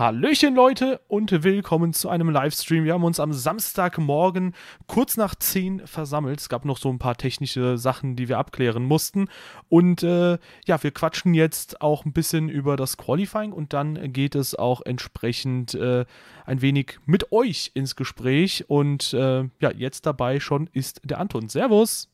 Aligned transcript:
Hallöchen 0.00 0.54
Leute 0.54 1.02
und 1.08 1.44
willkommen 1.44 1.92
zu 1.92 2.08
einem 2.08 2.30
Livestream. 2.30 2.84
Wir 2.84 2.94
haben 2.94 3.04
uns 3.04 3.20
am 3.20 3.34
Samstagmorgen 3.34 4.54
kurz 4.86 5.18
nach 5.18 5.34
10 5.34 5.86
versammelt. 5.86 6.40
Es 6.40 6.48
gab 6.48 6.64
noch 6.64 6.78
so 6.78 6.88
ein 6.88 6.98
paar 6.98 7.18
technische 7.18 7.76
Sachen, 7.76 8.16
die 8.16 8.26
wir 8.26 8.38
abklären 8.38 8.82
mussten. 8.82 9.28
Und 9.68 10.02
äh, 10.02 10.38
ja, 10.64 10.82
wir 10.82 10.90
quatschen 10.92 11.34
jetzt 11.34 11.82
auch 11.82 12.06
ein 12.06 12.14
bisschen 12.14 12.48
über 12.48 12.78
das 12.78 12.96
Qualifying 12.96 13.52
und 13.52 13.74
dann 13.74 14.10
geht 14.10 14.36
es 14.36 14.54
auch 14.54 14.80
entsprechend 14.80 15.74
äh, 15.74 16.06
ein 16.46 16.62
wenig 16.62 16.98
mit 17.04 17.30
euch 17.30 17.72
ins 17.74 17.94
Gespräch. 17.94 18.64
Und 18.68 19.12
äh, 19.12 19.40
ja, 19.60 19.70
jetzt 19.76 20.06
dabei 20.06 20.40
schon 20.40 20.70
ist 20.72 21.02
der 21.04 21.20
Anton. 21.20 21.50
Servus. 21.50 22.08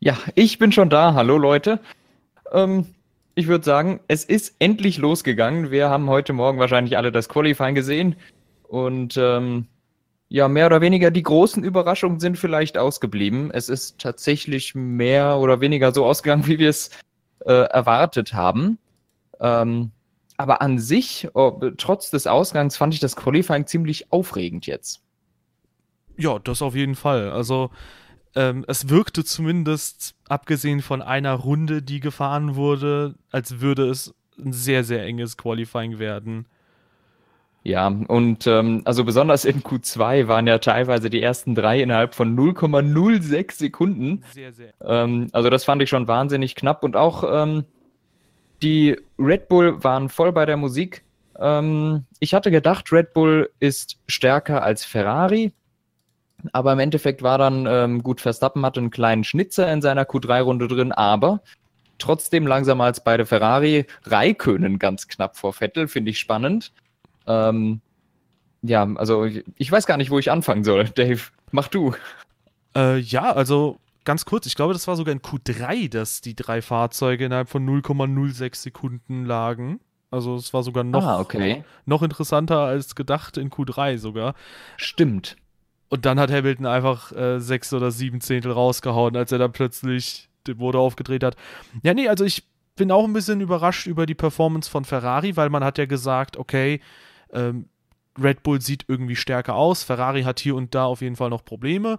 Ja, 0.00 0.18
ich 0.34 0.58
bin 0.58 0.72
schon 0.72 0.90
da. 0.90 1.14
Hallo 1.14 1.38
Leute. 1.38 1.78
Ähm, 2.50 2.86
ich 3.34 3.48
würde 3.48 3.64
sagen, 3.64 4.00
es 4.08 4.24
ist 4.24 4.56
endlich 4.58 4.98
losgegangen. 4.98 5.70
Wir 5.70 5.88
haben 5.88 6.08
heute 6.08 6.32
Morgen 6.32 6.58
wahrscheinlich 6.58 6.96
alle 6.96 7.12
das 7.12 7.28
Qualifying 7.28 7.74
gesehen. 7.74 8.16
Und 8.68 9.16
ähm, 9.16 9.66
ja, 10.28 10.48
mehr 10.48 10.66
oder 10.66 10.80
weniger 10.80 11.10
die 11.10 11.22
großen 11.22 11.62
Überraschungen 11.62 12.20
sind 12.20 12.38
vielleicht 12.38 12.78
ausgeblieben. 12.78 13.50
Es 13.52 13.68
ist 13.68 13.98
tatsächlich 14.00 14.74
mehr 14.74 15.38
oder 15.38 15.60
weniger 15.60 15.92
so 15.92 16.04
ausgegangen, 16.04 16.46
wie 16.46 16.58
wir 16.58 16.70
es 16.70 16.90
äh, 17.40 17.52
erwartet 17.52 18.32
haben. 18.32 18.78
Ähm, 19.40 19.90
aber 20.36 20.62
an 20.62 20.78
sich, 20.78 21.28
oh, 21.34 21.60
trotz 21.76 22.10
des 22.10 22.26
Ausgangs, 22.26 22.76
fand 22.76 22.94
ich 22.94 23.00
das 23.00 23.16
Qualifying 23.16 23.66
ziemlich 23.66 24.10
aufregend 24.12 24.66
jetzt. 24.66 25.02
Ja, 26.16 26.38
das 26.38 26.62
auf 26.62 26.74
jeden 26.74 26.94
Fall. 26.94 27.30
Also 27.30 27.70
ähm, 28.34 28.64
es 28.68 28.88
wirkte 28.88 29.24
zumindest, 29.24 30.14
abgesehen 30.28 30.80
von 30.80 31.02
einer 31.02 31.34
Runde, 31.34 31.82
die 31.82 32.00
gefahren 32.00 32.56
wurde, 32.56 33.14
als 33.30 33.60
würde 33.60 33.88
es 33.88 34.14
ein 34.38 34.52
sehr, 34.52 34.84
sehr 34.84 35.04
enges 35.04 35.36
Qualifying 35.36 35.98
werden. 35.98 36.46
Ja, 37.64 37.86
und 37.86 38.46
ähm, 38.48 38.82
also 38.84 39.04
besonders 39.04 39.44
in 39.44 39.62
Q2 39.62 40.26
waren 40.26 40.46
ja 40.48 40.58
teilweise 40.58 41.10
die 41.10 41.22
ersten 41.22 41.54
drei 41.54 41.80
innerhalb 41.80 42.14
von 42.14 42.36
0,06 42.36 43.52
Sekunden. 43.52 44.24
Sehr, 44.32 44.52
sehr. 44.52 44.72
Ähm, 44.82 45.28
also 45.32 45.48
das 45.48 45.64
fand 45.64 45.80
ich 45.80 45.88
schon 45.88 46.08
wahnsinnig 46.08 46.56
knapp. 46.56 46.82
Und 46.82 46.96
auch 46.96 47.22
ähm, 47.24 47.64
die 48.62 48.96
Red 49.18 49.48
Bull 49.48 49.82
waren 49.84 50.08
voll 50.08 50.32
bei 50.32 50.44
der 50.44 50.56
Musik. 50.56 51.04
Ähm, 51.38 52.04
ich 52.18 52.34
hatte 52.34 52.50
gedacht, 52.50 52.90
Red 52.90 53.12
Bull 53.12 53.50
ist 53.60 53.96
stärker 54.08 54.64
als 54.64 54.84
Ferrari. 54.84 55.52
Aber 56.52 56.72
im 56.72 56.78
Endeffekt 56.78 57.22
war 57.22 57.38
dann 57.38 57.66
ähm, 57.68 58.02
gut, 58.02 58.20
Verstappen 58.20 58.64
hatte 58.66 58.80
einen 58.80 58.90
kleinen 58.90 59.24
Schnitzer 59.24 59.72
in 59.72 59.82
seiner 59.82 60.04
Q3-Runde 60.04 60.68
drin, 60.68 60.92
aber 60.92 61.40
trotzdem 61.98 62.46
langsamer 62.46 62.84
als 62.84 63.04
beide 63.04 63.26
Ferrari. 63.26 63.86
Raikönen 64.04 64.78
ganz 64.78 65.08
knapp 65.08 65.36
vor 65.36 65.52
Vettel, 65.52 65.88
finde 65.88 66.10
ich 66.10 66.18
spannend. 66.18 66.72
Ähm, 67.26 67.80
ja, 68.62 68.88
also 68.94 69.24
ich, 69.24 69.44
ich, 69.56 69.70
weiß 69.70 69.86
gar 69.86 69.96
nicht, 69.96 70.10
wo 70.10 70.18
ich 70.18 70.30
anfangen 70.30 70.64
soll. 70.64 70.84
Dave, 70.94 71.20
mach 71.50 71.68
du. 71.68 71.94
Äh, 72.76 72.98
ja, 72.98 73.32
also 73.32 73.78
ganz 74.04 74.24
kurz, 74.24 74.46
ich 74.46 74.56
glaube, 74.56 74.72
das 74.72 74.88
war 74.88 74.96
sogar 74.96 75.12
in 75.12 75.20
Q3, 75.20 75.88
dass 75.88 76.20
die 76.20 76.34
drei 76.34 76.62
Fahrzeuge 76.62 77.26
innerhalb 77.26 77.48
von 77.48 77.66
0,06 77.66 78.56
Sekunden 78.56 79.24
lagen. 79.24 79.80
Also 80.10 80.36
es 80.36 80.52
war 80.52 80.62
sogar 80.62 80.84
noch, 80.84 81.04
ah, 81.04 81.20
okay. 81.20 81.64
noch 81.86 82.02
interessanter 82.02 82.58
als 82.58 82.94
gedacht 82.94 83.38
in 83.38 83.50
Q3 83.50 83.96
sogar. 83.96 84.34
Stimmt. 84.76 85.36
Und 85.92 86.06
dann 86.06 86.18
hat 86.18 86.30
Hamilton 86.30 86.64
einfach 86.64 87.12
äh, 87.12 87.38
sechs 87.38 87.70
oder 87.74 87.90
sieben 87.90 88.22
Zehntel 88.22 88.52
rausgehauen, 88.52 89.14
als 89.14 89.30
er 89.30 89.36
dann 89.36 89.52
plötzlich 89.52 90.30
den 90.46 90.56
Motor 90.56 90.80
aufgedreht 90.80 91.22
hat. 91.22 91.36
Ja, 91.82 91.92
nee, 91.92 92.08
also 92.08 92.24
ich 92.24 92.44
bin 92.76 92.90
auch 92.90 93.04
ein 93.04 93.12
bisschen 93.12 93.42
überrascht 93.42 93.86
über 93.86 94.06
die 94.06 94.14
Performance 94.14 94.70
von 94.70 94.86
Ferrari, 94.86 95.36
weil 95.36 95.50
man 95.50 95.62
hat 95.62 95.76
ja 95.76 95.84
gesagt, 95.84 96.38
okay, 96.38 96.80
ähm, 97.30 97.66
Red 98.18 98.42
Bull 98.42 98.62
sieht 98.62 98.86
irgendwie 98.88 99.16
stärker 99.16 99.54
aus, 99.54 99.82
Ferrari 99.82 100.22
hat 100.22 100.40
hier 100.40 100.56
und 100.56 100.74
da 100.74 100.86
auf 100.86 101.02
jeden 101.02 101.16
Fall 101.16 101.28
noch 101.28 101.44
Probleme 101.44 101.98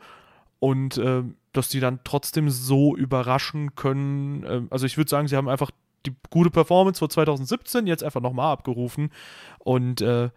und 0.57 0.97
äh, 0.97 1.21
dass 1.51 1.69
die 1.69 1.79
dann 1.79 1.99
trotzdem 2.03 2.49
so 2.49 2.95
überraschen 2.95 3.75
können. 3.75 4.43
Äh, 4.43 4.61
also 4.71 4.87
ich 4.87 4.97
würde 4.97 5.11
sagen, 5.11 5.27
sie 5.27 5.35
haben 5.35 5.47
einfach 5.47 5.69
die 6.07 6.15
gute 6.31 6.49
Performance 6.49 6.97
vor 6.97 7.09
2017 7.09 7.85
jetzt 7.85 8.03
einfach 8.03 8.21
nochmal 8.21 8.53
abgerufen 8.53 9.11
und 9.59 10.01
äh, 10.01 10.31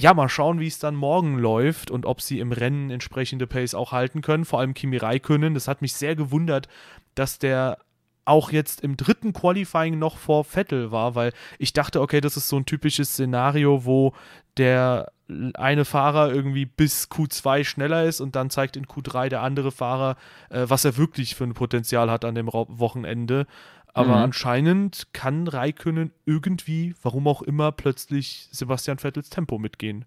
ja, 0.00 0.14
mal 0.14 0.28
schauen, 0.28 0.60
wie 0.60 0.68
es 0.68 0.78
dann 0.78 0.94
morgen 0.94 1.38
läuft 1.38 1.90
und 1.90 2.06
ob 2.06 2.20
sie 2.20 2.38
im 2.38 2.52
Rennen 2.52 2.90
entsprechende 2.90 3.48
Pace 3.48 3.74
auch 3.74 3.90
halten 3.90 4.22
können. 4.22 4.44
Vor 4.44 4.60
allem 4.60 4.74
Kimi 4.74 4.96
Räikkönen. 4.96 5.54
Das 5.54 5.66
hat 5.66 5.82
mich 5.82 5.94
sehr 5.94 6.14
gewundert, 6.14 6.68
dass 7.16 7.38
der 7.40 7.78
auch 8.24 8.52
jetzt 8.52 8.82
im 8.82 8.96
dritten 8.96 9.32
Qualifying 9.32 9.98
noch 9.98 10.18
vor 10.18 10.44
Vettel 10.44 10.92
war, 10.92 11.14
weil 11.14 11.32
ich 11.58 11.72
dachte, 11.72 12.00
okay, 12.00 12.20
das 12.20 12.36
ist 12.36 12.48
so 12.48 12.56
ein 12.56 12.66
typisches 12.66 13.10
Szenario, 13.10 13.86
wo 13.86 14.12
der 14.56 15.10
eine 15.54 15.84
Fahrer 15.84 16.32
irgendwie 16.32 16.66
bis 16.66 17.08
Q2 17.10 17.64
schneller 17.64 18.04
ist 18.04 18.20
und 18.20 18.36
dann 18.36 18.50
zeigt 18.50 18.76
in 18.76 18.86
Q3 18.86 19.28
der 19.28 19.42
andere 19.42 19.72
Fahrer, 19.72 20.16
äh, 20.50 20.64
was 20.68 20.84
er 20.84 20.96
wirklich 20.96 21.34
für 21.34 21.44
ein 21.44 21.54
Potenzial 21.54 22.10
hat 22.10 22.24
an 22.24 22.34
dem 22.34 22.48
Wochenende. 22.48 23.46
Aber 23.94 24.16
mhm. 24.16 24.24
anscheinend 24.24 25.08
kann 25.12 25.48
Raikönnen 25.48 26.12
irgendwie, 26.24 26.94
warum 27.02 27.26
auch 27.26 27.42
immer, 27.42 27.72
plötzlich 27.72 28.48
Sebastian 28.52 28.98
Vettels 28.98 29.30
Tempo 29.30 29.58
mitgehen. 29.58 30.04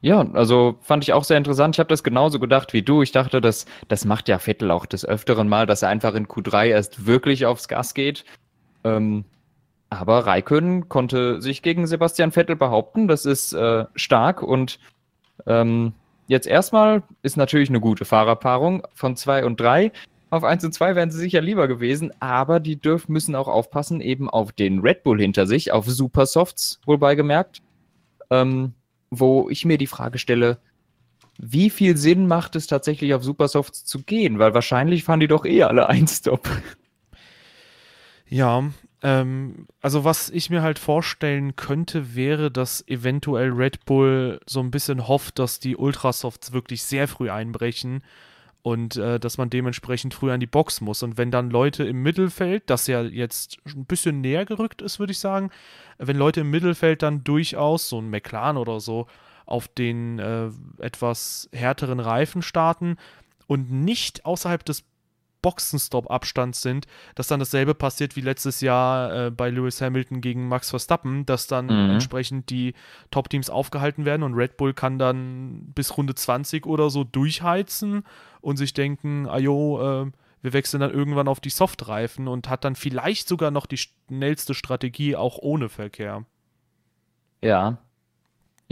Ja, 0.00 0.26
also 0.32 0.76
fand 0.82 1.04
ich 1.04 1.12
auch 1.12 1.24
sehr 1.24 1.38
interessant. 1.38 1.76
Ich 1.76 1.78
habe 1.80 1.88
das 1.88 2.02
genauso 2.02 2.38
gedacht 2.38 2.72
wie 2.72 2.82
du. 2.82 3.02
Ich 3.02 3.12
dachte, 3.12 3.40
das, 3.40 3.66
das 3.88 4.04
macht 4.04 4.28
ja 4.28 4.38
Vettel 4.38 4.70
auch 4.70 4.86
des 4.86 5.04
Öfteren 5.04 5.48
mal, 5.48 5.66
dass 5.66 5.82
er 5.82 5.88
einfach 5.88 6.14
in 6.14 6.26
Q3 6.26 6.66
erst 6.66 7.06
wirklich 7.06 7.46
aufs 7.46 7.68
Gas 7.68 7.94
geht. 7.94 8.24
Ähm, 8.84 9.24
aber 9.90 10.26
Raikön 10.26 10.88
konnte 10.88 11.40
sich 11.40 11.62
gegen 11.62 11.86
Sebastian 11.86 12.32
Vettel 12.32 12.56
behaupten. 12.56 13.08
Das 13.08 13.26
ist 13.26 13.52
äh, 13.52 13.84
stark 13.94 14.42
und 14.42 14.78
ähm, 15.46 15.92
jetzt 16.26 16.46
erstmal 16.46 17.02
ist 17.22 17.36
natürlich 17.36 17.68
eine 17.68 17.80
gute 17.80 18.04
Fahrerpaarung 18.04 18.86
von 18.94 19.16
2 19.16 19.44
und 19.44 19.60
3. 19.60 19.92
Auf 20.32 20.44
1 20.44 20.64
und 20.64 20.72
2 20.72 20.96
wären 20.96 21.10
sie 21.10 21.18
sicher 21.18 21.42
lieber 21.42 21.68
gewesen, 21.68 22.10
aber 22.18 22.58
die 22.58 22.80
dürfen 22.80 23.12
müssen 23.12 23.34
auch 23.34 23.48
aufpassen, 23.48 24.00
eben 24.00 24.30
auf 24.30 24.50
den 24.50 24.78
Red 24.78 25.02
Bull 25.02 25.20
hinter 25.20 25.46
sich, 25.46 25.72
auf 25.72 25.84
Supersofts, 25.84 26.80
wohl 26.86 26.96
beigemerkt. 26.96 27.60
Ähm, 28.30 28.72
wo 29.10 29.50
ich 29.50 29.66
mir 29.66 29.76
die 29.76 29.86
Frage 29.86 30.18
stelle, 30.18 30.56
wie 31.38 31.68
viel 31.68 31.98
Sinn 31.98 32.26
macht 32.26 32.56
es 32.56 32.66
tatsächlich 32.66 33.12
auf 33.12 33.22
Supersofts 33.22 33.84
zu 33.84 34.04
gehen? 34.04 34.38
Weil 34.38 34.54
wahrscheinlich 34.54 35.04
fahren 35.04 35.20
die 35.20 35.28
doch 35.28 35.44
eh 35.44 35.64
alle 35.64 35.90
Ein-Stop. 35.90 36.48
Ja, 38.26 38.70
ähm, 39.02 39.66
also 39.82 40.04
was 40.04 40.30
ich 40.30 40.48
mir 40.48 40.62
halt 40.62 40.78
vorstellen 40.78 41.56
könnte, 41.56 42.14
wäre, 42.14 42.50
dass 42.50 42.88
eventuell 42.88 43.50
Red 43.50 43.84
Bull 43.84 44.40
so 44.46 44.60
ein 44.60 44.70
bisschen 44.70 45.06
hofft, 45.08 45.38
dass 45.38 45.60
die 45.60 45.76
Ultrasofts 45.76 46.52
wirklich 46.52 46.84
sehr 46.84 47.06
früh 47.06 47.28
einbrechen 47.28 48.02
und 48.62 48.96
äh, 48.96 49.18
dass 49.18 49.38
man 49.38 49.50
dementsprechend 49.50 50.14
früher 50.14 50.34
an 50.34 50.40
die 50.40 50.46
Box 50.46 50.80
muss. 50.80 51.02
Und 51.02 51.18
wenn 51.18 51.30
dann 51.30 51.50
Leute 51.50 51.84
im 51.84 52.02
Mittelfeld, 52.02 52.70
das 52.70 52.86
ja 52.86 53.02
jetzt 53.02 53.58
ein 53.66 53.86
bisschen 53.86 54.20
näher 54.20 54.44
gerückt 54.44 54.82
ist, 54.82 54.98
würde 54.98 55.12
ich 55.12 55.18
sagen, 55.18 55.50
wenn 55.98 56.16
Leute 56.16 56.40
im 56.40 56.50
Mittelfeld 56.50 57.02
dann 57.02 57.24
durchaus, 57.24 57.88
so 57.88 58.00
ein 58.00 58.10
McLaren 58.10 58.56
oder 58.56 58.78
so, 58.80 59.06
auf 59.46 59.66
den 59.66 60.20
äh, 60.20 60.50
etwas 60.78 61.48
härteren 61.52 61.98
Reifen 61.98 62.42
starten 62.42 62.96
und 63.48 63.72
nicht 63.72 64.24
außerhalb 64.24 64.64
des 64.64 64.84
Boxenstopp-Abstand 65.42 66.56
sind, 66.56 66.86
dass 67.14 67.26
dann 67.26 67.40
dasselbe 67.40 67.74
passiert 67.74 68.16
wie 68.16 68.20
letztes 68.20 68.60
Jahr 68.60 69.26
äh, 69.26 69.30
bei 69.30 69.50
Lewis 69.50 69.80
Hamilton 69.80 70.20
gegen 70.20 70.48
Max 70.48 70.70
Verstappen, 70.70 71.26
dass 71.26 71.46
dann 71.46 71.66
mhm. 71.66 71.90
entsprechend 71.90 72.48
die 72.50 72.74
Top-Teams 73.10 73.50
aufgehalten 73.50 74.04
werden 74.04 74.22
und 74.22 74.34
Red 74.34 74.56
Bull 74.56 74.72
kann 74.72 74.98
dann 74.98 75.72
bis 75.74 75.96
Runde 75.96 76.14
20 76.14 76.66
oder 76.66 76.88
so 76.88 77.04
durchheizen 77.04 78.04
und 78.40 78.56
sich 78.56 78.72
denken, 78.72 79.28
ajo, 79.28 80.04
äh, 80.04 80.10
wir 80.42 80.52
wechseln 80.52 80.80
dann 80.80 80.90
irgendwann 80.90 81.28
auf 81.28 81.40
die 81.40 81.50
Softreifen 81.50 82.26
und 82.26 82.48
hat 82.48 82.64
dann 82.64 82.74
vielleicht 82.74 83.28
sogar 83.28 83.50
noch 83.50 83.66
die 83.66 83.78
schnellste 83.78 84.54
Strategie 84.54 85.14
auch 85.14 85.38
ohne 85.38 85.68
Verkehr. 85.68 86.24
Ja, 87.40 87.78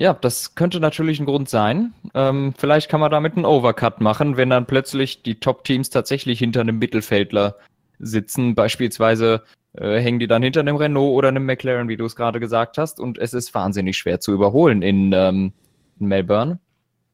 ja, 0.01 0.15
das 0.15 0.55
könnte 0.55 0.81
natürlich 0.81 1.21
ein 1.21 1.27
Grund 1.27 1.51
sein. 1.51 1.93
Ähm, 2.15 2.55
vielleicht 2.57 2.89
kann 2.89 3.01
man 3.01 3.11
damit 3.11 3.37
einen 3.37 3.45
Overcut 3.45 4.01
machen, 4.01 4.39
wenn 4.39 4.49
dann 4.49 4.65
plötzlich 4.65 5.23
die 5.23 5.39
Top-Teams 5.39 5.91
tatsächlich 5.91 6.39
hinter 6.39 6.63
einem 6.63 6.79
Mittelfeldler 6.79 7.57
sitzen. 7.99 8.55
Beispielsweise 8.55 9.43
äh, 9.75 10.01
hängen 10.01 10.19
die 10.19 10.27
dann 10.27 10.43
hinter 10.43 10.61
einem 10.61 10.77
Renault 10.77 11.13
oder 11.13 11.29
einem 11.29 11.45
McLaren, 11.45 11.89
wie 11.89 11.99
du 11.99 12.07
es 12.07 12.17
gerade 12.17 12.41
gesagt 12.41 12.79
hast. 12.79 12.99
Und 12.99 13.19
es 13.19 13.35
ist 13.35 13.53
wahnsinnig 13.55 13.99
schwer 13.99 14.21
zu 14.21 14.33
überholen 14.33 14.81
in, 14.81 15.13
ähm, 15.13 15.53
in 15.99 16.07
Melbourne. 16.07 16.61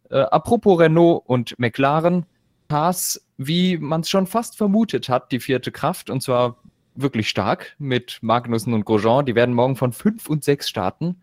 Äh, 0.09 0.19
apropos 0.19 0.79
Renault 0.79 1.25
und 1.27 1.59
McLaren, 1.59 2.25
Haas, 2.71 3.21
wie 3.37 3.79
man 3.79 4.03
es 4.03 4.11
schon 4.11 4.29
fast 4.29 4.57
vermutet 4.57 5.09
hat, 5.09 5.33
die 5.33 5.41
vierte 5.41 5.73
Kraft. 5.73 6.09
Und 6.09 6.23
zwar 6.23 6.59
wirklich 6.95 7.29
stark 7.29 7.75
mit 7.81 8.19
Magnussen 8.21 8.75
und 8.75 8.85
Grosjean. 8.85 9.27
Die 9.27 9.35
werden 9.35 9.57
morgen 9.57 9.75
von 9.75 9.93
5 9.93 10.31
und 10.31 10.45
6 10.45 10.69
starten. 10.69 11.17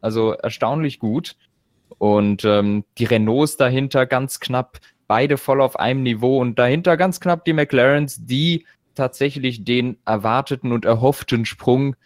Also 0.00 0.32
erstaunlich 0.32 0.98
gut. 0.98 1.36
Und 1.98 2.44
ähm, 2.44 2.84
die 2.98 3.04
Renaults 3.04 3.56
dahinter 3.56 4.06
ganz 4.06 4.40
knapp, 4.40 4.78
beide 5.06 5.36
voll 5.36 5.60
auf 5.60 5.78
einem 5.78 6.02
Niveau 6.02 6.40
und 6.40 6.58
dahinter 6.58 6.96
ganz 6.96 7.20
knapp 7.20 7.44
die 7.44 7.52
McLarens, 7.52 8.24
die 8.24 8.64
tatsächlich 8.94 9.64
den 9.64 9.98
erwarteten 10.04 10.72
und 10.72 10.84
erhofften 10.84 11.44
Sprung 11.44 11.96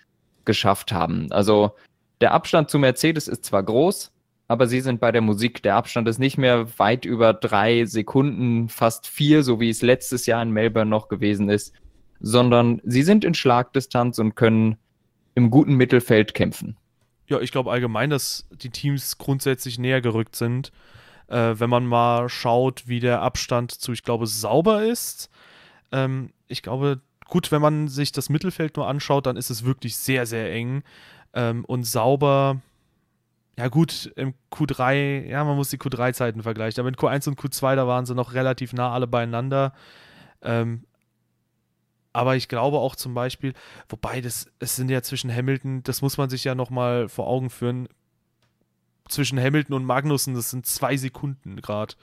geschafft 0.45 0.93
haben. 0.93 1.31
Also 1.31 1.73
der 2.21 2.33
Abstand 2.33 2.71
zu 2.71 2.79
Mercedes 2.79 3.29
ist 3.29 3.45
zwar 3.45 3.63
groß, 3.63 4.13
aber 4.49 4.67
sie 4.67 4.81
sind 4.81 5.01
bei 5.01 5.13
der 5.13 5.21
Musik. 5.21 5.63
Der 5.63 5.77
Abstand 5.77 6.09
ist 6.09 6.19
nicht 6.19 6.39
mehr 6.39 6.79
weit 6.79 7.05
über 7.05 7.33
drei 7.35 7.85
Sekunden, 7.85 8.69
fast 8.69 9.07
vier, 9.07 9.43
so 9.43 9.61
wie 9.61 9.71
es 9.71 9.83
letztes 9.83 10.27
Jahr 10.27 10.43
in 10.43 10.51
Melbourne 10.51 10.91
noch 10.91 11.09
gewesen 11.09 11.49
ist, 11.49 11.75
sondern 12.21 12.81
sie 12.85 13.03
sind 13.03 13.25
in 13.25 13.35
Schlagdistanz 13.35 14.19
und 14.19 14.35
können 14.35 14.77
im 15.35 15.51
guten 15.51 15.75
Mittelfeld 15.75 16.35
kämpfen. 16.35 16.77
Ja, 17.27 17.41
ich 17.41 17.53
glaube 17.53 17.71
allgemein, 17.71 18.11
dass 18.11 18.47
die 18.51 18.71
Teams 18.71 19.19
grundsätzlich 19.19 19.79
näher 19.79 20.01
gerückt 20.01 20.37
sind. 20.37 20.73
Äh, 21.29 21.55
wenn 21.59 21.71
man 21.71 21.87
mal 21.87 22.29
schaut, 22.29 22.87
wie 22.87 23.01
der 23.01 23.23
Abstand 23.23 23.73
zu, 23.73 23.93
ich 23.93 24.03
glaube, 24.03 24.27
sauber 24.27 24.85
ist. 24.85 25.31
Ähm, 25.91 26.33
ich 26.49 26.63
glaube, 26.63 27.01
gut, 27.29 27.51
wenn 27.51 27.63
man 27.63 27.89
sich 27.89 28.13
das 28.13 28.29
Mittelfeld 28.29 28.77
nur 28.77 28.87
anschaut, 28.87 29.27
dann 29.27 29.37
ist 29.37 29.51
es 29.51 29.65
wirklich 29.65 29.97
sehr, 29.97 30.27
sehr 30.27 30.53
eng. 30.53 30.83
Ähm, 31.33 31.65
und 31.65 31.85
sauber, 31.85 32.61
ja 33.57 33.69
gut, 33.69 34.13
im 34.17 34.35
Q3, 34.53 35.27
ja, 35.27 35.45
man 35.45 35.57
muss 35.57 35.71
die 35.71 35.79
Q3-Zeiten 35.79 36.43
vergleichen. 36.43 36.81
Aber 36.81 36.89
in 36.89 36.97
Q1 36.97 37.29
und 37.29 37.41
Q2, 37.41 37.77
da 37.77 37.87
waren 37.87 38.05
sie 38.05 38.15
noch 38.15 38.35
relativ 38.35 38.73
nah 38.73 38.93
alle 38.93 39.07
beieinander. 39.07 39.73
Ähm, 40.43 40.85
aber 42.15 42.37
ich 42.37 42.49
glaube 42.49 42.79
auch 42.79 42.97
zum 42.97 43.13
Beispiel, 43.13 43.53
wobei 43.89 44.21
das, 44.21 44.47
es 44.61 44.77
sind 44.77 44.89
ja 44.89 45.03
zwischen 45.03 45.35
Hamilton, 45.35 45.83
das 45.83 46.01
muss 46.01 46.17
man 46.17 46.31
sich 46.31 46.45
ja 46.45 46.55
nochmal 46.55 47.09
vor 47.09 47.27
Augen 47.27 47.51
führen, 47.51 47.89
zwischen 49.09 49.39
Hamilton 49.39 49.75
und 49.75 49.85
Magnussen, 49.85 50.35
das 50.35 50.51
sind 50.51 50.65
zwei 50.65 50.97
Sekunden 50.97 51.61
gerade. 51.61 51.95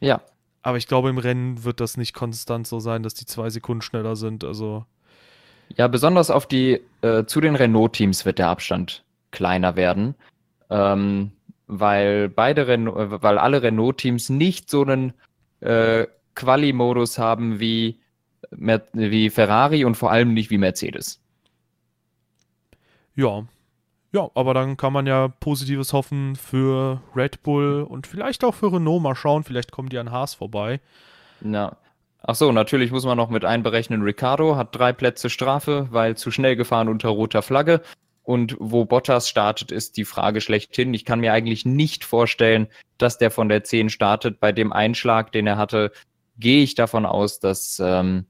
Ja. 0.00 0.20
Aber 0.62 0.76
ich 0.76 0.86
glaube, 0.86 1.08
im 1.08 1.18
Rennen 1.18 1.64
wird 1.64 1.80
das 1.80 1.96
nicht 1.96 2.14
konstant 2.14 2.66
so 2.66 2.78
sein, 2.78 3.02
dass 3.02 3.14
die 3.14 3.26
zwei 3.26 3.50
Sekunden 3.50 3.82
schneller 3.82 4.16
sind. 4.16 4.44
Also. 4.44 4.84
Ja, 5.76 5.88
besonders 5.88 6.30
auf 6.30 6.46
die, 6.46 6.80
äh, 7.00 7.24
zu 7.24 7.40
den 7.40 7.56
Renault-Teams 7.56 8.24
wird 8.24 8.38
der 8.38 8.48
Abstand 8.48 9.02
kleiner 9.30 9.76
werden. 9.76 10.14
Ähm, 10.70 11.32
weil 11.66 12.28
beide 12.28 12.66
Renault, 12.68 12.98
äh, 12.98 13.22
weil 13.22 13.38
alle 13.38 13.62
Renault-Teams 13.62 14.28
nicht 14.28 14.70
so 14.70 14.82
einen 14.82 15.14
äh, 15.60 16.06
Quali-Modus 16.34 17.18
haben 17.18 17.60
wie, 17.60 17.98
wie 18.50 19.30
Ferrari 19.30 19.84
und 19.84 19.96
vor 19.96 20.10
allem 20.10 20.34
nicht 20.34 20.50
wie 20.50 20.58
Mercedes. 20.58 21.20
Ja, 23.16 23.44
ja, 24.14 24.30
aber 24.34 24.54
dann 24.54 24.76
kann 24.76 24.92
man 24.92 25.06
ja 25.08 25.26
Positives 25.26 25.92
hoffen 25.92 26.36
für 26.36 27.02
Red 27.16 27.42
Bull 27.42 27.82
und 27.82 28.06
vielleicht 28.06 28.44
auch 28.44 28.54
für 28.54 28.72
Renault. 28.72 29.02
Mal 29.02 29.16
schauen, 29.16 29.42
vielleicht 29.42 29.72
kommen 29.72 29.88
die 29.88 29.98
an 29.98 30.12
Haas 30.12 30.34
vorbei. 30.34 30.80
Na. 31.40 31.76
Ach 32.22 32.36
so, 32.36 32.52
natürlich 32.52 32.92
muss 32.92 33.04
man 33.04 33.16
noch 33.16 33.28
mit 33.28 33.44
einberechnen, 33.44 34.02
Ricardo 34.02 34.54
hat 34.54 34.74
drei 34.74 34.92
Plätze 34.92 35.28
Strafe, 35.30 35.88
weil 35.90 36.16
zu 36.16 36.30
schnell 36.30 36.54
gefahren 36.54 36.88
unter 36.88 37.08
roter 37.08 37.42
Flagge. 37.42 37.82
Und 38.22 38.56
wo 38.60 38.84
Bottas 38.84 39.28
startet, 39.28 39.72
ist 39.72 39.96
die 39.96 40.04
Frage 40.04 40.40
schlechthin. 40.40 40.94
Ich 40.94 41.04
kann 41.04 41.20
mir 41.20 41.32
eigentlich 41.32 41.66
nicht 41.66 42.04
vorstellen, 42.04 42.68
dass 42.98 43.18
der 43.18 43.32
von 43.32 43.48
der 43.48 43.64
10 43.64 43.90
startet. 43.90 44.38
Bei 44.38 44.52
dem 44.52 44.72
Einschlag, 44.72 45.32
den 45.32 45.48
er 45.48 45.58
hatte, 45.58 45.90
gehe 46.38 46.62
ich 46.62 46.76
davon 46.76 47.04
aus, 47.04 47.40
dass 47.40 47.82
ähm, 47.84 48.26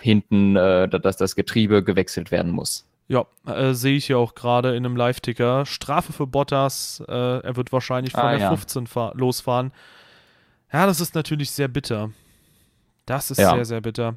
hinten, 0.00 0.56
äh, 0.56 0.88
dass 0.88 1.16
das 1.16 1.36
Getriebe 1.36 1.82
gewechselt 1.82 2.30
werden 2.30 2.52
muss. 2.52 2.86
Ja, 3.08 3.26
äh, 3.46 3.72
sehe 3.72 3.96
ich 3.96 4.08
ja 4.08 4.16
auch 4.16 4.34
gerade 4.34 4.74
in 4.74 4.84
einem 4.84 4.96
Live-Ticker. 4.96 5.64
Strafe 5.64 6.12
für 6.12 6.26
Bottas. 6.26 7.02
Äh, 7.06 7.12
er 7.12 7.56
wird 7.56 7.72
wahrscheinlich 7.72 8.12
von 8.12 8.22
ah, 8.22 8.30
der 8.32 8.40
ja. 8.40 8.48
15 8.48 8.88
losfahren. 9.14 9.72
Ja, 10.72 10.86
das 10.86 11.00
ist 11.00 11.14
natürlich 11.14 11.52
sehr 11.52 11.68
bitter. 11.68 12.10
Das 13.04 13.30
ist 13.30 13.38
ja. 13.38 13.54
sehr, 13.54 13.64
sehr 13.64 13.80
bitter. 13.80 14.16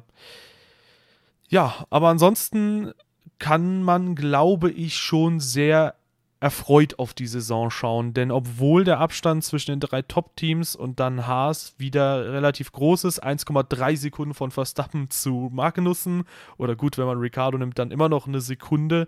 Ja, 1.48 1.86
aber 1.90 2.08
ansonsten 2.08 2.92
kann 3.38 3.82
man, 3.82 4.16
glaube 4.16 4.70
ich, 4.70 4.96
schon 4.96 5.38
sehr 5.38 5.94
erfreut 6.40 6.98
auf 6.98 7.12
die 7.12 7.26
Saison 7.26 7.70
schauen, 7.70 8.14
denn 8.14 8.30
obwohl 8.30 8.82
der 8.84 8.98
Abstand 8.98 9.44
zwischen 9.44 9.72
den 9.72 9.80
drei 9.80 10.00
Top-Teams 10.00 10.74
und 10.74 10.98
dann 10.98 11.26
Haas 11.26 11.74
wieder 11.76 12.32
relativ 12.32 12.72
groß 12.72 13.04
ist, 13.04 13.22
1,3 13.22 13.96
Sekunden 13.96 14.32
von 14.32 14.50
Verstappen 14.50 15.10
zu 15.10 15.50
Magnussen 15.52 16.24
oder 16.56 16.76
gut, 16.76 16.96
wenn 16.96 17.04
man 17.04 17.18
Ricardo 17.18 17.58
nimmt, 17.58 17.78
dann 17.78 17.90
immer 17.90 18.08
noch 18.08 18.26
eine 18.26 18.40
Sekunde. 18.40 19.06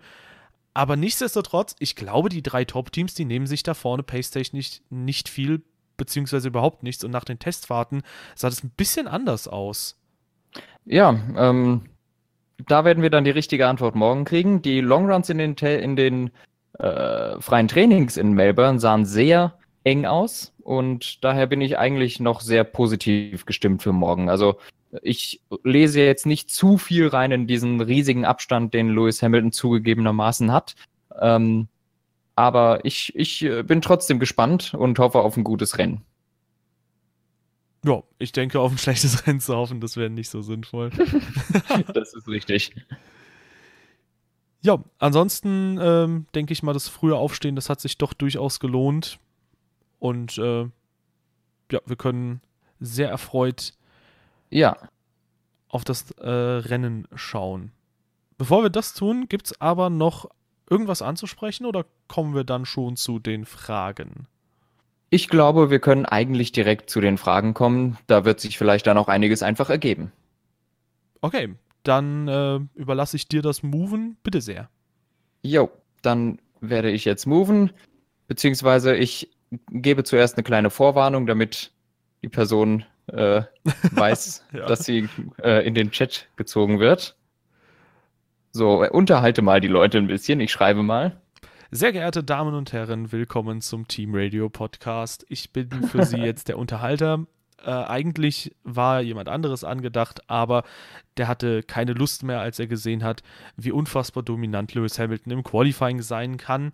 Aber 0.75 0.97
nichtsdestotrotz, 0.97 1.75
ich 1.79 1.97
glaube, 1.97 2.29
die 2.29 2.43
drei 2.43 2.67
Top-Teams, 2.67 3.15
die 3.15 3.25
nehmen 3.25 3.47
sich 3.47 3.63
da 3.63 3.73
vorne 3.73 4.03
Paystation 4.03 4.59
nicht, 4.59 4.83
nicht 4.91 5.31
viel, 5.31 5.63
beziehungsweise 5.97 6.49
überhaupt 6.49 6.83
nichts. 6.83 7.03
Und 7.03 7.11
nach 7.11 7.25
den 7.25 7.39
Testfahrten 7.39 8.03
sah 8.35 8.51
das 8.51 8.63
ein 8.63 8.73
bisschen 8.77 9.09
anders 9.09 9.49
aus. 9.49 9.99
Ja, 10.85 11.19
ähm, 11.37 11.83
da 12.67 12.85
werden 12.85 13.03
wir 13.03 13.11
dann 13.11 13.25
die 13.25 13.31
richtige 13.31 13.69
Antwort 13.69 13.95
morgen 13.95 14.25
kriegen. 14.25 14.61
Die 14.61 14.81
Longruns 14.81 15.31
in 15.31 15.39
den, 15.39 15.55
in 15.55 15.97
den 15.97 16.31
äh, 16.83 17.41
freien 17.41 17.69
Trainings 17.69 18.17
in 18.17 18.33
Melbourne 18.33 18.81
sahen 18.81 19.05
sehr 19.05 19.57
eng 19.85 20.05
aus 20.05 20.53
und 20.63 21.25
daher 21.25 21.47
bin 21.47 21.61
ich 21.61 21.79
eigentlich 21.79 22.21
noch 22.21 22.41
sehr 22.41 22.65
positiv 22.65 23.47
gestimmt 23.47 23.83
für 23.83 23.93
morgen. 23.93 24.29
Also 24.29 24.59
ich 25.01 25.41
lese 25.63 26.01
jetzt 26.01 26.27
nicht 26.27 26.51
zu 26.51 26.79
viel 26.79 27.09
rein 27.09 27.33
in 27.33 27.47
diesen 27.47 27.81
riesigen 27.81 28.25
Abstand, 28.25 28.75
den 28.75 28.91
Lewis 28.91 29.23
Hamilton 29.23 29.53
zugegebenermaßen 29.53 30.53
hat. 30.53 30.75
Ähm, 31.21 31.69
aber 32.35 32.85
ich, 32.85 33.15
ich 33.15 33.45
äh, 33.45 33.63
bin 33.63 33.81
trotzdem 33.81 34.19
gespannt 34.19 34.75
und 34.75 34.99
hoffe 34.99 35.21
auf 35.21 35.37
ein 35.37 35.45
gutes 35.45 35.79
Rennen. 35.79 36.03
Ja, 37.85 38.03
ich 38.19 38.33
denke, 38.33 38.61
auf 38.61 38.73
ein 38.73 38.79
schlechtes 38.79 39.27
Rennen 39.27 39.41
zu 39.41 39.57
hoffen, 39.57 39.81
das 39.81 39.97
wäre 39.97 40.11
nicht 40.11 40.31
so 40.31 40.43
sinnvoll. 40.43 40.91
das 41.95 42.15
ist 42.15 42.29
richtig. 42.29 42.73
Ja, 44.63 44.79
ansonsten 44.99 45.79
ähm, 45.81 46.27
denke 46.35 46.53
ich 46.53 46.63
mal, 46.63 46.73
das 46.73 46.89
frühe 46.89 47.17
Aufstehen, 47.17 47.57
das 47.57 47.69
hat 47.69 47.81
sich 47.81 47.99
doch 47.99 48.13
durchaus 48.13 48.61
gelohnt. 48.61 49.19
Und 49.99 50.39
äh, 50.39 50.63
ja, 51.71 51.81
wir 51.85 51.97
können 51.97 52.41
sehr 52.79 53.09
erfreut 53.09 53.75
ja. 54.51 54.77
auf 55.69 55.85
das 55.85 56.13
äh, 56.13 56.29
Rennen 56.29 57.09
schauen. 57.15 57.73
Bevor 58.39 58.63
wir 58.63 58.71
das 58.71 58.95
tun, 58.95 59.29
gibt 59.29 59.47
es 59.47 59.61
aber 59.61 59.91
noch 59.91 60.31
irgendwas 60.71 61.03
anzusprechen 61.03 61.67
oder 61.67 61.85
kommen 62.09 62.35
wir 62.35 62.45
dann 62.45 62.65
schon 62.65 62.97
zu 62.97 63.19
den 63.19 63.45
Fragen? 63.45 64.27
Ich 65.11 65.29
glaube, 65.29 65.71
wir 65.71 65.81
können 65.81 66.07
eigentlich 66.07 66.53
direkt 66.53 66.89
zu 66.89 67.01
den 67.01 67.19
Fragen 67.19 67.53
kommen. 67.53 67.99
Da 68.07 68.25
wird 68.25 68.41
sich 68.41 68.57
vielleicht 68.59 68.87
dann 68.87 68.97
auch 68.97 69.09
einiges 69.09 69.43
einfach 69.43 69.71
ergeben. 69.71 70.13
Okay, 71.21 71.55
dann 71.83 72.29
äh, 72.29 72.61
überlasse 72.75 73.17
ich 73.17 73.29
dir 73.29 73.43
das 73.43 73.63
Moven. 73.63 74.17
Bitte 74.23 74.41
sehr. 74.41 74.69
Jo, 75.43 75.71
dann 76.03 76.39
werde 76.61 76.91
ich 76.91 77.05
jetzt 77.05 77.27
moven, 77.27 77.73
beziehungsweise 78.29 78.95
ich 78.95 79.31
gebe 79.71 80.05
zuerst 80.05 80.37
eine 80.37 80.45
kleine 80.45 80.71
Vorwarnung, 80.71 81.27
damit 81.27 81.73
die 82.23 82.29
Person 82.29 82.85
äh, 83.09 83.43
weiß, 83.93 84.45
ja. 84.53 84.67
dass 84.67 84.85
sie 84.85 85.09
äh, 85.43 85.67
in 85.67 85.75
den 85.75 85.91
Chat 85.91 86.29
gezogen 86.37 86.79
wird. 86.79 87.17
So, 88.53 88.87
unterhalte 88.91 89.43
mal 89.43 89.61
die 89.61 89.69
Leute 89.69 89.99
ein 89.99 90.07
bisschen. 90.07 90.41
Ich 90.41 90.53
schreibe 90.53 90.83
mal. 90.83 91.21
Sehr 91.71 91.93
geehrte 91.93 92.23
Damen 92.23 92.55
und 92.55 92.73
Herren, 92.75 93.13
willkommen 93.13 93.63
zum 93.63 93.89
Team 93.89 94.11
Radio 94.15 94.51
Podcast. 94.51 95.25
Ich 95.31 95.53
bin 95.53 95.71
für 95.89 96.05
Sie 96.05 96.19
jetzt 96.23 96.49
der 96.49 96.59
Unterhalter. 96.59 97.27
Äh, 97.65 97.71
eigentlich 97.71 98.55
war 98.65 99.01
jemand 99.01 99.29
anderes 99.29 99.65
angedacht, 99.65 100.29
aber 100.29 100.65
der 101.17 101.29
hatte 101.29 101.63
keine 101.63 101.93
Lust 101.93 102.23
mehr, 102.23 102.41
als 102.41 102.59
er 102.59 102.67
gesehen 102.67 103.05
hat, 103.05 103.23
wie 103.57 103.73
unfassbar 103.73 104.23
dominant 104.23 104.75
Lewis 104.75 104.99
Hamilton 104.99 105.33
im 105.33 105.43
Qualifying 105.43 106.03
sein 106.03 106.37
kann. 106.37 106.73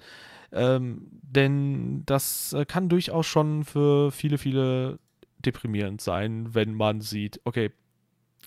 Ähm, 0.50 1.08
denn 1.22 2.04
das 2.06 2.52
äh, 2.54 2.64
kann 2.64 2.88
durchaus 2.88 3.26
schon 3.26 3.64
für 3.64 4.10
viele, 4.10 4.38
viele 4.38 4.98
deprimierend 5.38 6.00
sein, 6.00 6.54
wenn 6.54 6.74
man 6.74 7.00
sieht, 7.00 7.40
okay, 7.44 7.70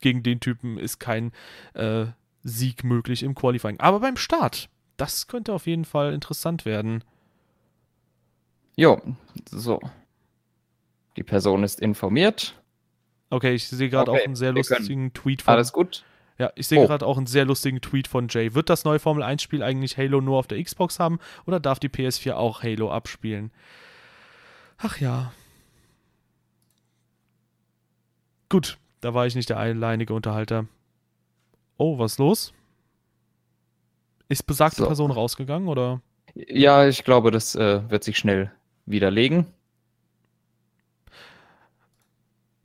gegen 0.02 0.24
den 0.24 0.40
Typen 0.40 0.78
ist 0.78 1.00
kein 1.00 1.32
äh, 1.74 2.06
Sieg 2.44 2.84
möglich 2.84 3.24
im 3.24 3.36
Qualifying. 3.36 3.80
Aber 3.80 4.00
beim 4.00 4.18
Start, 4.18 4.68
das 4.98 5.28
könnte 5.28 5.54
auf 5.54 5.68
jeden 5.68 5.86
Fall 5.86 6.14
interessant 6.14 6.66
werden. 6.66 7.04
Jo, 8.76 9.00
so. 9.50 9.80
Die 11.18 11.24
Person 11.24 11.64
ist 11.64 11.80
informiert. 11.80 12.56
Okay, 13.30 13.54
ich 13.54 13.68
sehe 13.68 13.90
gerade 13.90 14.12
okay, 14.12 14.22
auch 14.22 14.26
einen 14.26 14.36
sehr 14.36 14.52
lustigen 14.52 15.14
Tweet 15.14 15.42
von. 15.42 15.54
Alles 15.54 15.72
gut? 15.72 16.04
Ja, 16.38 16.52
ich 16.56 16.68
sehe 16.68 16.80
oh. 16.80 16.88
gerade 16.88 17.06
auch 17.06 17.18
einen 17.18 17.28
sehr 17.28 17.46
lustigen 17.46 17.82
Tweet 17.82 18.08
von 18.08 18.28
Jay. 18.30 18.54
Wird 18.54 18.70
das 18.70 18.84
neue 18.84 19.00
Formel 19.00 19.24
1-Spiel 19.24 19.62
eigentlich 19.62 19.98
Halo 19.98 20.22
nur 20.22 20.38
auf 20.40 20.48
der 20.48 20.62
Xbox 20.62 21.00
haben 21.00 21.20
oder 21.46 21.60
darf 21.60 21.80
die 21.80 21.90
PS4 21.90 22.34
auch 22.34 22.64
Halo 22.64 22.92
abspielen? 22.92 23.52
Ach 24.78 25.00
ja. 25.00 25.32
Gut, 28.50 28.78
da 29.02 29.14
war 29.14 29.28
ich 29.28 29.36
nicht 29.36 29.50
der 29.50 29.58
alleinige 29.58 30.14
Unterhalter. 30.14 30.66
Oh, 31.78 32.00
was 32.00 32.14
ist 32.14 32.20
los? 32.20 32.54
Ist 34.28 34.48
besagte 34.48 34.78
so. 34.78 34.88
Person 34.88 35.12
rausgegangen 35.12 35.68
oder? 35.68 36.02
Ja, 36.34 36.88
ich 36.88 37.04
glaube, 37.04 37.32
das 37.32 37.56
äh, 37.56 37.90
wird 37.90 38.04
sich 38.04 38.18
schnell 38.18 38.52
widerlegen. 38.86 39.46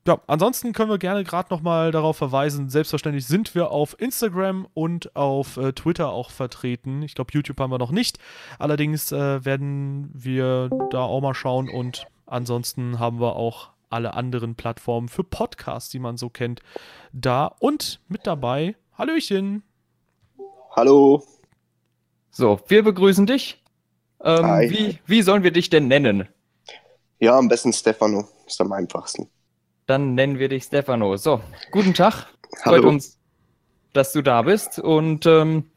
Ja, 0.07 0.21
ansonsten 0.29 0.73
können 0.73 0.89
wir 0.89 0.99
gerne 0.99 1.25
gerade 1.25 1.53
nochmal 1.53 1.91
darauf 1.91 2.17
verweisen, 2.17 2.71
selbstverständlich 2.71 3.27
sind 3.27 3.57
wir 3.57 3.73
auf 3.73 3.97
Instagram 3.99 4.69
und 4.73 5.17
auf 5.17 5.57
äh, 5.57 5.73
Twitter 5.73 6.11
auch 6.11 6.31
vertreten. 6.31 7.03
Ich 7.03 7.17
glaube, 7.17 7.33
YouTube 7.33 7.59
haben 7.59 7.73
wir 7.73 7.79
noch 7.79 7.91
nicht. 7.91 8.21
Allerdings 8.61 9.11
äh, 9.11 9.45
werden 9.45 10.09
wir 10.15 10.71
da 10.91 11.03
auch 11.03 11.21
mal 11.21 11.35
schauen 11.35 11.69
und 11.69 12.07
ansonsten 12.25 13.01
haben 13.01 13.19
wir 13.19 13.35
auch 13.35 13.71
alle 13.91 14.15
anderen 14.15 14.55
Plattformen 14.55 15.09
für 15.09 15.25
Podcasts, 15.25 15.91
die 15.91 15.99
man 15.99 16.17
so 16.17 16.29
kennt, 16.29 16.61
da 17.13 17.47
und 17.59 18.01
mit 18.07 18.29
dabei. 18.29 18.77
Hallöchen. 18.97 19.65
Hallo. 20.77 21.25
So, 22.31 22.61
wir 22.69 22.85
begrüßen 22.85 23.27
dich. 23.27 23.61
Ähm, 24.23 24.47
Hi. 24.47 24.71
wie, 24.71 24.99
wie 25.07 25.23
sollen 25.23 25.43
wir 25.43 25.51
dich 25.51 25.69
denn 25.69 25.89
nennen? 25.89 26.29
Ja, 27.19 27.37
am 27.37 27.49
besten 27.49 27.73
Stefano. 27.73 28.29
Ist 28.47 28.61
am 28.61 28.71
einfachsten. 28.71 29.29
Dann 29.87 30.15
nennen 30.15 30.39
wir 30.39 30.49
dich 30.49 30.65
Stefano. 30.65 31.17
So, 31.17 31.41
guten 31.71 31.95
Tag. 31.95 32.27
Freut 32.63 32.81
Hallo. 32.81 32.89
uns, 32.89 33.21
dass 33.93 34.13
du 34.13 34.23
da 34.23 34.43
bist. 34.43 34.79
Und 34.79 35.27
ähm, 35.27 35.71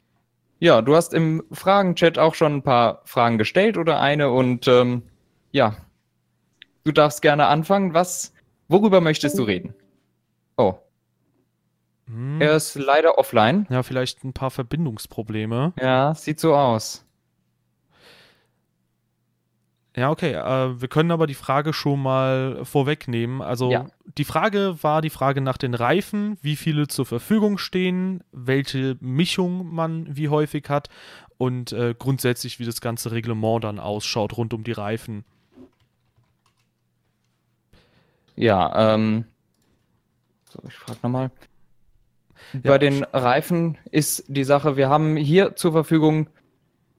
ja, 0.59 0.81
du 0.81 0.95
hast 0.95 1.13
im 1.13 1.43
Fragenchat 1.51 2.17
auch 2.17 2.35
schon 2.35 2.55
ein 2.55 2.63
paar 2.63 3.01
Fragen 3.05 3.37
gestellt 3.37 3.77
oder 3.77 3.99
eine. 3.99 4.31
Und 4.31 4.67
ähm, 4.67 5.03
ja, 5.51 5.77
du 6.83 6.91
darfst 6.91 7.21
gerne 7.21 7.47
anfangen. 7.47 7.93
Was, 7.93 8.33
worüber 8.67 8.99
möchtest 9.01 9.37
du 9.37 9.43
reden? 9.43 9.73
Oh, 10.57 10.75
Hm. 12.07 12.41
er 12.41 12.55
ist 12.55 12.73
leider 12.75 13.19
offline. 13.19 13.67
Ja, 13.69 13.83
vielleicht 13.83 14.23
ein 14.23 14.33
paar 14.33 14.49
Verbindungsprobleme. 14.49 15.73
Ja, 15.79 16.15
sieht 16.15 16.39
so 16.39 16.55
aus. 16.55 17.05
Ja, 19.95 20.09
okay. 20.11 20.33
Äh, 20.33 20.81
wir 20.81 20.87
können 20.87 21.11
aber 21.11 21.27
die 21.27 21.33
Frage 21.35 21.73
schon 21.73 22.01
mal 22.01 22.65
vorwegnehmen. 22.65 23.41
Also 23.41 23.71
Ja. 23.71 23.85
Die 24.17 24.23
Frage 24.23 24.81
war 24.81 25.01
die 25.01 25.09
Frage 25.09 25.41
nach 25.41 25.57
den 25.57 25.73
Reifen, 25.73 26.37
wie 26.41 26.55
viele 26.55 26.87
zur 26.87 27.05
Verfügung 27.05 27.57
stehen, 27.57 28.23
welche 28.31 28.97
Mischung 28.99 29.73
man 29.73 30.15
wie 30.15 30.29
häufig 30.29 30.69
hat 30.69 30.89
und 31.37 31.71
äh, 31.71 31.95
grundsätzlich, 31.97 32.59
wie 32.59 32.65
das 32.65 32.81
ganze 32.81 33.11
Reglement 33.11 33.63
dann 33.63 33.79
ausschaut 33.79 34.37
rund 34.37 34.53
um 34.53 34.63
die 34.63 34.71
Reifen. 34.71 35.23
Ja, 38.35 38.93
ähm, 38.95 39.25
so, 40.49 40.61
ich 40.67 40.73
frage 40.73 40.99
nochmal. 41.03 41.31
Ja. 42.53 42.71
Bei 42.71 42.77
den 42.77 43.03
Reifen 43.03 43.77
ist 43.91 44.23
die 44.27 44.43
Sache, 44.43 44.75
wir 44.75 44.89
haben 44.89 45.17
hier 45.17 45.55
zur 45.55 45.71
Verfügung 45.71 46.29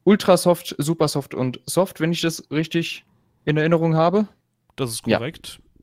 Ultrasoft, 0.04 0.76
Supersoft 0.78 1.34
und 1.34 1.60
Soft, 1.66 2.00
wenn 2.00 2.12
ich 2.12 2.20
das 2.20 2.50
richtig 2.50 3.04
in 3.44 3.56
Erinnerung 3.56 3.96
habe. 3.96 4.28
Das 4.76 4.90
ist 4.90 5.06
Ja. 5.06 5.18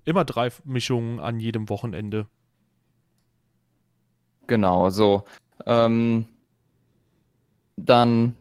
Immer 0.08 0.24
drei 0.24 0.50
Mischungen 0.64 1.20
an 1.20 1.38
jedem 1.38 1.68
Wochenende. 1.68 2.28
Genau, 4.48 4.90
so. 4.90 5.26
Ähm, 5.66 6.30
dann, 7.76 8.38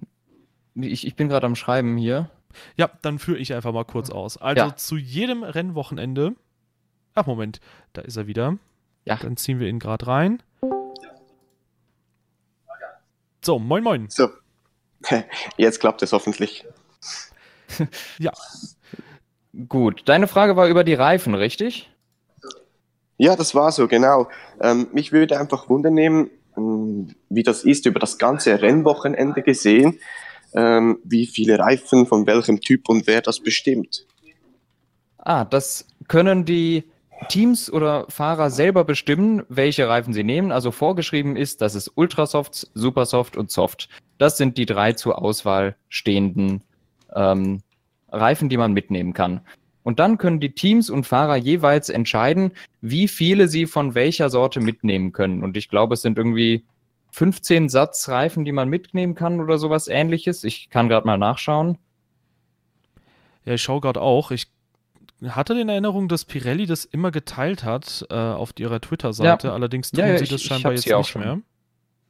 ich, 0.76 1.04
ich 1.04 1.16
bin 1.16 1.28
gerade 1.28 1.44
am 1.44 1.56
Schreiben 1.56 1.96
hier. 1.96 2.30
Ja, 2.76 2.88
dann 3.02 3.18
führe 3.18 3.38
ich 3.38 3.52
einfach 3.52 3.72
mal 3.72 3.84
kurz 3.84 4.10
aus. 4.10 4.36
Also 4.36 4.62
Ja. 4.66 4.76
zu 4.76 4.96
jedem 4.96 5.42
Rennwochenende. 5.42 6.36
Ach, 7.16 7.26
Moment, 7.26 7.58
da 7.94 8.02
ist 8.02 8.16
er 8.16 8.28
wieder. 8.28 8.58
Ja. 9.04 9.16
Dann 9.16 9.36
ziehen 9.36 9.58
wir 9.58 9.66
ihn 9.66 9.80
gerade 9.80 10.06
rein. 10.06 10.40
So, 13.44 13.58
moin 13.58 13.82
moin. 13.82 14.08
So. 14.08 14.28
Jetzt 15.56 15.80
klappt 15.80 16.02
es 16.02 16.12
hoffentlich. 16.12 16.64
Ja, 18.18 18.30
Gut, 19.68 20.02
deine 20.04 20.28
Frage 20.28 20.56
war 20.56 20.68
über 20.68 20.84
die 20.84 20.94
Reifen, 20.94 21.34
richtig? 21.34 21.90
Ja, 23.16 23.36
das 23.36 23.54
war 23.54 23.72
so, 23.72 23.88
genau. 23.88 24.28
Ähm, 24.60 24.88
mich 24.92 25.12
würde 25.12 25.40
einfach 25.40 25.70
wundern 25.70 25.94
nehmen, 25.94 26.30
ähm, 26.56 27.14
wie 27.30 27.42
das 27.42 27.64
ist 27.64 27.86
über 27.86 27.98
das 27.98 28.18
ganze 28.18 28.60
Rennwochenende 28.60 29.42
gesehen, 29.42 29.98
ähm, 30.52 30.98
wie 31.04 31.26
viele 31.26 31.58
Reifen 31.58 32.06
von 32.06 32.26
welchem 32.26 32.60
Typ 32.60 32.88
und 32.88 33.06
wer 33.06 33.22
das 33.22 33.40
bestimmt. 33.40 34.06
Ah, 35.18 35.44
das 35.44 35.86
können 36.08 36.44
die 36.44 36.84
Teams 37.28 37.72
oder 37.72 38.06
Fahrer 38.10 38.50
selber 38.50 38.84
bestimmen, 38.84 39.42
welche 39.48 39.88
Reifen 39.88 40.12
sie 40.12 40.24
nehmen. 40.24 40.52
Also 40.52 40.70
vorgeschrieben 40.70 41.34
ist, 41.34 41.62
dass 41.62 41.74
es 41.74 41.90
Ultrasoft, 41.94 42.68
Supersoft 42.74 43.38
und 43.38 43.50
Soft. 43.50 43.88
Das 44.18 44.36
sind 44.36 44.58
die 44.58 44.66
drei 44.66 44.92
zur 44.92 45.20
Auswahl 45.22 45.76
stehenden 45.88 46.62
ähm, 47.14 47.62
Reifen, 48.16 48.48
die 48.48 48.56
man 48.56 48.72
mitnehmen 48.72 49.12
kann. 49.12 49.40
Und 49.82 50.00
dann 50.00 50.18
können 50.18 50.40
die 50.40 50.50
Teams 50.52 50.90
und 50.90 51.04
Fahrer 51.06 51.36
jeweils 51.36 51.88
entscheiden, 51.88 52.50
wie 52.80 53.06
viele 53.06 53.46
sie 53.46 53.66
von 53.66 53.94
welcher 53.94 54.30
Sorte 54.30 54.60
mitnehmen 54.60 55.12
können. 55.12 55.44
Und 55.44 55.56
ich 55.56 55.68
glaube, 55.68 55.94
es 55.94 56.02
sind 56.02 56.18
irgendwie 56.18 56.64
15 57.12 57.68
Satz 57.68 58.08
Reifen, 58.08 58.44
die 58.44 58.52
man 58.52 58.68
mitnehmen 58.68 59.14
kann 59.14 59.40
oder 59.40 59.58
sowas 59.58 59.86
ähnliches. 59.88 60.42
Ich 60.44 60.70
kann 60.70 60.88
gerade 60.88 61.06
mal 61.06 61.18
nachschauen. 61.18 61.78
ja 63.44 63.54
ich 63.54 63.62
schaue 63.62 63.80
gerade 63.80 64.00
auch. 64.00 64.30
Ich 64.32 64.48
hatte 65.28 65.58
in 65.58 65.68
Erinnerung, 65.68 66.08
dass 66.08 66.24
Pirelli 66.24 66.66
das 66.66 66.84
immer 66.84 67.10
geteilt 67.10 67.64
hat 67.64 68.04
äh, 68.10 68.14
auf 68.14 68.52
ihrer 68.58 68.80
Twitter-Seite. 68.80 69.46
Ja. 69.48 69.54
Allerdings 69.54 69.90
tun 69.92 70.00
Ja, 70.00 70.08
ja, 70.08 70.18
sie 70.18 70.24
ich- 70.24 70.30
das 70.30 70.42
scheinbar 70.42 70.72
jetzt 70.72 70.86
nicht 70.86 71.08
schon. 71.08 71.22
mehr. 71.22 71.38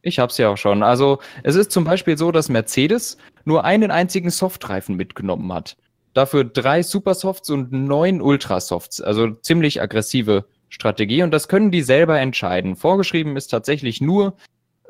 Ich 0.03 0.19
hab's 0.21 0.39
ja 0.39 0.49
auch 0.51 0.57
schon. 0.57 0.83
Also, 0.85 1.19
es 1.43 1.57
ist 1.57 1.73
zum 1.73 1.83
Beispiel 1.85 2.17
so, 2.17 2.31
dass 2.31 2.49
Mercedes 2.49 3.19
nur 3.45 3.65
einen 3.65 3.91
einzigen 3.91 4.31
Softreifen 4.31 4.97
mitgenommen 4.97 5.53
hat. 5.53 5.77
Dafür 6.17 6.45
drei 6.45 6.83
Supersofts 6.83 7.51
und 7.51 7.73
neun 7.73 8.23
Ultrasofts. 8.23 9.03
Also 9.03 9.33
ziemlich 9.33 9.83
aggressive 9.83 10.47
Strategie. 10.71 11.23
Und 11.23 11.31
das 11.31 11.47
können 11.47 11.71
die 11.71 11.83
selber 11.83 12.19
entscheiden. 12.19 12.75
Vorgeschrieben 12.75 13.37
ist 13.37 13.49
tatsächlich 13.49 14.01
nur, 14.01 14.35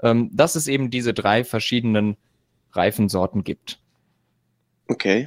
ähm, 0.04 0.30
dass 0.32 0.54
es 0.54 0.68
eben 0.68 0.88
diese 0.88 1.14
drei 1.14 1.42
verschiedenen 1.42 2.16
Reifensorten 2.70 3.42
gibt. 3.42 3.80
Okay. 4.86 5.26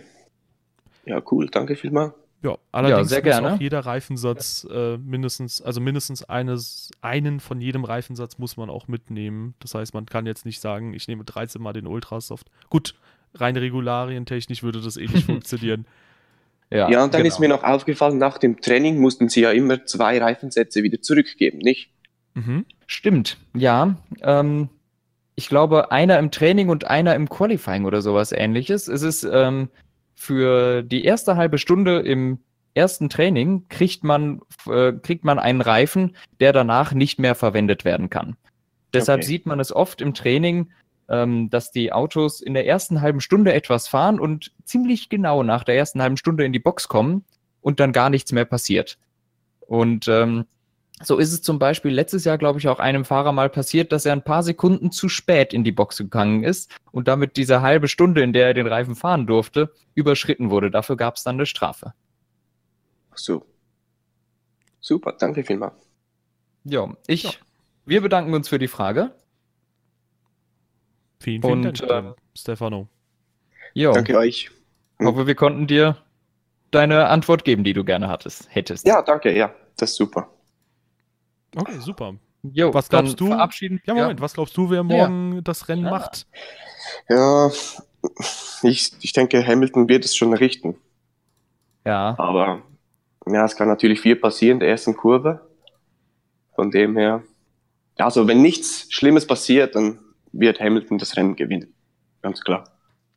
Ja, 1.04 1.22
cool, 1.32 1.50
danke 1.50 1.76
vielmals. 1.76 2.14
Ja, 2.44 2.58
allerdings 2.72 3.10
sehr 3.10 3.20
muss 3.20 3.26
gerne. 3.26 3.54
auch 3.56 3.60
jeder 3.60 3.82
Reifensatz 3.82 4.66
äh, 4.72 4.98
mindestens, 4.98 5.62
also 5.62 5.82
mindestens 5.82 6.24
eines, 6.24 6.92
einen 7.02 7.42
von 7.42 7.60
jedem 7.60 7.84
Reifensatz 7.84 8.38
muss 8.38 8.56
man 8.56 8.70
auch 8.70 8.88
mitnehmen. 8.88 9.54
Das 9.60 9.76
heißt, 9.76 9.94
man 9.94 10.06
kann 10.06 10.26
jetzt 10.26 10.46
nicht 10.46 10.62
sagen, 10.62 10.94
ich 10.94 11.10
nehme 11.10 11.26
13 11.26 11.62
mal 11.62 11.74
den 11.74 11.88
Ultrasoft. 11.88 12.50
Gut, 12.70 12.96
rein 13.34 13.56
regularientechnisch 13.56 14.64
würde 14.64 14.82
das 14.82 14.98
eh 14.98 15.08
nicht 15.08 15.26
funktionieren. 15.26 15.86
Ja, 16.72 16.86
und 16.86 17.14
dann 17.14 17.24
genau. 17.24 17.26
ist 17.26 17.40
mir 17.40 17.50
noch 17.50 17.64
aufgefallen, 17.64 18.20
nach 18.20 18.38
dem 18.38 18.62
Training 18.62 19.00
mussten 19.00 19.28
sie 19.28 19.42
ja 19.42 19.52
immer 19.52 19.86
zwei 19.86 20.22
Reifensätze 20.22 20.84
wieder 20.84 21.02
zurückgeben, 21.02 21.58
nicht? 21.58 21.90
Mhm. 22.36 22.66
Stimmt, 22.86 23.38
ja. 23.56 23.96
Ähm, 24.22 24.70
ich 25.36 25.50
glaube, 25.50 25.92
einer 25.92 26.20
im 26.20 26.30
Training 26.30 26.70
und 26.70 26.86
einer 26.86 27.16
im 27.16 27.28
Qualifying 27.28 27.86
oder 27.86 28.02
sowas 28.02 28.32
ähnliches. 28.32 28.88
Es 28.88 29.02
ist 29.02 29.24
ähm, 29.24 29.70
für 30.16 30.84
die 30.84 31.06
erste 31.06 31.38
halbe 31.38 31.58
Stunde 31.58 32.00
im 32.00 32.40
ersten 32.76 33.10
Training 33.10 33.68
kriegt 33.70 34.04
man, 34.04 34.42
äh, 34.70 34.94
kriegt 34.94 35.24
man 35.24 35.40
einen 35.40 35.62
Reifen, 35.62 36.16
der 36.40 36.54
danach 36.54 36.94
nicht 36.94 37.20
mehr 37.20 37.34
verwendet 37.34 37.84
werden 37.84 38.10
kann. 38.10 38.36
Deshalb 38.94 39.20
Okay. 39.20 39.28
sieht 39.28 39.46
man 39.46 39.60
es 39.60 39.72
oft 39.76 40.02
im 40.02 40.14
Training, 40.14 40.72
ähm, 41.10 41.50
dass 41.50 41.72
die 41.72 41.92
Autos 41.92 42.42
in 42.42 42.54
der 42.54 42.68
ersten 42.68 43.02
halben 43.02 43.22
Stunde 43.22 43.54
etwas 43.54 43.88
fahren 43.88 44.20
und 44.20 44.52
ziemlich 44.64 45.10
genau 45.10 45.44
nach 45.44 45.64
der 45.64 45.76
ersten 45.76 46.02
halben 46.02 46.18
Stunde 46.18 46.46
in 46.46 46.54
die 46.54 46.60
Box 46.60 46.88
kommen 46.88 47.26
und 47.62 47.80
dann 47.80 47.92
gar 47.92 48.10
nichts 48.10 48.32
mehr 48.32 48.46
passiert. 48.46 48.98
Und 49.62 50.08
ähm, 50.08 50.46
so 51.02 51.18
ist 51.18 51.32
es 51.32 51.42
zum 51.42 51.60
Beispiel 51.60 51.92
letztes 51.92 52.26
Jahr, 52.26 52.38
glaube 52.38 52.60
ich, 52.60 52.68
auch 52.68 52.80
einem 52.80 53.06
Fahrer 53.06 53.32
mal 53.32 53.50
passiert, 53.50 53.92
dass 53.92 54.06
er 54.06 54.14
ein 54.14 54.24
paar 54.24 54.44
Sekunden 54.44 54.92
zu 54.92 55.08
spät 55.10 55.54
in 55.54 55.64
die 55.64 55.72
Box 55.72 55.98
gegangen 55.98 56.44
ist 56.44 56.72
und 56.92 57.08
damit 57.08 57.38
diese 57.38 57.62
halbe 57.62 57.88
Stunde, 57.88 58.22
in 58.22 58.34
der 58.34 58.48
er 58.48 58.54
den 58.54 58.68
Reifen 58.68 58.96
fahren 58.96 59.26
durfte, 59.26 59.74
überschritten 59.96 60.50
wurde. 60.50 60.72
Dafür 60.72 60.98
gab 60.98 61.16
es 61.16 61.24
dann 61.24 61.36
eine 61.36 61.46
Strafe. 61.46 61.94
Ach 63.12 63.18
so. 63.18 63.46
Super, 64.82 65.14
danke 65.18 65.44
vielmals. 65.44 65.90
Ja, 66.66 66.94
ich, 67.08 67.24
Ja. 67.24 67.32
wir 67.86 68.02
bedanken 68.02 68.34
uns 68.34 68.50
für 68.50 68.60
die 68.60 68.68
Frage. 68.68 69.12
Vielen, 71.22 71.42
vielen 71.42 71.66
Und, 71.66 71.82
Dank, 71.90 72.16
äh, 72.16 72.22
Stefano. 72.38 72.88
Jo, 73.74 73.94
Danke 73.94 74.18
euch. 74.18 74.50
hoffe, 75.02 75.28
wir 75.28 75.36
konnten 75.36 75.68
dir 75.68 75.98
deine 76.72 77.08
Antwort 77.08 77.44
geben, 77.44 77.64
die 77.64 77.74
du 77.74 77.84
gerne 77.84 78.08
hattest, 78.08 78.48
hättest. 78.50 78.86
Ja, 78.88 79.02
danke, 79.02 79.36
ja, 79.36 79.54
das 79.78 79.92
ist 79.92 79.96
super. 79.98 80.30
Okay, 81.56 81.80
super. 81.80 82.16
jo, 82.44 82.74
was 82.74 82.90
glaubst 82.90 83.20
du? 83.20 83.28
Verabschieden. 83.28 83.82
Ja, 83.86 83.96
Moment, 83.96 84.22
was 84.22 84.34
glaubst 84.34 84.56
du, 84.56 84.70
wer 84.70 84.84
morgen 84.84 85.44
das 85.44 85.68
Rennen 85.68 85.86
Ja. 85.86 85.90
macht? 85.90 86.28
Ja, 87.10 87.52
ich, 88.64 88.94
ich 89.02 89.14
denke, 89.14 89.46
Hamilton 89.46 89.90
wird 89.90 90.06
es 90.06 90.16
schon 90.16 90.34
richten. 90.34 90.76
Ja, 91.86 92.16
Aber 92.18 92.62
ja, 93.28 93.46
es 93.46 93.56
kann 93.56 93.68
natürlich 93.68 94.00
viel 94.00 94.16
passieren 94.16 94.56
in 94.56 94.60
der 94.62 94.70
ersten 94.70 94.96
Kurve. 94.96 95.42
Von 96.56 96.72
dem 96.72 96.98
her, 96.98 97.24
ja, 97.98 98.06
also 98.06 98.28
wenn 98.28 98.42
nichts 98.42 98.88
Schlimmes 98.90 99.26
passiert, 99.28 99.76
dann 99.76 100.00
wird 100.32 100.60
Hamilton 100.60 100.98
das 100.98 101.16
Rennen 101.18 101.36
gewinnen. 101.36 101.74
Ganz 102.22 102.42
klar. 102.42 102.66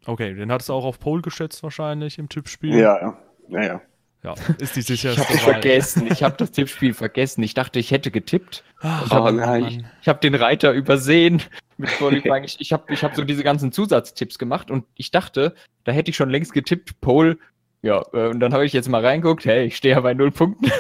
Okay, 0.06 0.34
den 0.34 0.50
hat 0.50 0.62
es 0.62 0.70
auch 0.70 0.84
auf 0.84 0.98
Pole 0.98 1.22
geschätzt 1.22 1.62
wahrscheinlich 1.62 2.18
im 2.18 2.28
Tippspiel. 2.28 2.74
Ja, 2.76 3.00
ja, 3.00 3.18
ja, 3.48 3.62
ja. 3.64 3.80
Ja, 4.24 4.34
ist 4.58 4.76
die 4.76 4.80
Ich 4.80 4.86
sicherste 4.86 5.20
habe 5.22 5.34
Wahl. 5.34 5.52
vergessen, 5.54 6.06
ich 6.06 6.22
habe 6.22 6.36
das 6.36 6.52
Tippspiel 6.52 6.94
vergessen. 6.94 7.42
Ich 7.42 7.54
dachte, 7.54 7.80
ich 7.80 7.90
hätte 7.90 8.12
getippt. 8.12 8.62
Ach, 8.80 9.10
Oh 9.10 9.24
Mann, 9.24 9.36
nein. 9.36 9.62
Mann. 9.62 9.86
Ich 10.00 10.06
habe 10.08 10.20
den 10.20 10.34
Reiter 10.34 10.72
übersehen. 10.72 11.42
Ich 11.78 12.60
ich 12.60 12.72
habe 12.72 12.92
ich 12.92 13.02
hab 13.02 13.16
so 13.16 13.24
diese 13.24 13.42
ganzen 13.42 13.72
Zusatztipps 13.72 14.38
gemacht 14.38 14.70
und 14.70 14.84
ich 14.94 15.10
dachte, 15.10 15.54
da 15.82 15.90
hätte 15.90 16.10
ich 16.10 16.16
schon 16.16 16.30
längst 16.30 16.52
getippt, 16.52 17.00
Pole. 17.00 17.38
Ja, 17.82 18.04
äh, 18.12 18.28
und 18.28 18.38
dann 18.40 18.52
habe 18.54 18.64
ich 18.64 18.72
jetzt 18.72 18.88
mal 18.88 19.04
reinguckt, 19.04 19.44
hey, 19.44 19.64
ich 19.66 19.76
stehe 19.76 19.94
ja 19.96 20.00
bei 20.00 20.14
null 20.14 20.30
Punkten. 20.30 20.66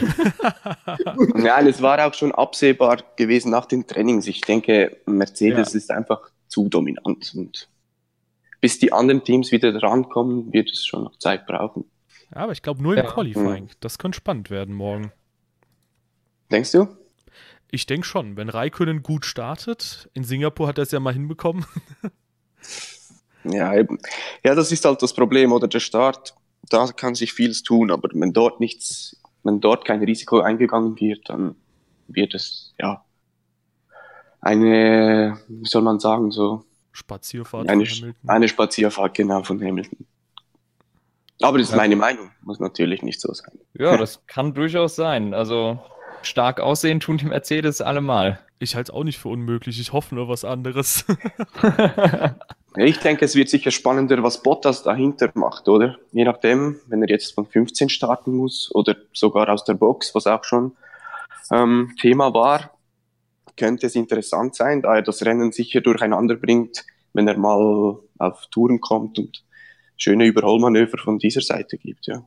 Nein, 1.34 1.66
es 1.66 1.82
war 1.82 2.04
auch 2.06 2.14
schon 2.14 2.32
absehbar 2.32 2.98
gewesen 3.16 3.50
nach 3.50 3.66
den 3.66 3.86
Trainings. 3.86 4.26
Ich 4.28 4.40
denke, 4.40 4.96
Mercedes 5.06 5.72
Ja. 5.72 5.78
ist 5.78 5.90
einfach 5.90 6.20
zu 6.46 6.68
dominant. 6.68 7.32
Und 7.36 7.68
bis 8.60 8.78
die 8.78 8.92
anderen 8.92 9.24
Teams 9.24 9.50
wieder 9.50 9.72
drankommen, 9.72 10.52
wird 10.52 10.70
es 10.70 10.86
schon 10.86 11.02
noch 11.04 11.18
Zeit 11.18 11.46
brauchen. 11.46 11.84
Ja, 12.34 12.42
aber 12.42 12.52
ich 12.52 12.62
glaube 12.62 12.82
nur 12.82 12.96
im 12.96 13.04
Ja. 13.04 13.10
Qualifying. 13.10 13.68
Das 13.80 13.98
könnte 13.98 14.16
spannend 14.16 14.50
werden 14.50 14.74
morgen. 14.74 15.10
Denkst 16.52 16.70
du? 16.72 16.86
Ich 17.70 17.86
denke 17.86 18.06
schon, 18.06 18.36
wenn 18.36 18.48
Raikönnen 18.50 19.02
gut 19.02 19.24
startet, 19.24 20.08
in 20.14 20.24
Singapur 20.24 20.68
hat 20.68 20.78
er 20.78 20.82
es 20.82 20.92
ja 20.92 21.00
mal 21.00 21.12
hinbekommen. 21.14 21.64
Ja, 23.44 23.74
eben. 23.74 23.98
Ja, 24.44 24.54
das 24.54 24.70
ist 24.70 24.84
halt 24.84 25.02
das 25.02 25.12
Problem, 25.12 25.50
oder 25.50 25.66
der 25.66 25.80
Start, 25.80 26.32
da 26.68 26.86
kann 26.88 27.14
sich 27.14 27.32
vieles 27.32 27.62
tun, 27.62 27.90
aber 27.90 28.08
wenn 28.14 28.32
dort 28.32 28.60
nichts, 28.60 29.20
wenn 29.42 29.60
dort 29.60 29.84
kein 29.84 30.02
Risiko 30.02 30.40
eingegangen 30.40 30.98
wird, 31.00 31.28
dann 31.28 31.56
wird 32.08 32.34
es, 32.34 32.74
ja, 32.78 33.04
eine, 34.40 35.38
wie 35.48 35.68
soll 35.68 35.82
man 35.82 36.00
sagen, 36.00 36.30
so, 36.30 36.64
Spazierfahrt 36.92 37.68
eine, 37.68 37.86
von 37.86 37.96
Hamilton. 37.98 38.28
eine 38.28 38.48
Spazierfahrt 38.48 39.14
genau 39.14 39.42
von 39.42 39.62
Hamilton. 39.62 40.06
Aber 41.40 41.58
das 41.58 41.68
ist 41.68 41.72
Ja. 41.72 41.78
meine 41.78 41.96
Meinung, 41.96 42.30
muss 42.42 42.60
natürlich 42.60 43.02
nicht 43.02 43.20
so 43.20 43.32
sein. 43.32 43.58
Ja, 43.74 43.96
das 43.98 44.26
kann 44.26 44.52
durchaus 44.54 44.94
sein. 44.94 45.32
Also 45.34 45.80
stark 46.22 46.60
aussehen 46.60 47.00
tun 47.00 47.16
die 47.16 47.24
Mercedes 47.26 47.80
allemal. 47.80 48.38
Ich 48.58 48.76
halte 48.76 48.92
es 48.92 48.94
auch 48.96 49.04
nicht 49.04 49.18
für 49.18 49.28
unmöglich. 49.28 49.80
Ich 49.80 49.92
hoffe 49.92 50.14
nur 50.14 50.28
was 50.28 50.44
anderes. 50.44 51.04
Ich 52.76 52.98
denke, 52.98 53.24
es 53.24 53.34
wird 53.34 53.48
sicher 53.48 53.70
spannender, 53.70 54.22
was 54.22 54.42
Bottas 54.42 54.82
dahinter 54.82 55.30
macht, 55.34 55.68
oder? 55.68 55.98
Je 56.12 56.24
nachdem, 56.24 56.80
wenn 56.86 57.02
er 57.02 57.08
jetzt 57.10 57.34
von 57.34 57.46
15 57.46 57.88
starten 57.88 58.34
muss 58.34 58.70
oder 58.74 58.96
sogar 59.12 59.48
aus 59.50 59.64
der 59.64 59.74
Box, 59.74 60.14
was 60.14 60.26
auch 60.26 60.44
schon 60.44 60.76
ähm, 61.50 61.94
Thema 62.00 62.32
war, 62.32 62.70
könnte 63.56 63.86
es 63.86 63.94
interessant 63.94 64.54
sein, 64.54 64.80
da 64.82 64.96
er 64.96 65.02
das 65.02 65.24
Rennen 65.24 65.52
sicher 65.52 65.80
durcheinander 65.82 66.36
bringt, 66.36 66.84
wenn 67.12 67.28
er 67.28 67.36
mal 67.36 67.98
auf 68.18 68.46
Touren 68.50 68.80
kommt 68.80 69.18
und 69.18 69.44
schöne 69.96 70.24
Überholmanöver 70.24 70.98
von 70.98 71.18
dieser 71.18 71.42
Seite 71.42 71.76
gibt, 71.76 72.06
ja. 72.06 72.24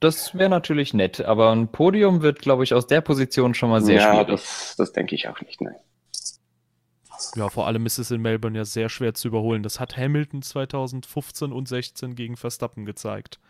Das 0.00 0.36
wäre 0.36 0.50
natürlich 0.50 0.92
nett, 0.92 1.22
aber 1.22 1.50
ein 1.52 1.68
Podium 1.68 2.20
wird, 2.20 2.40
glaube 2.40 2.62
ich, 2.64 2.74
aus 2.74 2.86
der 2.86 3.00
Position 3.00 3.54
schon 3.54 3.70
mal 3.70 3.80
sehr 3.80 3.96
ja, 3.96 4.12
schwierig. 4.12 4.26
das, 4.26 4.74
das 4.76 4.92
denke 4.92 5.14
ich 5.14 5.28
auch 5.28 5.40
nicht, 5.40 5.62
nein. 5.62 5.76
Ja, 7.36 7.48
vor 7.48 7.66
allem 7.66 7.86
ist 7.86 7.98
es 7.98 8.10
in 8.10 8.22
Melbourne 8.22 8.56
ja 8.56 8.64
sehr 8.64 8.88
schwer 8.88 9.14
zu 9.14 9.28
überholen. 9.28 9.62
Das 9.62 9.80
hat 9.80 9.96
Hamilton 9.96 10.42
2015 10.42 11.52
und 11.52 11.68
16 11.68 12.14
gegen 12.14 12.36
Verstappen 12.36 12.84
gezeigt. 12.84 13.40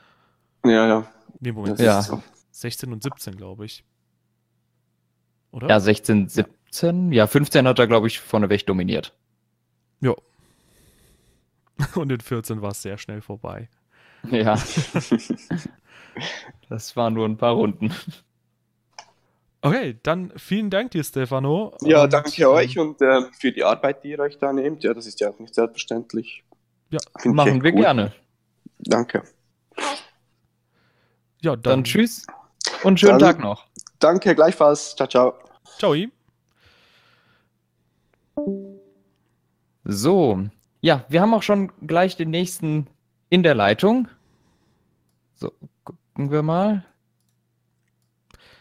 Ja, 0.64 0.86
ja. 0.86 1.06
Nee, 1.40 1.52
Moment. 1.52 1.78
Ja. 1.78 2.02
so. 2.02 2.22
16 2.52 2.92
und 2.92 3.02
17, 3.02 3.36
glaube 3.36 3.66
ich. 3.66 3.84
Oder? 5.50 5.68
Ja, 5.68 5.80
16, 5.80 6.28
17. 6.28 7.12
Ja, 7.12 7.26
15 7.26 7.68
hat 7.68 7.78
er, 7.78 7.86
glaube 7.86 8.06
ich, 8.06 8.20
vorneweg 8.20 8.66
dominiert. 8.66 9.14
Ja. 10.00 10.14
Und 11.94 12.10
in 12.10 12.20
14 12.20 12.62
war 12.62 12.70
es 12.70 12.82
sehr 12.82 12.98
schnell 12.98 13.20
vorbei. 13.20 13.68
Ja. 14.30 14.54
das 16.68 16.96
waren 16.96 17.14
nur 17.14 17.26
ein 17.26 17.36
paar 17.36 17.54
Runden. 17.54 17.92
Okay, 19.64 19.98
dann 20.02 20.30
vielen 20.36 20.68
Dank 20.68 20.90
dir, 20.90 21.02
Stefano. 21.02 21.74
Ja, 21.80 22.04
Und, 22.04 22.12
danke 22.12 22.42
ähm, 22.42 22.48
euch 22.48 22.78
und 22.78 23.00
ähm, 23.00 23.28
für 23.32 23.50
die 23.50 23.64
Arbeit, 23.64 24.04
die 24.04 24.10
ihr 24.10 24.18
euch 24.18 24.38
da 24.38 24.52
nehmt. 24.52 24.84
Ja, 24.84 24.92
das 24.92 25.06
ist 25.06 25.20
ja 25.20 25.30
auch 25.30 25.38
nicht 25.38 25.54
selbstverständlich. 25.54 26.44
Ja, 26.90 26.98
Find 27.18 27.34
Machen 27.34 27.62
wir 27.62 27.72
gut. 27.72 27.80
gerne. 27.80 28.12
Danke. 28.80 29.22
Ja, 31.40 31.56
Dann, 31.56 31.62
dann, 31.62 31.84
tschüss 31.84 32.26
und 32.82 33.00
schönen 33.00 33.18
Dann- 33.18 33.36
Tag 33.36 33.38
noch. 33.40 33.66
Danke, 34.00 34.34
gleichfalls. 34.34 34.94
Ciao, 34.96 35.08
ciao. 35.08 35.34
Ciao. 35.78 35.94
So, 39.84 40.44
ja, 40.82 41.04
wir 41.08 41.22
haben 41.22 41.32
auch 41.32 41.42
schon 41.42 41.72
gleich 41.86 42.16
den 42.16 42.28
nächsten 42.28 42.86
in 43.30 43.42
der 43.42 43.54
Leitung. 43.54 44.08
So, 45.36 45.52
gucken 45.84 46.30
wir 46.30 46.42
mal. 46.42 46.84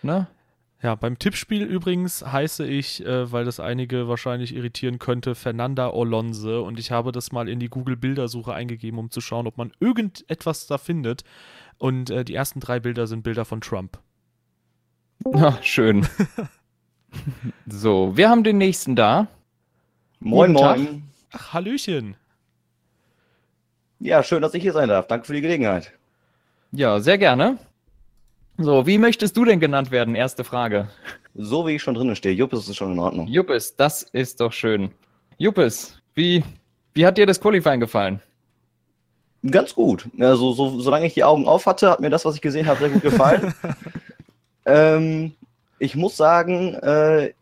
Na? 0.02 0.28
Ja, 0.84 0.96
beim 0.96 1.18
Tippspiel 1.18 1.64
übrigens 1.64 2.26
heiße 2.26 2.68
ich, 2.68 3.06
äh, 3.06 3.32
weil 3.32 3.46
das 3.46 3.62
einige 3.62 4.10
wahrscheinlich 4.10 4.54
irritieren 4.54 5.00
könnte, 5.00 5.34
Fernanda 5.34 5.90
Olonse 5.90 6.62
und 6.62 6.78
ich 6.78 6.92
habe 6.92 7.14
das 7.14 7.32
mal 7.32 7.48
in 7.48 7.62
die 7.62 7.70
Google-Bildersuche 7.70 8.54
eingegeben, 8.54 9.00
um 9.00 9.10
zu 9.10 9.22
schauen, 9.22 9.48
ob 9.48 9.58
man 9.58 9.72
irgendetwas 9.80 10.68
da 10.68 10.78
findet. 10.78 11.24
Und 11.78 12.10
äh, 12.10 12.26
die 12.26 12.36
ersten 12.36 12.60
drei 12.60 12.82
Bilder 12.82 13.08
sind 13.08 13.24
Bilder 13.24 13.46
von 13.46 13.62
Trump. 13.62 13.98
Ja, 15.34 15.58
schön. 15.62 16.06
so, 17.66 18.18
wir 18.18 18.30
haben 18.30 18.44
den 18.44 18.58
nächsten 18.58 18.98
da. 18.98 19.28
Moin, 20.20 20.52
moin. 20.52 21.04
Ach, 21.32 21.54
Hallöchen. 21.54 22.18
Ja, 24.00 24.22
schön, 24.22 24.42
dass 24.42 24.54
ich 24.54 24.62
hier 24.62 24.74
sein 24.74 24.90
darf. 24.90 25.08
Danke 25.08 25.28
für 25.28 25.34
die 25.34 25.42
Gelegenheit. 25.42 25.94
Ja, 26.74 27.00
sehr 27.00 27.18
gerne. 27.18 27.58
So, 28.64 28.88
wie 28.88 28.98
möchtest 28.98 29.36
du 29.36 29.44
denn 29.44 29.60
genannt 29.60 29.92
werden? 29.92 30.16
Erste 30.16 30.46
Frage. 30.46 30.88
So 31.36 31.68
wie 31.68 31.76
ich 31.76 31.82
schon 31.82 31.96
drinnen 31.96 32.16
stehe. 32.16 32.34
Jupp, 32.34 32.54
ist 32.54 32.74
schon 32.74 32.94
in 32.94 33.00
Ordnung. 33.00 33.28
Juppes, 33.28 33.76
das 33.76 34.04
ist 34.04 34.40
doch 34.40 34.54
schön. 34.54 34.92
Juppes, 35.38 35.98
wie, 36.16 36.46
wie 36.94 37.06
hat 37.06 37.18
dir 37.18 37.26
das 37.26 37.42
Qualifying 37.42 37.82
gefallen? 37.82 38.22
Ganz 39.52 39.76
gut. 39.76 40.08
Also, 40.18 40.54
so, 40.54 40.80
solange 40.80 41.08
ich 41.08 41.14
die 41.14 41.26
Augen 41.26 41.46
auf 41.46 41.66
hatte, 41.66 41.90
hat 41.90 42.00
mir 42.00 42.10
das, 42.10 42.24
was 42.24 42.36
ich 42.36 42.42
gesehen 42.42 42.66
habe, 42.66 42.80
sehr 42.80 42.90
gut 42.90 43.02
gefallen. 43.02 43.54
ähm, 44.66 45.34
ich 45.80 45.98
muss 45.98 46.16
sagen, 46.16 46.76
äh, 46.76 47.34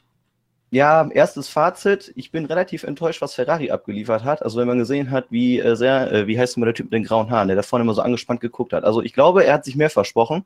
ja, 0.71 1.07
erstes 1.11 1.49
Fazit. 1.49 2.11
Ich 2.15 2.31
bin 2.31 2.45
relativ 2.45 2.81
enttäuscht, 2.81 3.21
was 3.21 3.35
Ferrari 3.35 3.69
abgeliefert 3.69 4.23
hat. 4.23 4.41
Also, 4.41 4.59
wenn 4.59 4.67
man 4.67 4.79
gesehen 4.79 5.11
hat, 5.11 5.25
wie 5.29 5.59
äh, 5.59 5.75
sehr, 5.75 6.11
äh, 6.11 6.25
wie 6.25 6.39
heißt 6.39 6.57
immer 6.57 6.65
der 6.65 6.73
Typ 6.73 6.85
mit 6.85 6.93
den 6.93 7.03
grauen 7.03 7.29
Haaren, 7.29 7.47
der 7.47 7.57
da 7.57 7.61
vorne 7.61 7.83
immer 7.83 7.93
so 7.93 8.01
angespannt 8.01 8.41
geguckt 8.41 8.73
hat. 8.73 8.83
Also, 8.83 9.03
ich 9.03 9.13
glaube, 9.13 9.45
er 9.45 9.53
hat 9.53 9.65
sich 9.65 9.75
mehr 9.75 9.91
versprochen. 9.91 10.45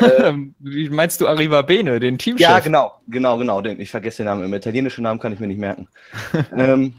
Ähm, 0.00 0.54
wie 0.60 0.88
meinst 0.88 1.20
du 1.20 1.26
Arriva 1.26 1.62
Bene, 1.62 1.98
den 1.98 2.16
Teamchef? 2.16 2.40
Ja, 2.40 2.60
genau, 2.60 2.92
genau, 3.08 3.36
genau. 3.38 3.60
Den, 3.60 3.80
ich 3.80 3.90
vergesse 3.90 4.18
den 4.18 4.26
Namen. 4.26 4.44
Im 4.44 4.54
italienischen 4.54 5.02
Namen 5.02 5.18
kann 5.18 5.32
ich 5.32 5.40
mir 5.40 5.48
nicht 5.48 5.58
merken. 5.58 5.88
ähm, 6.56 6.94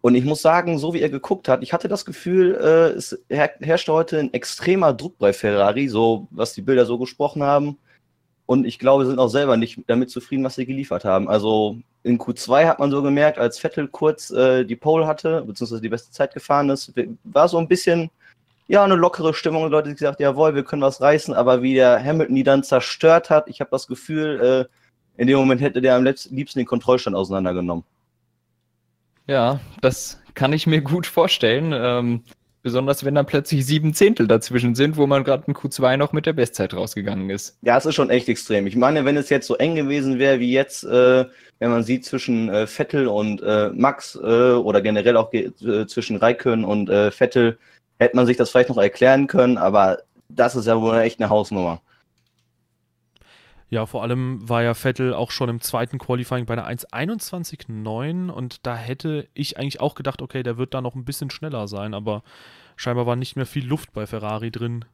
und 0.00 0.14
ich 0.14 0.24
muss 0.24 0.42
sagen, 0.42 0.78
so 0.78 0.94
wie 0.94 1.00
er 1.00 1.10
geguckt 1.10 1.48
hat, 1.48 1.62
ich 1.62 1.72
hatte 1.72 1.88
das 1.88 2.04
Gefühl, 2.04 2.54
äh, 2.54 2.96
es 2.96 3.18
her 3.28 3.52
herrschte 3.60 3.92
heute 3.92 4.18
ein 4.18 4.32
extremer 4.32 4.92
Druck 4.92 5.18
bei 5.18 5.32
Ferrari, 5.32 5.88
so 5.88 6.28
was 6.30 6.54
die 6.54 6.62
Bilder 6.62 6.86
so 6.86 6.98
gesprochen 6.98 7.42
haben. 7.42 7.78
Und 8.46 8.66
ich 8.66 8.78
glaube, 8.78 9.04
sie 9.04 9.10
sind 9.10 9.20
auch 9.20 9.28
selber 9.28 9.56
nicht 9.56 9.80
damit 9.86 10.10
zufrieden, 10.10 10.44
was 10.44 10.56
sie 10.56 10.66
geliefert 10.66 11.04
haben. 11.04 11.28
Also 11.28 11.78
in 12.02 12.18
Q2 12.18 12.66
hat 12.66 12.80
man 12.80 12.90
so 12.90 13.02
gemerkt, 13.02 13.38
als 13.38 13.58
Vettel 13.58 13.88
kurz 13.88 14.30
äh, 14.30 14.64
die 14.64 14.76
Pole 14.76 15.06
hatte, 15.06 15.42
beziehungsweise 15.42 15.80
die 15.80 15.88
beste 15.88 16.10
Zeit 16.10 16.34
gefahren 16.34 16.68
ist, 16.70 16.92
war 17.22 17.48
so 17.48 17.58
ein 17.58 17.68
bisschen, 17.68 18.10
ja, 18.68 18.84
eine 18.84 18.94
lockere 18.94 19.34
Stimmung. 19.34 19.64
Die 19.64 19.70
Leute 19.70 19.88
haben 19.88 19.96
gesagt, 19.96 20.20
jawohl, 20.20 20.54
wir 20.54 20.64
können 20.64 20.82
was 20.82 21.00
reißen, 21.00 21.34
aber 21.34 21.62
wie 21.62 21.74
der 21.74 22.02
Hamilton 22.02 22.34
die 22.34 22.42
dann 22.42 22.62
zerstört 22.62 23.30
hat, 23.30 23.48
ich 23.48 23.60
habe 23.60 23.70
das 23.70 23.86
Gefühl, 23.86 24.68
äh, 24.68 25.20
in 25.20 25.26
dem 25.26 25.38
Moment 25.38 25.60
hätte 25.60 25.80
der 25.80 25.96
am 25.96 26.04
liebsten 26.04 26.58
den 26.58 26.66
Kontrollstand 26.66 27.16
auseinandergenommen. 27.16 27.84
Ja, 29.26 29.60
das 29.80 30.20
kann 30.34 30.52
ich 30.52 30.66
mir 30.66 30.80
gut 30.80 31.06
vorstellen. 31.06 31.72
Ähm, 31.74 32.22
besonders 32.62 33.04
wenn 33.04 33.14
dann 33.14 33.26
plötzlich 33.26 33.66
sieben 33.66 33.92
Zehntel 33.92 34.26
dazwischen 34.26 34.74
sind, 34.74 34.96
wo 34.96 35.06
man 35.06 35.24
gerade 35.24 35.44
in 35.46 35.54
Q2 35.54 35.96
noch 35.96 36.12
mit 36.12 36.26
der 36.26 36.32
Bestzeit 36.32 36.74
rausgegangen 36.74 37.28
ist. 37.28 37.58
Ja, 37.62 37.76
es 37.76 37.86
ist 37.86 37.94
schon 37.94 38.10
echt 38.10 38.28
extrem. 38.28 38.66
Ich 38.66 38.76
meine, 38.76 39.04
wenn 39.04 39.16
es 39.16 39.28
jetzt 39.28 39.46
so 39.46 39.56
eng 39.56 39.74
gewesen 39.74 40.18
wäre 40.18 40.40
wie 40.40 40.52
jetzt, 40.52 40.84
äh, 40.84 41.24
wenn 41.58 41.70
man 41.70 41.82
sieht 41.82 42.04
zwischen 42.04 42.48
äh, 42.48 42.66
Vettel 42.66 43.08
und 43.08 43.42
äh, 43.42 43.70
Max 43.74 44.14
äh, 44.14 44.52
oder 44.52 44.80
generell 44.80 45.16
auch 45.16 45.32
äh, 45.32 45.50
zwischen 45.86 46.16
Raikön 46.16 46.64
und 46.64 46.88
Vettel, 46.88 47.58
hätte 48.02 48.16
man 48.16 48.26
sich 48.26 48.36
das 48.36 48.50
vielleicht 48.50 48.68
noch 48.68 48.78
erklären 48.78 49.26
können, 49.26 49.58
aber 49.58 49.98
das 50.28 50.56
ist 50.56 50.66
ja 50.66 50.80
wohl 50.80 50.98
echt 50.98 51.20
eine 51.20 51.30
Hausnummer. 51.30 51.80
Ja, 53.72 53.86
vor 53.86 54.02
allem 54.02 54.46
war 54.46 54.62
ja 54.62 54.74
Vettel 54.74 55.14
auch 55.14 55.30
schon 55.30 55.48
im 55.48 55.62
zweiten 55.62 55.96
Qualifying 55.96 56.44
bei 56.44 56.52
einer 56.52 56.68
1,21,9 56.68 58.28
und 58.28 58.66
da 58.66 58.76
hätte 58.76 59.28
ich 59.32 59.56
eigentlich 59.56 59.80
auch 59.80 59.94
gedacht, 59.94 60.20
okay, 60.20 60.42
der 60.42 60.58
wird 60.58 60.74
da 60.74 60.82
noch 60.82 60.94
ein 60.94 61.06
bisschen 61.06 61.30
schneller 61.30 61.66
sein, 61.68 61.94
aber 61.94 62.22
scheinbar 62.76 63.06
war 63.06 63.16
nicht 63.16 63.34
mehr 63.34 63.46
viel 63.46 63.66
Luft 63.66 63.94
bei 63.94 64.06
Ferrari 64.06 64.50
drin. 64.50 64.84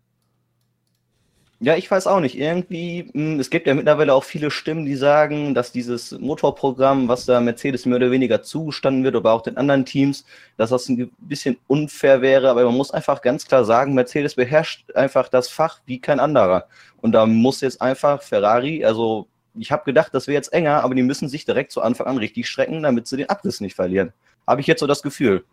Ja, 1.61 1.75
ich 1.75 1.91
weiß 1.91 2.07
auch 2.07 2.21
nicht. 2.21 2.39
Irgendwie, 2.39 3.11
mh, 3.13 3.41
es 3.41 3.51
gibt 3.51 3.67
ja 3.67 3.75
mittlerweile 3.75 4.15
auch 4.15 4.23
viele 4.23 4.49
Stimmen, 4.51 4.87
die 4.87 4.95
sagen, 4.95 5.55
dass 5.55 5.73
dieses 5.73 6.13
Motorprogramm, 6.13 7.09
was 7.09 7.27
da 7.27 7.41
Mercedes 7.41 7.85
mehr 7.85 7.97
oder 7.97 8.13
weniger 8.13 8.43
zugestanden 8.43 9.03
wird, 9.03 9.17
aber 9.17 9.33
auch 9.33 9.43
den 9.43 9.57
anderen 9.57 9.85
Teams, 9.85 10.25
dass 10.57 10.71
das 10.71 10.89
ein 10.89 11.11
bisschen 11.19 11.57
unfair 11.67 12.23
wäre. 12.23 12.49
Aber 12.49 12.65
man 12.65 12.77
muss 12.77 12.93
einfach 12.93 13.23
ganz 13.23 13.45
klar 13.45 13.65
sagen, 13.65 13.95
Mercedes 13.95 14.37
beherrscht 14.37 14.93
einfach 14.95 15.29
das 15.29 15.49
Fach 15.49 15.81
wie 15.85 16.01
kein 16.01 16.21
anderer. 16.21 16.69
Und 17.01 17.11
da 17.13 17.27
muss 17.27 17.61
jetzt 17.61 17.83
einfach 17.83 18.23
Ferrari, 18.23 18.85
also 18.85 19.27
ich 19.59 19.73
habe 19.73 19.85
gedacht, 19.85 20.15
das 20.15 20.29
wäre 20.29 20.37
jetzt 20.37 20.53
enger, 20.53 20.85
aber 20.85 20.95
die 20.95 21.03
müssen 21.03 21.29
sich 21.29 21.45
direkt 21.45 21.73
zu 21.73 21.83
Anfang 21.83 22.07
an 22.07 22.19
richtig 22.19 22.49
strecken, 22.49 22.85
damit 22.85 23.09
sie 23.09 23.17
den 23.17 23.31
Abriss 23.31 23.61
nicht 23.61 23.75
verlieren. 23.75 24.13
Habe 24.47 24.61
ich 24.61 24.69
jetzt 24.69 24.79
so 24.79 24.87
das 24.87 25.03
Gefühl. 25.03 25.45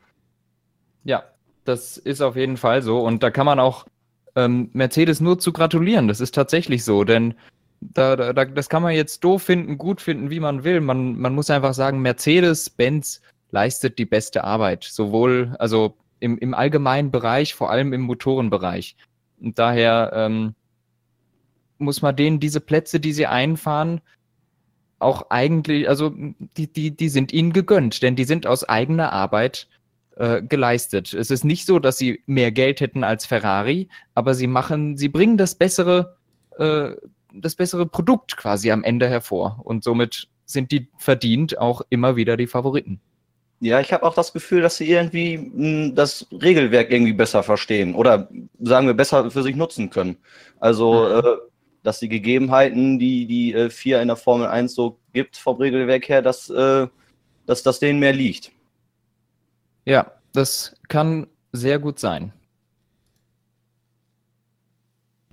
Ja, 1.04 1.24
das 1.64 1.98
ist 1.98 2.22
auf 2.22 2.36
jeden 2.36 2.58
Fall 2.58 2.84
so. 2.84 3.02
Und 3.02 3.24
da 3.24 3.32
kann 3.32 3.48
man 3.48 3.60
auch 3.60 3.88
ähm, 4.36 4.70
Mercedes 4.74 5.22
nur 5.22 5.40
zu 5.40 5.54
gratulieren. 5.54 6.08
Das 6.08 6.20
ist 6.20 6.36
tatsächlich 6.36 6.84
so, 6.84 7.04
denn 7.04 7.36
da, 7.82 8.16
da, 8.16 8.46
das 8.46 8.70
kann 8.70 8.84
man 8.84 8.94
jetzt 8.94 9.24
doof 9.24 9.44
finden, 9.44 9.78
gut 9.78 10.02
finden, 10.02 10.30
wie 10.30 10.40
man 10.40 10.64
will. 10.64 10.82
Man, 10.82 11.18
man 11.20 11.36
muss 11.36 11.50
einfach 11.50 11.74
sagen, 11.74 12.02
Mercedes-Benz 12.02 13.22
leistet 13.52 14.00
die 14.00 14.06
beste 14.06 14.44
Arbeit. 14.44 14.84
Sowohl, 14.84 15.56
also 15.60 15.96
im, 16.20 16.38
im 16.38 16.54
allgemeinen 16.54 17.12
Bereich, 17.12 17.54
vor 17.54 17.70
allem 17.70 17.94
im 17.94 18.02
Motorenbereich. 18.02 18.96
Und 19.40 19.60
daher 19.60 20.12
ähm, 20.14 20.56
muss 21.78 22.02
man 22.02 22.16
denen 22.16 22.40
diese 22.40 22.62
Plätze, 22.62 23.00
die 23.00 23.14
sie 23.14 23.28
einfahren, 23.28 24.02
auch 25.00 25.30
eigentlich, 25.30 25.90
also 25.90 26.14
die, 26.16 26.72
die, 26.72 26.92
die 26.92 27.10
sind 27.10 27.34
ihnen 27.34 27.54
gegönnt, 27.54 28.02
denn 28.02 28.16
die 28.16 28.24
sind 28.24 28.48
aus 28.48 28.68
eigener 28.68 29.12
Arbeit 29.12 29.68
äh, 30.16 30.42
geleistet. 30.42 31.14
Es 31.14 31.32
ist 31.32 31.44
nicht 31.44 31.66
so, 31.66 31.80
dass 31.80 31.98
sie 31.98 32.24
mehr 32.26 32.52
Geld 32.52 32.82
hätten 32.82 33.04
als 33.04 33.26
Ferrari, 33.26 33.90
aber 34.14 34.34
sie 34.34 34.48
machen, 34.48 34.98
sie 34.98 35.10
bringen 35.10 35.38
das 35.38 35.56
bessere, 35.56 36.18
äh, 36.58 36.92
das 37.34 37.56
bessere 37.56 37.86
Produkt 37.86 38.38
quasi 38.38 38.72
am 38.72 38.84
Ende 38.84 39.10
hervor. 39.10 39.62
Und 39.64 39.84
somit 39.84 40.28
sind 40.46 40.72
die 40.72 40.90
verdient 40.98 41.58
auch 41.58 41.82
immer 41.90 42.16
wieder 42.16 42.38
die 42.38 42.48
Favoriten. 42.48 43.02
Ja, 43.62 43.80
ich 43.80 43.94
habe 43.94 44.04
auch 44.04 44.14
das 44.14 44.34
Gefühl, 44.34 44.62
dass 44.62 44.78
sie 44.78 44.90
irgendwie 44.90 45.38
mh, 45.38 45.54
hm, 45.54 45.96
das 45.96 46.28
Regelwerk 46.32 46.92
irgendwie 46.92 47.14
besser 47.14 47.42
verstehen 47.42 47.96
oder 47.96 48.30
sagen 48.60 48.88
wir 48.88 48.94
besser 48.94 49.32
für 49.32 49.44
sich 49.44 49.56
nutzen 49.56 49.90
können. 49.90 50.18
Also, 50.60 51.10
mhm. 51.10 51.28
äh, 51.28 51.38
dass 51.84 52.00
die 52.00 52.10
Gegebenheiten, 52.10 53.00
die 53.00 53.26
die 53.28 53.54
äh, 53.54 53.70
vier 53.70 54.02
in 54.02 54.08
der 54.08 54.18
Formel 54.18 54.48
1 54.48 54.74
so 54.74 55.00
gibt 55.14 55.38
vom 55.38 55.58
Regelwerk 55.58 56.10
her, 56.10 56.22
dass, 56.22 56.50
äh, 56.50 56.88
dass 57.46 57.64
das 57.64 57.80
denen 57.80 58.00
mehr 58.00 58.14
liegt. 58.14 58.52
Ja, 59.86 60.12
das 60.34 60.76
kann 60.88 61.28
sehr 61.52 61.80
gut 61.80 62.00
sein. 62.00 62.34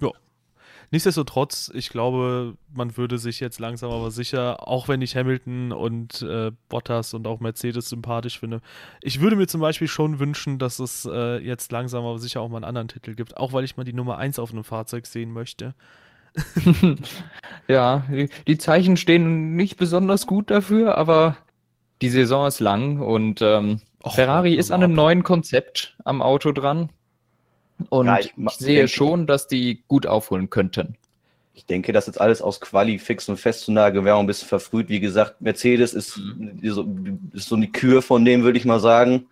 Ja. 0.00 0.10
Nichtsdestotrotz, 0.90 1.70
ich 1.74 1.88
glaube, 1.88 2.56
man 2.72 2.96
würde 2.98 3.18
sich 3.18 3.40
jetzt 3.40 3.58
langsam 3.60 3.90
aber 3.90 4.10
sicher, 4.10 4.68
auch 4.68 4.88
wenn 4.88 5.00
ich 5.00 5.16
Hamilton 5.16 5.72
und 5.72 6.20
äh, 6.22 6.52
Bottas 6.68 7.14
und 7.14 7.26
auch 7.26 7.40
Mercedes 7.40 7.88
sympathisch 7.88 8.38
finde, 8.38 8.60
ich 9.00 9.20
würde 9.20 9.36
mir 9.36 9.46
zum 9.46 9.62
Beispiel 9.62 9.88
schon 9.88 10.18
wünschen, 10.18 10.58
dass 10.58 10.78
es 10.78 11.08
äh, 11.10 11.38
jetzt 11.38 11.72
langsam 11.72 12.04
aber 12.04 12.18
sicher 12.18 12.42
auch 12.42 12.50
mal 12.50 12.58
einen 12.58 12.64
anderen 12.64 12.88
Titel 12.88 13.14
gibt, 13.14 13.38
auch 13.38 13.54
weil 13.54 13.64
ich 13.64 13.78
mal 13.78 13.84
die 13.84 13.94
Nummer 13.94 14.18
1 14.18 14.38
auf 14.38 14.52
einem 14.52 14.64
Fahrzeug 14.64 15.06
sehen 15.06 15.32
möchte. 15.32 15.74
ja, 17.68 18.04
die, 18.10 18.28
die, 18.46 18.58
Zeichen 18.58 18.96
stehen 18.96 19.54
nicht 19.54 19.76
besonders 19.76 20.26
gut 20.26 20.50
dafür, 20.50 20.96
aber 20.96 21.36
die 22.00 22.08
Saison 22.08 22.46
ist 22.46 22.60
lang 22.60 23.00
und 23.00 23.42
ähm, 23.42 23.80
Och, 24.02 24.14
Ferrari 24.14 24.54
ist 24.54 24.70
an 24.70 24.82
einem 24.82 24.94
neuen 24.94 25.22
Konzept 25.22 25.96
am 26.04 26.22
Auto 26.22 26.52
dran. 26.52 26.90
Und 27.88 28.06
ja, 28.06 28.18
ich, 28.18 28.32
ich, 28.36 28.52
sehe 28.52 28.76
denke, 28.76 28.88
schon, 28.88 29.26
dass 29.26 29.46
die 29.46 29.82
gut 29.88 30.06
aufholen 30.06 30.50
könnten. 30.50 30.96
Ich 31.54 31.66
denke, 31.66 31.92
das 31.92 32.06
jetzt 32.06 32.20
alles 32.20 32.40
aus 32.42 32.60
Quali 32.60 32.98
fix 32.98 33.28
und 33.28 33.38
festzunageln 33.38 34.04
wäre 34.04 34.18
ein 34.18 34.26
bisschen 34.26 34.48
verfrüht. 34.48 34.88
Wie 34.88 35.00
gesagt, 35.00 35.40
Mercedes 35.40 35.94
ist, 35.94 36.16
mhm. 36.16 36.58
so, 36.62 36.86
ist 37.32 37.48
so 37.48 37.56
eine 37.56 37.68
Kür 37.68 38.02
von 38.02 38.24
dem, 38.24 38.42
würde 38.42 38.58
ich 38.58 38.64
mal 38.64 38.80
sagen. 38.80 39.26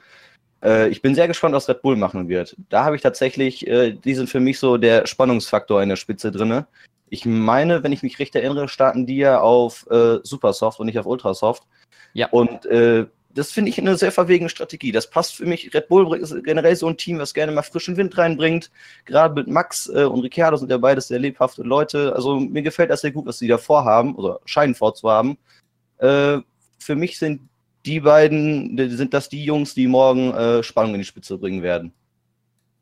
Äh, 0.62 0.88
ich 0.88 1.02
bin 1.02 1.14
sehr 1.14 1.28
gespannt, 1.28 1.54
was 1.54 1.68
Red 1.68 1.82
Bull 1.82 1.96
machen 1.96 2.28
wird. 2.28 2.56
Da 2.68 2.84
habe 2.84 2.96
ich 2.96 3.02
tatsächlich, 3.02 3.66
äh, 3.66 3.92
die 3.92 4.14
sind 4.14 4.28
für 4.28 4.40
mich 4.40 4.58
so 4.58 4.76
der 4.76 5.06
Spannungsfaktor 5.06 5.82
in 5.82 5.88
der 5.88 5.96
Spitze 5.96 6.30
drin. 6.30 6.64
Ich 7.08 7.24
meine, 7.24 7.82
wenn 7.82 7.92
ich 7.92 8.02
mich 8.02 8.18
recht 8.18 8.36
erinnere, 8.36 8.68
starten 8.68 9.06
die 9.06 9.16
ja 9.16 9.40
auf 9.40 9.86
äh, 9.90 10.18
Supersoft 10.22 10.78
und 10.78 10.86
nicht 10.86 10.98
auf 10.98 11.06
Ultrasoft. 11.06 11.64
Ja. 12.12 12.28
Und 12.30 12.66
äh, 12.66 13.06
das 13.34 13.52
finde 13.52 13.70
ich 13.70 13.78
eine 13.78 13.96
sehr 13.96 14.12
verwegene 14.12 14.50
Strategie. 14.50 14.92
Das 14.92 15.08
passt 15.08 15.36
für 15.36 15.46
mich. 15.46 15.72
Red 15.72 15.88
Bull 15.88 16.16
ist 16.16 16.34
generell 16.44 16.74
so 16.74 16.88
ein 16.88 16.96
Team, 16.96 17.18
was 17.18 17.34
gerne 17.34 17.52
mal 17.52 17.62
frischen 17.62 17.96
Wind 17.96 18.16
reinbringt. 18.18 18.70
Gerade 19.04 19.34
mit 19.34 19.48
Max 19.48 19.88
äh, 19.88 20.04
und 20.04 20.20
Ricciardo 20.20 20.56
sind 20.56 20.70
ja 20.70 20.78
beides 20.78 21.08
sehr 21.08 21.18
lebhafte 21.18 21.62
Leute. 21.62 22.14
Also 22.14 22.40
mir 22.40 22.62
gefällt 22.62 22.90
das 22.90 23.02
sehr 23.02 23.12
gut, 23.12 23.26
was 23.26 23.38
sie 23.38 23.48
da 23.48 23.58
vorhaben 23.58 24.14
oder 24.16 24.40
scheinen 24.44 24.74
vorzuhaben. 24.74 25.38
Äh, 25.98 26.38
für 26.78 26.96
mich 26.96 27.18
sind 27.18 27.42
die 27.86 28.00
beiden, 28.00 28.76
sind 28.90 29.14
das 29.14 29.28
die 29.28 29.44
Jungs, 29.44 29.74
die 29.74 29.86
morgen 29.86 30.32
äh, 30.34 30.62
Spannung 30.62 30.94
in 30.94 31.00
die 31.00 31.06
Spitze 31.06 31.38
bringen 31.38 31.62
werden. 31.62 31.92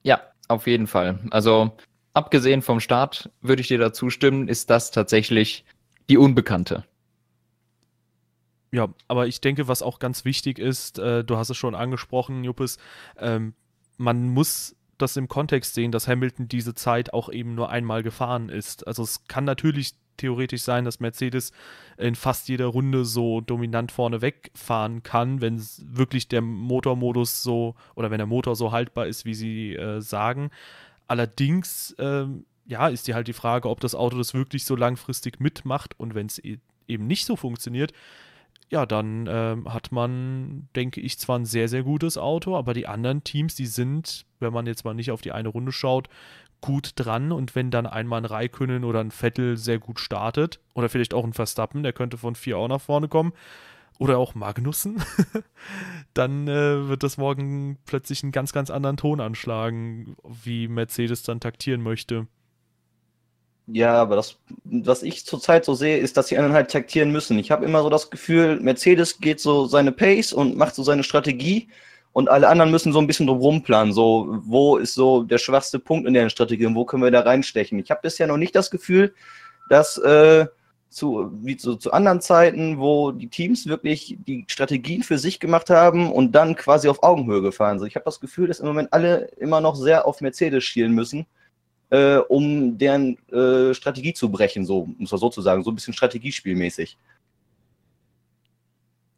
Ja, 0.02 0.20
auf 0.48 0.66
jeden 0.66 0.86
Fall. 0.86 1.18
Also 1.30 1.72
abgesehen 2.14 2.62
vom 2.62 2.80
Start 2.80 3.30
würde 3.42 3.60
ich 3.60 3.68
dir 3.68 3.78
dazu 3.78 4.10
stimmen, 4.10 4.48
ist 4.48 4.70
das 4.70 4.90
tatsächlich 4.90 5.64
die 6.08 6.16
Unbekannte. 6.16 6.84
Ja, 8.70 8.88
aber 9.06 9.26
ich 9.26 9.40
denke, 9.40 9.68
was 9.68 9.82
auch 9.82 9.98
ganz 9.98 10.24
wichtig 10.24 10.58
ist, 10.58 10.98
äh, 10.98 11.24
du 11.24 11.36
hast 11.36 11.50
es 11.50 11.56
schon 11.56 11.74
angesprochen, 11.74 12.44
Juppes, 12.44 12.78
ähm, 13.18 13.54
man 13.96 14.28
muss 14.28 14.76
das 14.98 15.16
im 15.16 15.28
Kontext 15.28 15.74
sehen, 15.74 15.92
dass 15.92 16.08
Hamilton 16.08 16.48
diese 16.48 16.74
Zeit 16.74 17.12
auch 17.12 17.30
eben 17.30 17.54
nur 17.54 17.70
einmal 17.70 18.02
gefahren 18.02 18.48
ist. 18.48 18.86
Also 18.86 19.02
es 19.02 19.24
kann 19.26 19.44
natürlich 19.44 19.94
theoretisch 20.16 20.62
sein, 20.62 20.84
dass 20.84 21.00
Mercedes 21.00 21.52
in 21.96 22.14
fast 22.14 22.48
jeder 22.48 22.66
Runde 22.66 23.04
so 23.04 23.40
dominant 23.40 23.92
vorne 23.92 24.20
wegfahren 24.20 25.02
kann, 25.02 25.40
wenn 25.40 25.64
wirklich 25.82 26.28
der 26.28 26.42
Motormodus 26.42 27.42
so 27.42 27.76
oder 27.94 28.10
wenn 28.10 28.18
der 28.18 28.26
Motor 28.26 28.56
so 28.56 28.72
haltbar 28.72 29.06
ist, 29.06 29.24
wie 29.24 29.34
sie 29.34 29.74
äh, 29.76 30.00
sagen. 30.00 30.50
Allerdings, 31.06 31.94
ähm, 31.98 32.44
ja, 32.66 32.88
ist 32.88 33.06
die 33.06 33.14
halt 33.14 33.28
die 33.28 33.32
Frage, 33.32 33.70
ob 33.70 33.80
das 33.80 33.94
Auto 33.94 34.18
das 34.18 34.34
wirklich 34.34 34.64
so 34.64 34.76
langfristig 34.76 35.40
mitmacht 35.40 35.98
und 35.98 36.14
wenn 36.14 36.26
es 36.26 36.42
e 36.44 36.58
eben 36.86 37.06
nicht 37.06 37.26
so 37.26 37.36
funktioniert, 37.36 37.92
ja, 38.70 38.84
dann 38.86 39.26
ähm, 39.30 39.72
hat 39.72 39.92
man, 39.92 40.68
denke 40.76 41.00
ich, 41.00 41.18
zwar 41.18 41.38
ein 41.38 41.46
sehr, 41.46 41.68
sehr 41.68 41.82
gutes 41.82 42.18
Auto, 42.18 42.56
aber 42.56 42.74
die 42.74 42.86
anderen 42.86 43.24
Teams, 43.24 43.54
die 43.54 43.66
sind, 43.66 44.26
wenn 44.40 44.52
man 44.52 44.66
jetzt 44.66 44.84
mal 44.84 44.94
nicht 44.94 45.10
auf 45.10 45.22
die 45.22 45.32
eine 45.32 45.48
Runde 45.48 45.72
schaut, 45.72 46.08
gut 46.60 46.92
dran 46.96 47.32
und 47.32 47.54
wenn 47.54 47.70
dann 47.70 47.86
einmal 47.86 48.20
ein 48.20 48.24
Raikönnen 48.24 48.84
oder 48.84 49.00
ein 49.00 49.10
Vettel 49.10 49.56
sehr 49.56 49.78
gut 49.78 50.00
startet 50.00 50.60
oder 50.74 50.88
vielleicht 50.88 51.14
auch 51.14 51.24
ein 51.24 51.32
Verstappen, 51.32 51.82
der 51.82 51.92
könnte 51.92 52.18
von 52.18 52.34
vier 52.34 52.58
auch 52.58 52.68
nach 52.68 52.80
vorne 52.80 53.08
kommen 53.08 53.32
oder 53.98 54.18
auch 54.18 54.34
Magnussen, 54.34 55.02
dann 56.14 56.46
äh, 56.48 56.88
wird 56.88 57.02
das 57.02 57.16
morgen 57.16 57.78
plötzlich 57.86 58.22
einen 58.22 58.32
ganz, 58.32 58.52
ganz 58.52 58.70
anderen 58.70 58.96
Ton 58.96 59.20
anschlagen, 59.20 60.16
wie 60.24 60.68
Mercedes 60.68 61.22
dann 61.22 61.40
taktieren 61.40 61.82
möchte. 61.82 62.26
Ja, 63.70 64.00
aber 64.00 64.16
das, 64.16 64.38
was 64.64 65.02
ich 65.02 65.26
zurzeit 65.26 65.64
so 65.66 65.74
sehe, 65.74 65.98
ist, 65.98 66.16
dass 66.16 66.28
die 66.28 66.38
anderen 66.38 66.54
halt 66.54 66.70
taktieren 66.70 67.12
müssen. 67.12 67.38
Ich 67.38 67.50
habe 67.50 67.66
immer 67.66 67.82
so 67.82 67.90
das 67.90 68.08
Gefühl, 68.08 68.58
Mercedes 68.60 69.20
geht 69.20 69.40
so 69.40 69.66
seine 69.66 69.92
Pace 69.92 70.32
und 70.32 70.56
macht 70.56 70.74
so 70.74 70.82
seine 70.82 71.04
Strategie 71.04 71.68
und 72.14 72.30
alle 72.30 72.48
anderen 72.48 72.70
müssen 72.70 72.94
so 72.94 72.98
ein 72.98 73.06
bisschen 73.06 73.26
drum 73.26 73.62
planen. 73.62 73.92
So, 73.92 74.38
wo 74.44 74.78
ist 74.78 74.94
so 74.94 75.22
der 75.22 75.36
schwachste 75.36 75.78
Punkt 75.78 76.08
in 76.08 76.14
der 76.14 76.30
Strategie 76.30 76.64
und 76.64 76.76
wo 76.76 76.86
können 76.86 77.02
wir 77.02 77.10
da 77.10 77.20
reinstechen? 77.20 77.78
Ich 77.78 77.90
habe 77.90 78.00
bisher 78.02 78.26
noch 78.26 78.38
nicht 78.38 78.56
das 78.56 78.70
Gefühl, 78.70 79.14
dass 79.68 79.98
äh, 79.98 80.46
zu, 80.88 81.30
wie 81.42 81.58
zu, 81.58 81.76
zu 81.76 81.92
anderen 81.92 82.22
Zeiten, 82.22 82.78
wo 82.78 83.12
die 83.12 83.28
Teams 83.28 83.66
wirklich 83.66 84.16
die 84.26 84.46
Strategien 84.48 85.02
für 85.02 85.18
sich 85.18 85.40
gemacht 85.40 85.68
haben 85.68 86.10
und 86.10 86.32
dann 86.32 86.56
quasi 86.56 86.88
auf 86.88 87.02
Augenhöhe 87.02 87.42
gefahren 87.42 87.78
sind. 87.78 87.88
Ich 87.88 87.96
habe 87.96 88.06
das 88.06 88.20
Gefühl, 88.20 88.48
dass 88.48 88.60
im 88.60 88.66
Moment 88.66 88.94
alle 88.94 89.26
immer 89.36 89.60
noch 89.60 89.76
sehr 89.76 90.06
auf 90.06 90.22
Mercedes 90.22 90.64
schielen 90.64 90.92
müssen 90.92 91.26
äh, 91.90 92.16
um 92.16 92.78
deren 92.78 93.16
äh, 93.28 93.74
Strategie 93.74 94.12
zu 94.12 94.30
brechen, 94.30 94.64
so 94.64 94.88
muss 94.98 95.10
man 95.10 95.20
sozusagen, 95.20 95.62
so 95.62 95.70
ein 95.70 95.74
bisschen 95.74 95.94
strategiespielmäßig. 95.94 96.96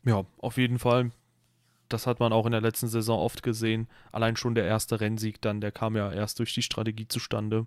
Ja, 0.04 0.24
auf 0.38 0.56
jeden 0.56 0.78
Fall. 0.78 1.11
Das 1.88 2.06
hat 2.06 2.20
man 2.20 2.33
auch 2.33 2.46
in 2.46 2.52
der 2.52 2.61
letzten 2.61 2.88
Saison 2.88 3.18
oft 3.18 3.42
gesehen. 3.42 3.88
Allein 4.12 4.37
schon 4.37 4.54
der 4.54 4.64
erste 4.64 5.00
Rennsieg 5.00 5.40
dann, 5.40 5.61
der 5.61 5.72
kam 5.72 5.96
ja 5.96 6.12
erst 6.12 6.38
durch 6.38 6.54
die 6.54 6.62
Strategie 6.62 7.09
zustande. 7.09 7.66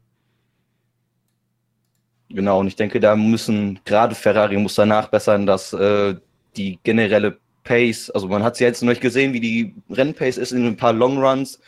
Genau, 2.29 2.61
und 2.61 2.67
ich 2.67 2.75
denke, 2.75 2.99
da 2.99 3.15
müssen, 3.15 3.79
gerade 3.85 4.15
Ferrari 4.15 4.57
muss 4.57 4.75
danach 4.75 5.09
bessern, 5.09 5.45
dass 5.45 5.73
äh, 5.73 6.15
die 6.55 6.79
generelle 6.83 7.37
Pace, 7.63 8.09
also 8.09 8.27
man 8.27 8.43
hat 8.43 8.53
es 8.53 8.59
ja 8.59 8.67
jetzt 8.67 8.81
noch 8.81 8.89
nicht 8.89 9.01
gesehen, 9.01 9.33
wie 9.33 9.39
die 9.39 9.75
Rennpace 9.89 10.37
ist 10.37 10.51
in 10.51 10.65
ein 10.65 10.77
paar 10.77 10.93
Longruns 10.93 11.59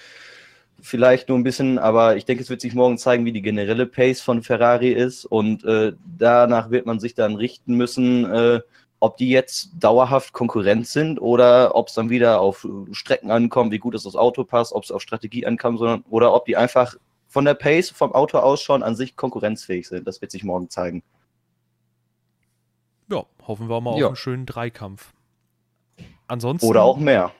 vielleicht 0.82 1.30
nur 1.30 1.38
ein 1.38 1.44
bisschen, 1.44 1.80
aber 1.80 2.16
ich 2.18 2.26
denke, 2.26 2.44
es 2.44 2.50
wird 2.50 2.62
sich 2.62 2.76
morgen 2.76 2.98
zeigen, 2.98 3.26
wie 3.26 3.32
die 3.32 3.42
generelle 3.42 3.86
Pace 3.86 4.22
von 4.22 4.44
Ferrari 4.44 4.92
ist 4.92 5.26
und 5.26 5.64
äh, 5.64 5.94
danach 6.18 6.70
wird 6.70 6.86
man 6.86 7.00
sich 7.00 7.16
dann 7.16 7.36
richten 7.36 7.76
müssen, 7.76 8.26
äh, 8.32 8.62
ob 9.00 9.18
die 9.18 9.30
jetzt 9.30 9.72
dauerhaft 9.80 10.34
Konkurrent 10.34 10.88
sind 10.88 11.20
oder 11.20 11.76
ob 11.76 11.90
es 11.90 11.94
dann 11.94 12.10
wieder 12.10 12.40
auf 12.42 12.68
Strecken 12.92 13.32
ankommt, 13.32 13.72
wie 13.72 13.80
gut 13.80 13.96
es 13.96 14.04
das 14.04 14.16
Auto 14.16 14.44
passt, 14.44 14.74
ob 14.74 14.84
es 14.84 14.92
auf 14.92 15.02
Strategie 15.02 15.46
ankommt, 15.46 15.80
sondern 15.80 16.04
oder 16.10 16.34
ob 16.34 16.46
die 16.46 16.58
einfach 16.58 16.96
von 17.28 17.46
der 17.46 17.54
Pace, 17.56 17.90
vom 17.90 18.14
Auto 18.14 18.38
aus 18.38 18.62
schon 18.62 18.82
an 18.84 18.96
sich 18.96 19.16
konkurrenzfähig 19.16 19.88
sind. 19.88 20.08
Das 20.08 20.22
wird 20.22 20.32
sich 20.32 20.44
morgen 20.44 20.70
zeigen. 20.70 21.04
Ja, 23.12 23.26
hoffen 23.46 23.68
wir 23.70 23.82
mal 23.82 23.98
Ja. 23.98 24.06
auf 24.06 24.12
einen 24.12 24.16
schönen 24.16 24.46
Dreikampf. 24.46 25.14
Ansonsten. 26.28 26.66
Oder 26.68 26.84
auch 26.84 26.98
mehr. 26.98 27.32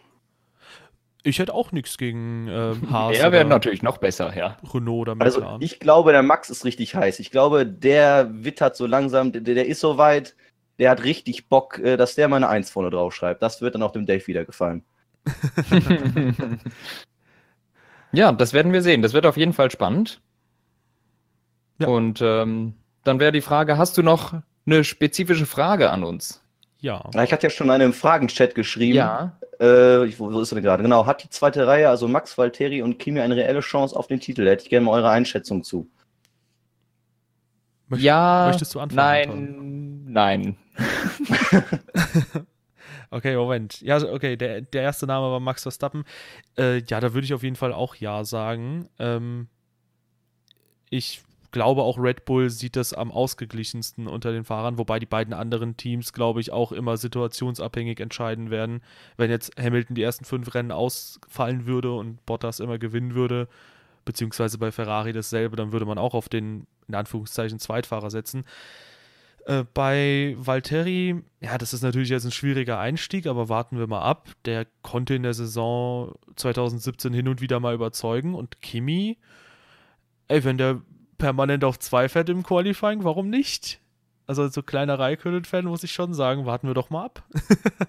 Ich 1.26 1.40
hätte 1.40 1.56
auch 1.56 1.72
nichts 1.72 1.98
gegen 1.98 2.48
äh, 2.48 2.76
Haas 2.92 3.18
Der 3.18 3.32
wäre 3.32 3.46
natürlich 3.46 3.82
noch 3.82 3.98
besser, 3.98 4.38
ja. 4.38 4.58
Renault 4.74 5.10
oder 5.10 5.16
Also 5.20 5.40
McLaren. 5.40 5.62
ich 5.62 5.80
glaube, 5.80 6.12
der 6.12 6.22
Max 6.22 6.52
ist 6.52 6.66
richtig 6.66 6.94
heiß. 6.94 7.20
Ich 7.20 7.32
glaube, 7.32 7.66
der 7.66 8.30
wittert 8.32 8.76
so 8.76 8.86
langsam, 8.86 9.32
der, 9.32 9.42
der 9.42 9.66
ist 9.66 9.80
so 9.80 9.98
weit, 9.98 10.36
der 10.78 10.92
hat 10.92 11.04
richtig 11.04 11.50
Bock, 11.50 11.80
äh, 11.80 11.98
dass 11.98 12.14
der 12.14 12.28
mal 12.28 12.38
eine 12.38 12.48
Eins 12.48 12.70
vorne 12.70 12.92
drauf 12.92 13.16
schreibt. 13.16 13.42
Das 13.42 13.60
wird 13.60 13.74
dann 13.74 13.82
auch 13.82 13.92
dem 13.92 14.06
Dave 14.06 14.28
wieder 14.28 14.46
gefallen. 14.46 14.84
ja, 18.12 18.32
das 18.32 18.54
werden 18.54 18.72
wir 18.72 18.84
sehen. 18.84 19.02
Das 19.02 19.14
wird 19.14 19.26
auf 19.26 19.38
jeden 19.38 19.54
Fall 19.54 19.72
spannend. 19.72 20.22
Ja. 21.80 21.88
Und 21.88 22.22
ähm, 22.22 22.76
dann 23.04 23.20
wäre 23.20 23.32
die 23.32 23.42
Frage, 23.42 23.80
hast 23.80 23.98
du 23.98 24.04
noch 24.04 24.36
eine 24.68 24.84
spezifische 24.84 25.48
Frage 25.48 25.90
an 25.90 26.04
uns? 26.04 26.45
Ja. 26.86 27.10
Ja, 27.14 27.24
Ich 27.24 27.32
hatte 27.34 27.48
ja 27.48 27.50
schon 27.50 27.70
eine 27.70 27.84
im 27.84 27.94
Fragenchat 27.94 28.56
geschrieben. 28.56 28.96
Ja. 28.96 29.38
Äh, 29.60 30.18
wo, 30.20 30.32
wo 30.32 30.40
ist 30.42 30.52
er 30.52 30.56
denn 30.56 30.64
gerade? 30.64 30.84
Genau. 30.84 31.06
Hat 31.06 31.24
die 31.24 31.30
zweite 31.30 31.66
Reihe, 31.68 31.90
also 31.90 32.08
Max, 32.08 32.38
Valtteri 32.38 32.82
und 32.82 33.00
Kimi, 33.00 33.20
eine 33.20 33.36
reelle 33.36 33.62
Chance 33.62 33.96
auf 33.96 34.08
den 34.08 34.20
Titel? 34.20 34.46
Da 34.46 34.52
hätte 34.52 34.64
ich 34.64 34.70
gerne 34.70 34.86
mal 34.86 34.92
eure 34.94 35.10
Einschätzung 35.10 35.64
zu. 35.64 35.90
Möcht- 37.90 38.02
ja. 38.02 38.48
möchtest 38.48 38.74
du 38.76 38.80
Nein. 38.80 39.30
anfangen, 39.30 40.12
Nein. 40.12 40.58
Okay, 43.12 43.36
Moment. 43.38 43.80
Ja, 43.82 43.98
okay, 43.98 44.36
der, 44.36 44.62
der 44.62 44.82
erste 44.82 45.06
Name 45.06 45.30
war 45.32 45.40
Max 45.40 45.62
Verstappen. 45.62 46.04
Äh, 46.58 46.80
ja, 46.88 47.00
da 47.00 47.14
würde 47.14 47.24
ich 47.26 47.34
auf 47.34 47.44
jeden 47.44 47.56
Fall 47.56 47.72
auch 47.72 47.96
Ja 47.96 48.26
sagen. 48.26 48.90
Ähm, 49.00 49.48
ich 50.90 51.22
glaube 51.56 51.84
auch 51.84 51.98
Red 51.98 52.26
Bull 52.26 52.50
sieht 52.50 52.76
das 52.76 52.92
am 52.92 53.14
ausgeglichensten 53.14 54.08
unter 54.08 54.34
den 54.34 54.44
Fahrern, 54.44 54.78
wobei 54.78 55.00
die 55.00 55.06
beiden 55.06 55.34
anderen 55.34 55.78
Teams, 55.78 56.12
glaube 56.12 56.42
ich, 56.42 56.52
auch 56.52 56.74
immer 56.74 56.98
situationsabhängig 56.98 58.02
entscheiden 58.02 58.50
werden. 58.50 58.82
Wenn 59.16 59.32
jetzt 59.32 59.54
Hamilton 59.58 59.96
die 59.96 60.04
ersten 60.04 60.26
fünf 60.26 60.54
Rennen 60.54 60.74
ausfallen 60.74 61.66
würde 61.66 61.94
und 61.94 62.26
Bottas 62.26 62.60
immer 62.60 62.78
gewinnen 62.78 63.16
würde, 63.16 63.48
beziehungsweise 64.04 64.58
bei 64.58 64.74
Ferrari 64.74 65.14
dasselbe, 65.14 65.56
dann 65.56 65.72
würde 65.72 65.86
man 65.86 65.98
auch 65.98 66.14
auf 66.14 66.28
den, 66.28 66.68
in 66.90 66.96
Anführungszeichen, 66.96 67.58
Zweitfahrer 67.58 68.10
setzen. 68.10 68.44
Äh, 69.46 69.64
bei 69.74 70.36
Valtteri, 70.38 71.24
ja, 71.40 71.58
das 71.58 71.74
ist 71.74 71.84
natürlich 71.84 72.10
jetzt 72.10 72.26
ein 72.26 72.32
schwieriger 72.32 72.80
Einstieg, 72.80 73.28
aber 73.28 73.48
warten 73.48 73.80
wir 73.80 73.88
mal 73.88 74.02
ab. 74.02 74.28
Der 74.44 74.68
konnte 74.82 75.16
in 75.16 75.24
der 75.24 75.34
Saison 75.34 76.16
2017 76.36 77.14
hin 77.14 77.30
und 77.30 77.40
wieder 77.40 77.62
mal 77.62 77.76
überzeugen 77.76 78.36
und 78.36 78.62
Kimi, 78.62 79.18
ey, 80.28 80.44
wenn 80.44 80.58
der 80.58 80.82
permanent 81.18 81.64
auf 81.64 81.80
zwei 81.80 82.10
fährt 82.10 82.30
im 82.30 82.44
Qualifying, 82.44 83.04
warum 83.04 83.30
nicht? 83.30 83.80
Also 84.28 84.44
als 84.44 84.56
so 84.56 84.64
kleiner 84.64 85.00
Raikönnen-Fan 85.00 85.66
muss 85.66 85.84
ich 85.84 85.92
schon 85.92 86.14
sagen, 86.14 86.46
warten 86.46 86.68
wir 86.68 86.74
doch 86.74 86.90
mal 86.90 87.06
ab. 87.06 87.24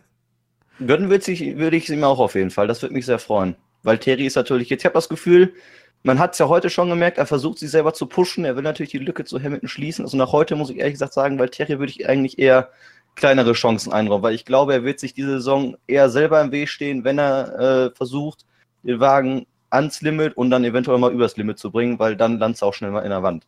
Gönnen 0.86 1.08
würde 1.08 1.32
ich, 1.32 1.56
würde 1.56 1.76
ich 1.76 1.88
ihm 1.88 2.04
auch 2.04 2.18
auf 2.18 2.34
jeden 2.34 2.50
Fall. 2.50 2.66
Das 2.66 2.82
würde 2.82 2.94
mich 2.94 3.06
sehr 3.06 3.18
freuen. 3.18 3.56
Weil 3.82 3.98
Terry 3.98 4.26
ist 4.26 4.36
natürlich 4.36 4.68
jetzt, 4.68 4.82
ich 4.82 4.84
habe 4.84 4.94
das 4.94 5.08
Gefühl, 5.08 5.54
man 6.02 6.18
hat 6.18 6.34
es 6.34 6.38
ja 6.38 6.48
heute 6.48 6.68
schon 6.68 6.90
gemerkt, 6.90 7.18
er 7.18 7.26
versucht 7.26 7.58
sich 7.58 7.70
selber 7.70 7.94
zu 7.94 8.06
pushen. 8.06 8.44
Er 8.44 8.56
will 8.56 8.62
natürlich 8.62 8.92
die 8.92 8.98
Lücke 8.98 9.24
zu 9.24 9.42
Hamilton 9.42 9.68
schließen. 9.68 10.04
Also 10.04 10.16
nach 10.16 10.32
heute 10.32 10.54
muss 10.54 10.70
ich 10.70 10.78
ehrlich 10.78 10.94
gesagt 10.94 11.14
sagen, 11.14 11.38
weil 11.38 11.48
Terry 11.48 11.78
würde 11.78 11.92
ich 11.92 12.08
eigentlich 12.08 12.38
eher 12.38 12.70
kleinere 13.14 13.54
Chancen 13.54 13.92
einräumen, 13.92 14.22
weil 14.22 14.34
ich 14.34 14.44
glaube, 14.44 14.74
er 14.74 14.84
wird 14.84 15.00
sich 15.00 15.14
diese 15.14 15.30
Saison 15.30 15.76
eher 15.86 16.10
selber 16.10 16.40
im 16.42 16.52
Weg 16.52 16.68
stehen, 16.68 17.02
wenn 17.02 17.18
er 17.18 17.58
äh, 17.58 17.90
versucht, 17.96 18.44
den 18.82 19.00
Wagen 19.00 19.46
ans 19.76 20.00
Limit 20.02 20.36
und 20.36 20.50
dann 20.50 20.64
eventuell 20.64 20.98
mal 20.98 21.12
übers 21.12 21.36
Limit 21.36 21.58
zu 21.58 21.70
bringen, 21.70 21.98
weil 21.98 22.16
dann 22.16 22.38
landet 22.38 22.56
es 22.56 22.62
auch 22.62 22.74
schnell 22.74 22.90
mal 22.90 23.00
in 23.02 23.10
der 23.10 23.22
Wand. 23.22 23.46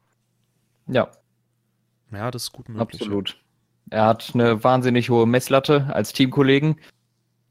Ja, 0.87 1.09
Ja, 2.12 2.31
das 2.31 2.45
ist 2.45 2.53
gut 2.53 2.69
möglich. 2.69 3.01
absolut. 3.01 3.37
Er 3.91 4.07
hat 4.07 4.31
eine 4.35 4.62
wahnsinnig 4.64 5.11
hohe 5.11 5.27
Messlatte 5.27 5.88
als 5.93 6.12
Teamkollegen. 6.12 6.77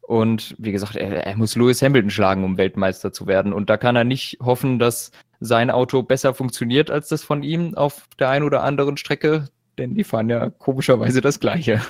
Und 0.01 0.55
wie 0.57 0.71
gesagt, 0.71 0.95
er, 0.95 1.25
er 1.25 1.35
muss 1.35 1.55
Lewis 1.55 1.81
Hamilton 1.81 2.09
schlagen, 2.09 2.43
um 2.43 2.57
Weltmeister 2.57 3.11
zu 3.11 3.27
werden. 3.27 3.51
Und 3.53 3.69
da 3.69 3.77
kann 3.77 3.95
er 3.95 4.05
nicht 4.05 4.37
hoffen, 4.41 4.79
dass 4.79 5.11
sein 5.39 5.69
Auto 5.69 6.01
besser 6.03 6.33
funktioniert 6.33 6.89
als 6.89 7.09
das 7.09 7.23
von 7.23 7.43
ihm 7.43 7.75
auf 7.75 8.07
der 8.17 8.29
einen 8.29 8.45
oder 8.45 8.63
anderen 8.63 8.97
Strecke, 8.97 9.49
denn 9.77 9.95
die 9.95 10.03
fahren 10.03 10.29
ja 10.29 10.49
komischerweise 10.49 11.21
das 11.21 11.39
gleiche. 11.39 11.81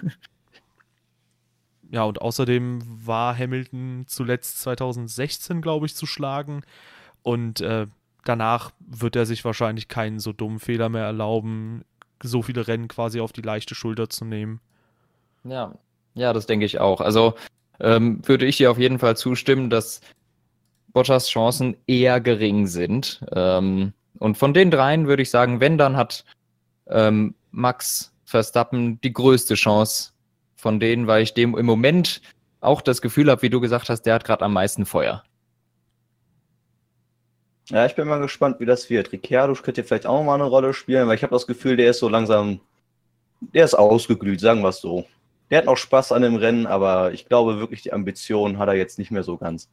Ja, 1.90 2.04
und 2.04 2.22
außerdem 2.22 2.82
war 3.06 3.38
Hamilton 3.38 4.06
zuletzt 4.08 4.60
2016, 4.62 5.62
glaube 5.62 5.86
ich, 5.86 5.96
zu 5.96 6.06
schlagen. 6.06 6.64
Und 7.24 7.62
äh, 7.62 7.88
danach 8.26 8.72
wird 8.80 9.16
er 9.16 9.26
sich 9.26 9.44
wahrscheinlich 9.46 9.88
keinen 9.88 10.20
so 10.20 10.34
dummen 10.34 10.60
Fehler 10.60 10.90
mehr 10.90 11.06
erlauben, 11.06 11.86
so 12.22 12.42
viele 12.42 12.68
Rennen 12.68 12.88
quasi 12.88 13.20
auf 13.20 13.32
die 13.32 13.42
leichte 13.42 13.76
Schulter 13.76 14.10
zu 14.10 14.26
nehmen. 14.26 14.60
Ja, 15.44 15.76
ja, 16.14 16.34
das 16.34 16.46
denke 16.46 16.66
ich 16.66 16.80
auch. 16.80 17.00
Also 17.00 17.36
ähm, 17.80 18.22
würde 18.28 18.46
ich 18.46 18.58
dir 18.58 18.72
auf 18.72 18.80
jeden 18.80 19.00
Fall 19.00 19.16
zustimmen, 19.16 19.70
dass 19.70 20.02
Bottas 20.94 21.30
Chancen 21.30 21.78
eher 21.86 22.20
gering 22.20 22.68
sind. 22.68 23.24
Ähm, 23.34 23.94
und 24.20 24.38
von 24.38 24.54
den 24.54 24.72
dreien 24.72 25.08
würde 25.08 25.22
ich 25.22 25.30
sagen, 25.30 25.60
wenn, 25.60 25.78
dann 25.78 25.96
hat 25.96 26.26
ähm, 26.88 27.36
Max 27.52 28.14
Verstappen 28.26 29.00
die 29.02 29.14
größte 29.14 29.56
Chance 29.56 30.12
von 30.58 30.80
denen, 30.80 31.08
weil 31.08 31.24
ich 31.24 31.34
dem 31.34 31.58
im 31.58 31.66
Moment 31.66 32.22
auch 32.60 32.82
das 32.82 33.02
Gefühl 33.02 33.32
habe, 33.32 33.44
wie 33.44 33.50
du 33.50 33.62
gesagt 33.62 33.90
hast, 33.90 34.02
der 34.02 34.16
hat 34.16 34.26
gerade 34.26 34.44
am 34.44 34.54
meisten 34.54 34.86
Feuer. 34.86 35.24
Ja, 37.70 37.86
ich 37.86 37.96
bin 37.96 38.08
mal 38.08 38.20
gespannt, 38.20 38.60
wie 38.60 38.66
das 38.66 38.90
wird. 38.90 39.12
Ricciardo 39.12 39.54
könnte 39.54 39.84
vielleicht 39.84 40.06
auch 40.06 40.24
mal 40.24 40.36
eine 40.36 40.46
Rolle 40.46 40.74
spielen, 40.74 41.08
weil 41.08 41.16
ich 41.16 41.24
habe 41.24 41.36
das 41.36 41.48
Gefühl, 41.48 41.78
der 41.78 41.92
ist 41.92 42.00
so 42.00 42.10
langsam, 42.10 42.60
der 43.40 43.66
ist 43.66 43.74
ausgeglüht, 43.74 44.40
sagen 44.40 44.62
wir 44.62 44.70
es 44.70 44.80
so. 44.80 45.06
Der 45.50 45.60
hat 45.60 45.66
noch 45.66 45.78
Spaß 45.78 46.12
an 46.12 46.24
dem 46.24 46.36
Rennen, 46.36 46.66
aber 46.66 47.14
ich 47.14 47.28
glaube 47.28 47.60
wirklich, 47.60 47.82
die 47.82 47.94
Ambition 47.94 48.58
hat 48.58 48.68
er 48.68 48.76
jetzt 48.76 48.98
nicht 48.98 49.12
mehr 49.12 49.24
so 49.24 49.38
ganz. 49.38 49.70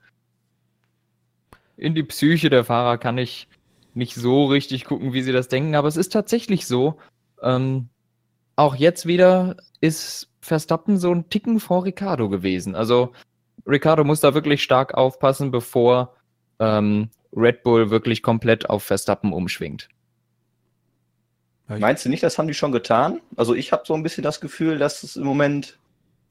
in 1.76 1.94
die 1.94 2.02
Psyche 2.02 2.50
der 2.50 2.64
Fahrer 2.64 2.98
kann 2.98 3.18
ich 3.18 3.48
nicht 3.94 4.14
so 4.14 4.46
richtig 4.46 4.84
gucken, 4.84 5.12
wie 5.12 5.22
sie 5.22 5.32
das 5.32 5.48
denken, 5.48 5.74
aber 5.74 5.88
es 5.88 5.96
ist 5.96 6.12
tatsächlich 6.12 6.66
so. 6.66 6.98
Ähm, 7.42 7.88
auch 8.56 8.74
jetzt 8.76 9.06
wieder 9.06 9.56
ist 9.80 10.28
Verstappen 10.44 10.98
so 10.98 11.10
ein 11.12 11.28
Ticken 11.30 11.58
vor 11.58 11.84
Ricardo 11.84 12.28
gewesen. 12.28 12.74
Also 12.74 13.12
Ricardo 13.66 14.04
muss 14.04 14.20
da 14.20 14.34
wirklich 14.34 14.62
stark 14.62 14.94
aufpassen, 14.94 15.50
bevor 15.50 16.14
ähm, 16.58 17.08
Red 17.34 17.62
Bull 17.62 17.90
wirklich 17.90 18.22
komplett 18.22 18.68
auf 18.68 18.84
Verstappen 18.84 19.32
umschwingt. 19.32 19.88
Meinst 21.66 22.04
du 22.04 22.10
nicht, 22.10 22.22
das 22.22 22.36
haben 22.36 22.46
die 22.46 22.54
schon 22.54 22.72
getan? 22.72 23.20
Also 23.36 23.54
ich 23.54 23.72
habe 23.72 23.84
so 23.86 23.94
ein 23.94 24.02
bisschen 24.02 24.22
das 24.22 24.40
Gefühl, 24.40 24.78
dass 24.78 25.02
es 25.02 25.16
im 25.16 25.24
Moment 25.24 25.78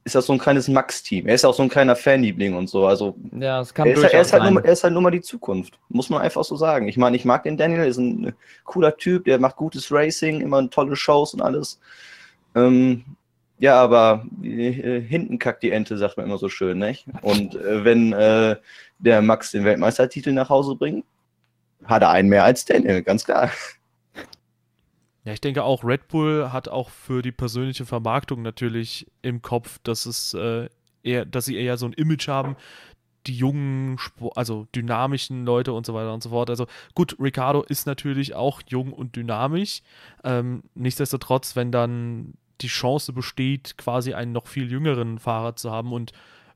ist 0.04 0.16
das 0.16 0.28
so 0.28 0.34
ein 0.34 0.40
kleines 0.40 0.68
Max-Team. 0.68 1.28
Er 1.28 1.36
ist 1.36 1.46
auch 1.46 1.54
so 1.54 1.64
ein 1.64 1.70
kleiner 1.70 1.96
Fanliebling 1.96 2.56
und 2.56 2.70
so. 2.70 2.86
Also 2.86 3.16
Ja, 3.40 3.62
es 3.62 3.74
kann 3.74 3.88
er 3.88 3.94
ist, 3.94 3.98
durchaus 4.00 4.14
er, 4.14 4.22
ist 4.22 4.34
halt 4.34 4.44
sein. 4.44 4.54
nur, 4.54 4.66
er 4.66 4.74
ist 4.74 4.84
halt 4.84 4.94
nur 4.94 5.02
mal 5.02 5.12
die 5.12 5.22
Zukunft. 5.22 5.80
Muss 5.90 6.10
man 6.10 6.22
einfach 6.22 6.44
so 6.44 6.56
sagen. 6.56 6.88
Ich 6.88 6.98
meine, 6.98 7.16
ich 7.16 7.26
mag 7.26 7.44
den 7.44 7.58
Daniel, 7.58 7.86
ist 7.86 7.98
ein 7.98 8.34
cooler 8.66 8.96
Typ, 8.98 9.26
der 9.26 9.40
macht 9.40 9.56
gutes 9.56 9.92
Racing, 9.92 10.42
immer 10.42 10.70
tolle 10.70 10.96
Shows 10.96 11.34
und 11.34 11.42
alles. 11.42 11.80
Ähm, 12.54 13.06
ja, 13.64 13.82
aber 13.82 14.26
äh, 14.44 15.00
hinten 15.00 15.40
kackt 15.40 15.64
die 15.64 15.72
Ente, 15.72 15.98
sagt 15.98 16.18
man 16.18 16.26
immer 16.26 16.38
so 16.38 16.50
schön, 16.50 16.80
nicht? 16.80 17.06
Und 17.22 17.56
äh, 17.56 17.86
wenn 17.86 18.12
äh, 18.12 18.58
der 19.00 19.22
Max 19.22 19.52
den 19.52 19.64
Weltmeistertitel 19.64 20.34
nach 20.34 20.50
Hause 20.50 20.76
bringt, 20.76 21.06
hat 21.86 22.02
er 22.02 22.10
einen 22.10 22.28
mehr 22.28 22.44
als 22.44 22.66
Daniel, 22.66 23.02
ganz 23.02 23.24
klar. 23.24 23.50
Ja, 25.24 25.32
ich 25.32 25.40
denke 25.40 25.64
auch, 25.64 25.86
Red 25.86 26.10
Bull 26.10 26.52
hat 26.52 26.68
auch 26.68 26.90
für 26.90 27.22
die 27.22 27.32
persönliche 27.32 27.86
Vermarktung 27.86 28.42
natürlich 28.42 29.10
im 29.22 29.42
Kopf, 29.42 29.80
dass 29.84 30.06
es 30.06 30.34
äh, 30.34 30.68
eher, 31.02 31.24
dass 31.24 31.46
sie 31.46 31.56
eher 31.56 31.78
so 31.78 31.86
ein 31.86 31.94
Image 31.94 32.28
haben, 32.28 32.58
die 33.28 33.38
jungen, 33.38 33.98
also 34.36 34.68
dynamischen 34.76 35.46
Leute 35.46 35.72
und 35.72 35.86
so 35.86 35.94
weiter 35.94 36.14
und 36.14 36.22
so 36.22 36.32
fort. 36.32 36.50
Also 36.50 36.68
gut, 36.96 37.16
Ricardo 37.18 37.62
ist 37.62 37.88
natürlich 37.88 38.36
auch 38.36 38.62
jung 38.68 38.92
und 38.92 39.16
dynamisch. 39.16 39.84
Ähm, 40.26 40.64
nichtsdestotrotz, 40.76 41.56
wenn 41.56 41.72
dann 41.72 42.34
die 42.62 42.68
Chance 42.68 43.14
besteht, 43.14 43.78
quasi 43.78 44.14
einen 44.14 44.32
noch 44.32 44.48
viel 44.48 44.72
jüngeren 44.72 45.20
Fahrer 45.20 45.56
zu 45.56 45.72
haben 45.72 45.92
und 45.92 46.12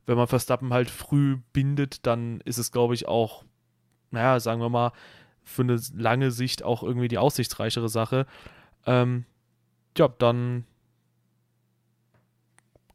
wenn 0.05 0.17
man 0.17 0.27
Verstappen 0.27 0.73
halt 0.73 0.89
früh 0.89 1.37
bindet, 1.53 2.05
dann 2.05 2.39
ist 2.45 2.57
es, 2.57 2.71
glaube 2.71 2.93
ich, 2.93 3.07
auch, 3.07 3.43
naja, 4.09 4.39
sagen 4.39 4.61
wir 4.61 4.69
mal, 4.69 4.93
für 5.43 5.63
eine 5.63 5.79
lange 5.93 6.31
Sicht 6.31 6.63
auch 6.63 6.81
irgendwie 6.81 7.09
die 7.09 7.17
aussichtsreichere 7.17 7.89
Sache. 7.89 8.25
Ähm, 8.85 9.25
ja, 9.97 10.07
dann 10.07 10.65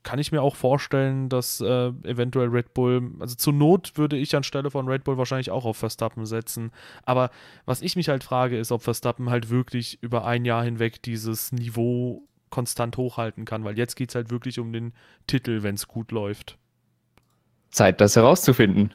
kann 0.03 0.19
ich 0.19 0.33
mir 0.33 0.43
auch 0.43 0.57
vorstellen, 0.57 1.29
dass 1.29 1.61
äh, 1.61 1.88
eventuell 2.05 2.49
Red 2.49 2.75
Bull, 2.75 3.12
also 3.21 3.37
zur 3.37 3.53
Not 3.53 3.97
würde 3.97 4.17
ich 4.17 4.35
anstelle 4.35 4.71
von 4.71 4.88
Red 4.88 5.05
Bull 5.05 5.17
wahrscheinlich 5.17 5.51
auch 5.51 5.65
auf 5.65 5.77
Verstappen 5.77 6.27
setzen. 6.27 6.73
Aber 7.05 7.31
was 7.67 7.83
ich 7.83 7.95
mich 7.95 8.09
halt 8.09 8.25
frage, 8.25 8.59
ist, 8.59 8.73
ob 8.73 8.83
Verstappen 8.83 9.31
halt 9.31 9.51
wirklich 9.51 10.03
über 10.03 10.25
ein 10.25 10.45
Jahr 10.45 10.65
hinweg 10.65 11.03
dieses 11.03 11.53
Niveau 11.53 12.27
konstant 12.53 12.97
hochhalten 12.97 13.45
kann, 13.45 13.65
weil 13.65 13.77
jetzt 13.77 13.97
geht 13.97 14.11
es 14.11 14.15
halt 14.15 14.31
wirklich 14.31 14.61
um 14.61 14.73
den 14.73 14.93
Titel, 15.27 15.65
wenn 15.65 15.75
es 15.75 15.88
gut 15.88 16.12
läuft. 16.12 16.57
Zeit, 17.73 18.01
das 18.01 18.15
herauszufinden. 18.15 18.95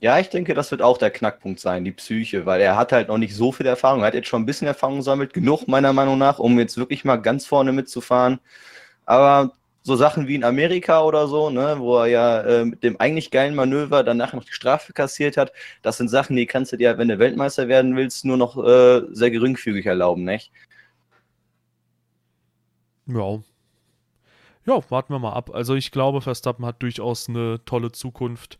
Ja, 0.00 0.18
ich 0.18 0.28
denke, 0.28 0.54
das 0.54 0.70
wird 0.70 0.82
auch 0.82 0.98
der 0.98 1.10
Knackpunkt 1.10 1.60
sein, 1.60 1.84
die 1.84 1.92
Psyche, 1.92 2.46
weil 2.46 2.60
er 2.60 2.76
hat 2.76 2.92
halt 2.92 3.08
noch 3.08 3.18
nicht 3.18 3.34
so 3.34 3.52
viel 3.52 3.66
Erfahrung. 3.66 4.00
Er 4.00 4.08
hat 4.08 4.14
jetzt 4.14 4.28
schon 4.28 4.42
ein 4.42 4.46
bisschen 4.46 4.66
Erfahrung 4.66 4.98
gesammelt, 4.98 5.32
genug 5.32 5.66
meiner 5.66 5.92
Meinung 5.92 6.18
nach, 6.18 6.38
um 6.38 6.58
jetzt 6.58 6.76
wirklich 6.76 7.04
mal 7.04 7.16
ganz 7.16 7.46
vorne 7.46 7.72
mitzufahren. 7.72 8.38
Aber 9.06 9.52
so 9.82 9.96
Sachen 9.96 10.28
wie 10.28 10.34
in 10.34 10.44
Amerika 10.44 11.02
oder 11.02 11.26
so, 11.28 11.50
ne, 11.50 11.76
wo 11.78 11.98
er 11.98 12.06
ja 12.06 12.40
äh, 12.40 12.64
mit 12.64 12.82
dem 12.82 13.00
eigentlich 13.00 13.30
geilen 13.30 13.54
Manöver 13.54 14.02
danach 14.02 14.32
noch 14.32 14.44
die 14.44 14.52
Strafe 14.52 14.92
kassiert 14.92 15.36
hat, 15.36 15.52
das 15.82 15.98
sind 15.98 16.08
Sachen, 16.08 16.36
die 16.36 16.46
kannst 16.46 16.72
du 16.72 16.76
dir, 16.76 16.96
wenn 16.98 17.08
du 17.08 17.18
Weltmeister 17.18 17.68
werden 17.68 17.96
willst, 17.96 18.24
nur 18.24 18.36
noch 18.36 18.56
äh, 18.62 19.02
sehr 19.12 19.30
geringfügig 19.30 19.86
erlauben, 19.86 20.24
nicht? 20.24 20.52
Ja. 23.06 23.40
Ja, 24.66 24.90
warten 24.90 25.12
wir 25.12 25.18
mal 25.18 25.32
ab. 25.32 25.50
Also 25.52 25.74
ich 25.74 25.90
glaube, 25.90 26.22
Verstappen 26.22 26.64
hat 26.64 26.82
durchaus 26.82 27.28
eine 27.28 27.60
tolle 27.64 27.92
Zukunft. 27.92 28.58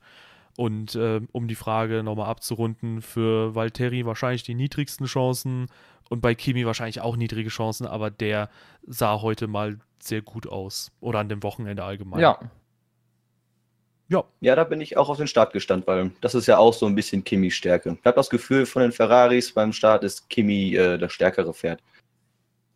Und 0.57 0.95
äh, 0.95 1.21
um 1.33 1.49
die 1.49 1.55
Frage 1.57 2.03
nochmal 2.03 2.29
abzurunden, 2.29 3.03
für 3.03 3.55
Valtteri 3.55 4.07
wahrscheinlich 4.07 4.45
die 4.45 4.55
niedrigsten 4.55 5.07
Chancen 5.07 5.67
und 6.11 6.21
bei 6.21 6.35
Kimi 6.35 6.65
wahrscheinlich 6.65 7.01
auch 7.01 7.17
niedrige 7.17 7.49
Chancen, 7.49 7.87
aber 7.87 8.11
der 8.11 8.51
sah 8.87 9.21
heute 9.21 9.49
mal 9.49 9.79
sehr 9.99 10.23
gut 10.23 10.47
aus. 10.47 10.93
Oder 11.01 11.21
an 11.21 11.29
dem 11.29 11.43
Wochenende 11.43 11.83
allgemein. 11.83 12.21
Ja. 12.21 12.39
Ja. 14.09 14.23
Ja, 14.41 14.55
da 14.55 14.65
bin 14.65 14.81
ich 14.81 14.97
auch 14.97 15.09
auf 15.09 15.17
den 15.17 15.27
Start 15.27 15.53
gestand, 15.53 15.87
weil 15.87 16.13
das 16.21 16.35
ist 16.35 16.47
ja 16.47 16.59
auch 16.59 16.75
so 16.75 16.87
ein 16.87 16.95
bisschen 16.95 17.25
Kimis 17.25 17.55
Stärke. 17.55 17.97
Ich 17.99 18.07
habe 18.07 18.17
das 18.17 18.31
Gefühl, 18.31 18.67
von 18.67 18.83
den 18.83 18.93
Ferraris 18.93 19.53
beim 19.53 19.73
Start 19.73 20.05
ist 20.05 20.29
Kimi 20.29 20.77
äh, 20.77 20.99
das 20.99 21.13
stärkere 21.13 21.53
Pferd. 21.55 21.81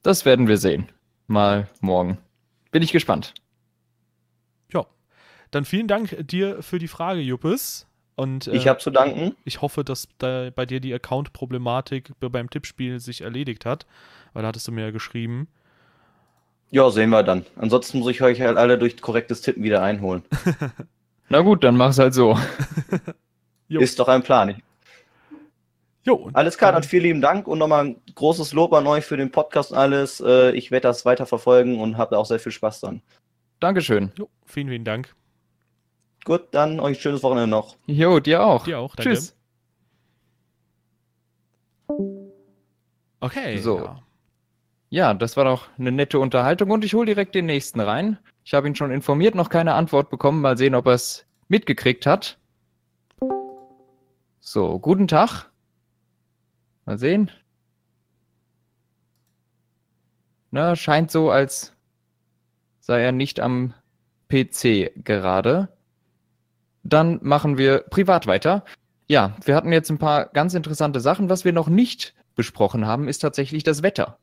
Das 0.02 0.24
werden 0.24 0.48
wir 0.48 0.56
sehen. 0.56 0.88
Mal 1.28 1.68
morgen. 1.80 2.18
Bin 2.72 2.82
ich 2.82 2.90
gespannt. 2.92 3.34
Ja. 4.72 4.86
Dann 5.50 5.64
vielen 5.64 5.86
Dank 5.88 6.16
dir 6.26 6.62
für 6.62 6.78
die 6.78 6.88
Frage, 6.88 7.20
Juppes. 7.20 7.86
Und, 8.16 8.48
äh, 8.48 8.56
Ich 8.56 8.66
habe 8.66 8.80
zu 8.80 8.90
danken. 8.90 9.36
ich 9.44 9.60
hoffe, 9.62 9.84
dass 9.84 10.08
da 10.18 10.50
bei 10.50 10.66
dir 10.66 10.80
die 10.80 10.92
Account-Problematik 10.92 12.18
be- 12.18 12.30
beim 12.30 12.50
Tippspiel 12.50 12.98
sich 12.98 13.20
erledigt 13.20 13.64
hat. 13.64 13.86
Weil 14.32 14.42
da 14.42 14.48
hattest 14.48 14.66
du 14.68 14.72
mir 14.72 14.86
ja 14.86 14.90
geschrieben. 14.90 15.46
Ja, 16.70 16.90
sehen 16.90 17.10
wir 17.10 17.22
dann. 17.22 17.46
Ansonsten 17.56 18.00
muss 18.00 18.10
ich 18.10 18.20
euch 18.22 18.40
halt 18.40 18.56
alle 18.58 18.76
durch 18.78 19.00
korrektes 19.00 19.40
Tippen 19.40 19.62
wieder 19.62 19.82
einholen. 19.82 20.22
Na 21.30 21.40
gut, 21.40 21.62
dann 21.64 21.76
mach's 21.76 21.98
halt 21.98 22.12
so. 22.14 22.38
Ist 23.68 23.98
doch 23.98 24.08
ein 24.08 24.22
Plan. 24.22 24.48
Ich- 24.50 24.56
Jo, 26.08 26.30
Alles 26.32 26.56
klar, 26.56 26.72
dann 26.72 26.82
vielen 26.82 27.02
lieben 27.02 27.20
Dank 27.20 27.46
und 27.46 27.58
nochmal 27.58 27.84
ein 27.84 28.00
großes 28.14 28.54
Lob 28.54 28.72
an 28.72 28.86
euch 28.86 29.04
für 29.04 29.18
den 29.18 29.30
Podcast 29.30 29.72
und 29.72 29.76
alles. 29.76 30.20
Äh, 30.20 30.52
Ich 30.52 30.70
werde 30.70 30.88
das 30.88 31.04
weiter 31.04 31.26
verfolgen 31.26 31.78
und 31.78 31.98
habe 31.98 32.16
auch 32.16 32.24
sehr 32.24 32.38
viel 32.40 32.50
Spaß 32.50 32.80
dran. 32.80 33.02
Dankeschön. 33.60 34.10
Jo, 34.16 34.30
vielen, 34.46 34.68
vielen 34.70 34.84
Dank. 34.84 35.14
Gut, 36.24 36.44
dann 36.52 36.80
euch 36.80 36.96
ein 36.96 37.00
schönes 37.02 37.22
Wochenende 37.22 37.50
noch. 37.50 37.76
Jo, 37.86 38.20
dir 38.20 38.42
auch. 38.42 38.64
Dir 38.64 38.78
auch, 38.78 38.96
danke. 38.96 39.12
Tschüss. 39.16 39.36
Okay. 43.20 43.58
So. 43.58 43.78
Ja. 43.78 44.02
Ja, 44.88 45.12
das 45.12 45.36
war 45.36 45.44
doch 45.44 45.68
eine 45.78 45.92
nette 45.92 46.18
Unterhaltung 46.18 46.70
und 46.70 46.86
ich 46.86 46.94
hole 46.94 47.04
direkt 47.04 47.34
den 47.34 47.44
nächsten 47.44 47.80
rein. 47.80 48.16
Ich 48.44 48.54
habe 48.54 48.66
ihn 48.66 48.74
schon 48.74 48.90
informiert, 48.90 49.34
noch 49.34 49.50
keine 49.50 49.74
Antwort 49.74 50.08
bekommen. 50.08 50.40
Mal 50.40 50.56
sehen, 50.56 50.74
ob 50.74 50.86
er 50.86 50.94
es 50.94 51.26
mitgekriegt 51.48 52.06
hat. 52.06 52.38
So, 54.40 54.78
guten 54.78 55.06
Tag. 55.06 55.50
Mal 56.88 56.96
sehen. 56.96 57.30
Na, 60.50 60.74
scheint 60.74 61.10
so, 61.10 61.30
als 61.30 61.74
sei 62.80 63.02
er 63.02 63.12
nicht 63.12 63.40
am 63.40 63.74
PC 64.30 64.92
gerade. 65.04 65.68
Dann 66.82 67.18
machen 67.20 67.58
wir 67.58 67.80
privat 67.80 68.26
weiter. 68.26 68.64
Ja, 69.06 69.36
wir 69.44 69.54
hatten 69.54 69.70
jetzt 69.70 69.90
ein 69.90 69.98
paar 69.98 70.30
ganz 70.30 70.54
interessante 70.54 71.00
Sachen. 71.00 71.28
Was 71.28 71.44
wir 71.44 71.52
noch 71.52 71.68
nicht 71.68 72.14
besprochen 72.36 72.86
haben, 72.86 73.06
ist 73.06 73.18
tatsächlich 73.18 73.64
das 73.64 73.82
Wetter. 73.82 74.16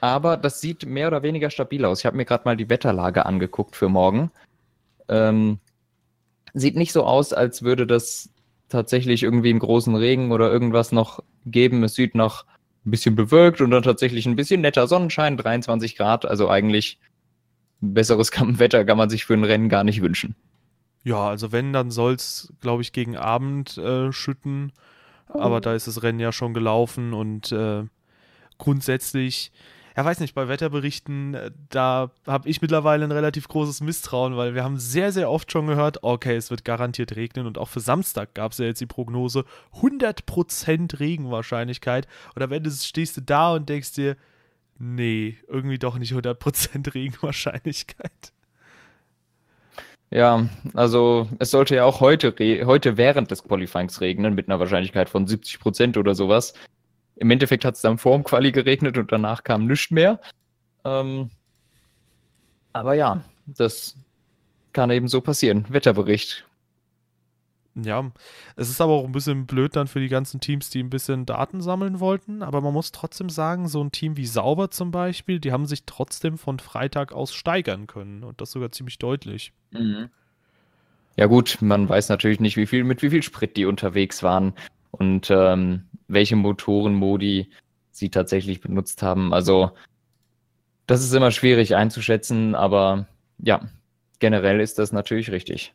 Aber 0.00 0.36
das 0.36 0.60
sieht 0.60 0.86
mehr 0.86 1.08
oder 1.08 1.24
weniger 1.24 1.50
stabil 1.50 1.84
aus. 1.84 1.98
Ich 1.98 2.06
habe 2.06 2.18
mir 2.18 2.24
gerade 2.24 2.44
mal 2.44 2.56
die 2.56 2.70
Wetterlage 2.70 3.26
angeguckt 3.26 3.74
für 3.74 3.88
morgen. 3.88 4.30
Ähm, 5.08 5.58
sieht 6.54 6.76
nicht 6.76 6.92
so 6.92 7.02
aus, 7.02 7.32
als 7.32 7.64
würde 7.64 7.84
das 7.84 8.30
tatsächlich 8.72 9.22
irgendwie 9.22 9.50
einen 9.50 9.58
großen 9.58 9.94
Regen 9.94 10.32
oder 10.32 10.50
irgendwas 10.50 10.92
noch 10.92 11.22
geben. 11.46 11.84
Es 11.84 11.94
sieht 11.94 12.14
noch 12.14 12.44
ein 12.84 12.90
bisschen 12.90 13.14
bewölkt 13.14 13.60
und 13.60 13.70
dann 13.70 13.82
tatsächlich 13.82 14.26
ein 14.26 14.36
bisschen 14.36 14.60
netter 14.60 14.88
Sonnenschein, 14.88 15.36
23 15.36 15.96
Grad. 15.96 16.24
Also 16.24 16.48
eigentlich 16.48 16.98
besseres 17.80 18.30
Wetter 18.58 18.84
kann 18.84 18.98
man 18.98 19.10
sich 19.10 19.24
für 19.24 19.34
ein 19.34 19.44
Rennen 19.44 19.68
gar 19.68 19.84
nicht 19.84 20.02
wünschen. 20.02 20.34
Ja, 21.04 21.28
also 21.28 21.52
wenn, 21.52 21.72
dann 21.72 21.90
soll 21.90 22.14
es, 22.14 22.52
glaube 22.60 22.82
ich, 22.82 22.92
gegen 22.92 23.16
Abend 23.16 23.76
äh, 23.78 24.12
schütten. 24.12 24.72
Aber 25.28 25.60
da 25.60 25.74
ist 25.74 25.86
das 25.86 26.02
Rennen 26.02 26.20
ja 26.20 26.30
schon 26.30 26.54
gelaufen 26.54 27.14
und 27.14 27.52
äh, 27.52 27.84
grundsätzlich, 28.58 29.50
ja, 29.96 30.04
weiß 30.04 30.20
nicht, 30.20 30.34
bei 30.34 30.48
Wetterberichten, 30.48 31.34
äh, 31.34 31.50
da 31.68 32.10
habe 32.26 32.48
ich 32.48 32.62
mittlerweile 32.62 33.04
ein 33.04 33.12
relativ 33.12 33.48
großes 33.48 33.80
Misstrauen, 33.80 34.36
weil 34.36 34.54
wir 34.54 34.64
haben 34.64 34.78
sehr, 34.78 35.12
sehr 35.12 35.30
oft 35.30 35.52
schon 35.52 35.66
gehört, 35.66 36.02
okay, 36.02 36.36
es 36.36 36.50
wird 36.50 36.64
garantiert 36.64 37.16
regnen 37.16 37.46
und 37.46 37.58
auch 37.58 37.68
für 37.68 37.80
Samstag 37.80 38.34
gab 38.34 38.52
es 38.52 38.58
ja 38.58 38.66
jetzt 38.66 38.80
die 38.80 38.86
Prognose 38.86 39.44
100% 39.80 40.98
Regenwahrscheinlichkeit. 40.98 42.06
Oder 42.36 42.50
wenn 42.50 42.62
du 42.62 42.70
stehst 42.70 43.16
du 43.16 43.20
da 43.22 43.54
und 43.54 43.68
denkst 43.68 43.92
dir, 43.94 44.16
nee, 44.78 45.36
irgendwie 45.48 45.78
doch 45.78 45.98
nicht 45.98 46.12
100% 46.12 46.94
Regenwahrscheinlichkeit. 46.94 48.32
Ja, 50.10 50.46
also 50.74 51.26
es 51.38 51.50
sollte 51.50 51.74
ja 51.74 51.84
auch 51.84 52.00
heute, 52.00 52.34
heute 52.66 52.98
während 52.98 53.30
des 53.30 53.44
Qualifyings 53.44 54.02
regnen, 54.02 54.34
mit 54.34 54.46
einer 54.46 54.60
Wahrscheinlichkeit 54.60 55.08
von 55.08 55.26
70 55.26 55.58
Prozent 55.58 55.96
oder 55.96 56.14
sowas. 56.14 56.52
Im 57.22 57.30
Endeffekt 57.30 57.64
hat 57.64 57.76
es 57.76 57.82
dann 57.82 57.98
vor 57.98 58.16
dem 58.16 58.24
Quali 58.24 58.50
geregnet 58.50 58.98
und 58.98 59.12
danach 59.12 59.44
kam 59.44 59.68
nichts 59.68 59.92
mehr. 59.92 60.18
Ähm, 60.84 61.30
aber 62.72 62.94
ja, 62.94 63.22
das 63.46 63.96
kann 64.72 64.90
eben 64.90 65.06
so 65.06 65.20
passieren. 65.20 65.64
Wetterbericht. 65.68 66.44
Ja, 67.76 68.10
es 68.56 68.70
ist 68.70 68.80
aber 68.80 68.94
auch 68.94 69.04
ein 69.04 69.12
bisschen 69.12 69.46
blöd 69.46 69.76
dann 69.76 69.86
für 69.86 70.00
die 70.00 70.08
ganzen 70.08 70.40
Teams, 70.40 70.68
die 70.70 70.82
ein 70.82 70.90
bisschen 70.90 71.24
Daten 71.24 71.60
sammeln 71.60 72.00
wollten. 72.00 72.42
Aber 72.42 72.60
man 72.60 72.72
muss 72.72 72.90
trotzdem 72.90 73.30
sagen, 73.30 73.68
so 73.68 73.80
ein 73.84 73.92
Team 73.92 74.16
wie 74.16 74.26
Sauber 74.26 74.72
zum 74.72 74.90
Beispiel, 74.90 75.38
die 75.38 75.52
haben 75.52 75.66
sich 75.66 75.84
trotzdem 75.86 76.38
von 76.38 76.58
Freitag 76.58 77.12
aus 77.12 77.32
steigern 77.32 77.86
können. 77.86 78.24
Und 78.24 78.40
das 78.40 78.50
sogar 78.50 78.72
ziemlich 78.72 78.98
deutlich. 78.98 79.52
Ja 81.14 81.26
gut, 81.26 81.58
man 81.60 81.88
weiß 81.88 82.08
natürlich 82.08 82.40
nicht, 82.40 82.56
wie 82.56 82.66
viel, 82.66 82.82
mit 82.82 83.00
wie 83.00 83.10
viel 83.10 83.22
Sprit 83.22 83.56
die 83.56 83.66
unterwegs 83.66 84.24
waren 84.24 84.54
und 84.92 85.30
ähm, 85.30 85.86
welche 86.06 86.36
Motorenmodi 86.36 87.50
sie 87.90 88.10
tatsächlich 88.10 88.60
benutzt 88.60 89.02
haben. 89.02 89.34
Also 89.34 89.72
das 90.86 91.02
ist 91.02 91.12
immer 91.12 91.30
schwierig 91.30 91.74
einzuschätzen, 91.74 92.54
aber 92.54 93.06
ja, 93.38 93.60
generell 94.18 94.60
ist 94.60 94.78
das 94.78 94.92
natürlich 94.92 95.30
richtig. 95.30 95.74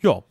Ja. 0.00 0.22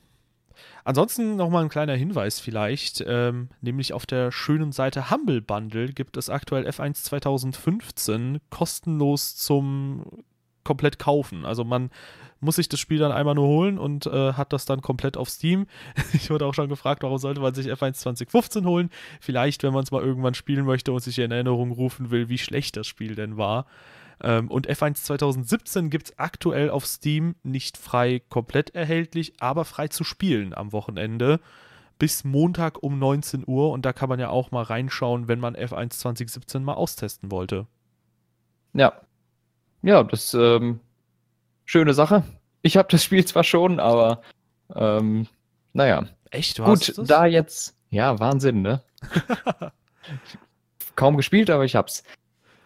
Ansonsten 0.85 1.35
nochmal 1.35 1.63
ein 1.63 1.69
kleiner 1.69 1.95
Hinweis 1.95 2.39
vielleicht, 2.39 3.03
ähm, 3.05 3.49
nämlich 3.59 3.91
auf 3.91 4.05
der 4.05 4.31
schönen 4.31 4.71
Seite 4.71 5.11
Humble 5.11 5.41
Bundle 5.41 5.89
gibt 5.91 6.15
es 6.15 6.29
aktuell 6.29 6.65
F1 6.65 7.03
2015 7.03 8.39
kostenlos 8.49 9.35
zum 9.35 10.23
komplett 10.63 10.99
kaufen. 10.99 11.45
Also 11.45 11.65
man 11.65 11.91
muss 12.39 12.57
sich 12.57 12.69
das 12.69 12.79
Spiel 12.79 12.99
dann 12.99 13.11
einmal 13.11 13.35
nur 13.35 13.47
holen 13.47 13.77
und 13.77 14.05
äh, 14.05 14.33
hat 14.33 14.53
das 14.53 14.65
dann 14.65 14.81
komplett 14.81 15.17
auf 15.17 15.29
Steam. 15.29 15.67
Ich 16.13 16.29
wurde 16.29 16.45
auch 16.45 16.53
schon 16.53 16.69
gefragt, 16.69 17.03
warum 17.03 17.17
sollte 17.17 17.41
man 17.41 17.53
sich 17.53 17.67
F1 17.67 17.93
2015 17.93 18.65
holen? 18.65 18.89
Vielleicht, 19.21 19.63
wenn 19.63 19.73
man 19.73 19.83
es 19.83 19.91
mal 19.91 20.01
irgendwann 20.01 20.33
spielen 20.33 20.65
möchte 20.65 20.91
und 20.91 21.01
sich 21.01 21.19
in 21.19 21.31
Erinnerung 21.31 21.71
rufen 21.71 22.11
will, 22.11 22.29
wie 22.29 22.37
schlecht 22.37 22.77
das 22.77 22.87
Spiel 22.87 23.15
denn 23.15 23.37
war. 23.37 23.65
Ähm, 24.21 24.49
und 24.49 24.69
F1 24.69 25.03
2017 25.03 25.89
gibt 25.89 26.07
es 26.07 26.19
aktuell 26.19 26.69
auf 26.69 26.85
Steam 26.85 27.35
nicht 27.43 27.77
frei 27.77 28.21
komplett 28.29 28.73
erhältlich, 28.73 29.33
aber 29.39 29.65
frei 29.65 29.87
zu 29.87 30.03
spielen 30.03 30.53
am 30.53 30.71
Wochenende 30.71 31.39
bis 31.99 32.23
Montag 32.23 32.81
um 32.83 32.99
19 32.99 33.43
Uhr. 33.47 33.71
Und 33.71 33.85
da 33.85 33.93
kann 33.93 34.09
man 34.09 34.19
ja 34.19 34.29
auch 34.29 34.51
mal 34.51 34.63
reinschauen, 34.63 35.27
wenn 35.27 35.39
man 35.39 35.55
F1 35.55 35.91
2017 35.91 36.63
mal 36.63 36.73
austesten 36.73 37.31
wollte. 37.31 37.67
Ja. 38.73 38.93
Ja, 39.83 40.03
das 40.03 40.33
ähm, 40.33 40.79
schöne 41.67 41.93
Sache. 41.93 42.23
Ich 42.63 42.77
habe 42.77 42.87
das 42.89 43.03
Spiel 43.03 43.23
zwar 43.23 43.43
schon, 43.43 43.79
aber 43.79 44.23
ähm, 44.75 45.27
naja. 45.73 46.05
Echt? 46.31 46.57
Du 46.57 46.63
Gut, 46.63 46.79
hast 46.79 47.09
da 47.09 47.27
jetzt, 47.27 47.75
ja, 47.91 48.19
Wahnsinn, 48.19 48.63
ne? 48.63 48.81
Kaum 50.95 51.15
gespielt, 51.15 51.51
aber 51.51 51.65
ich 51.65 51.75
hab's. 51.75 52.03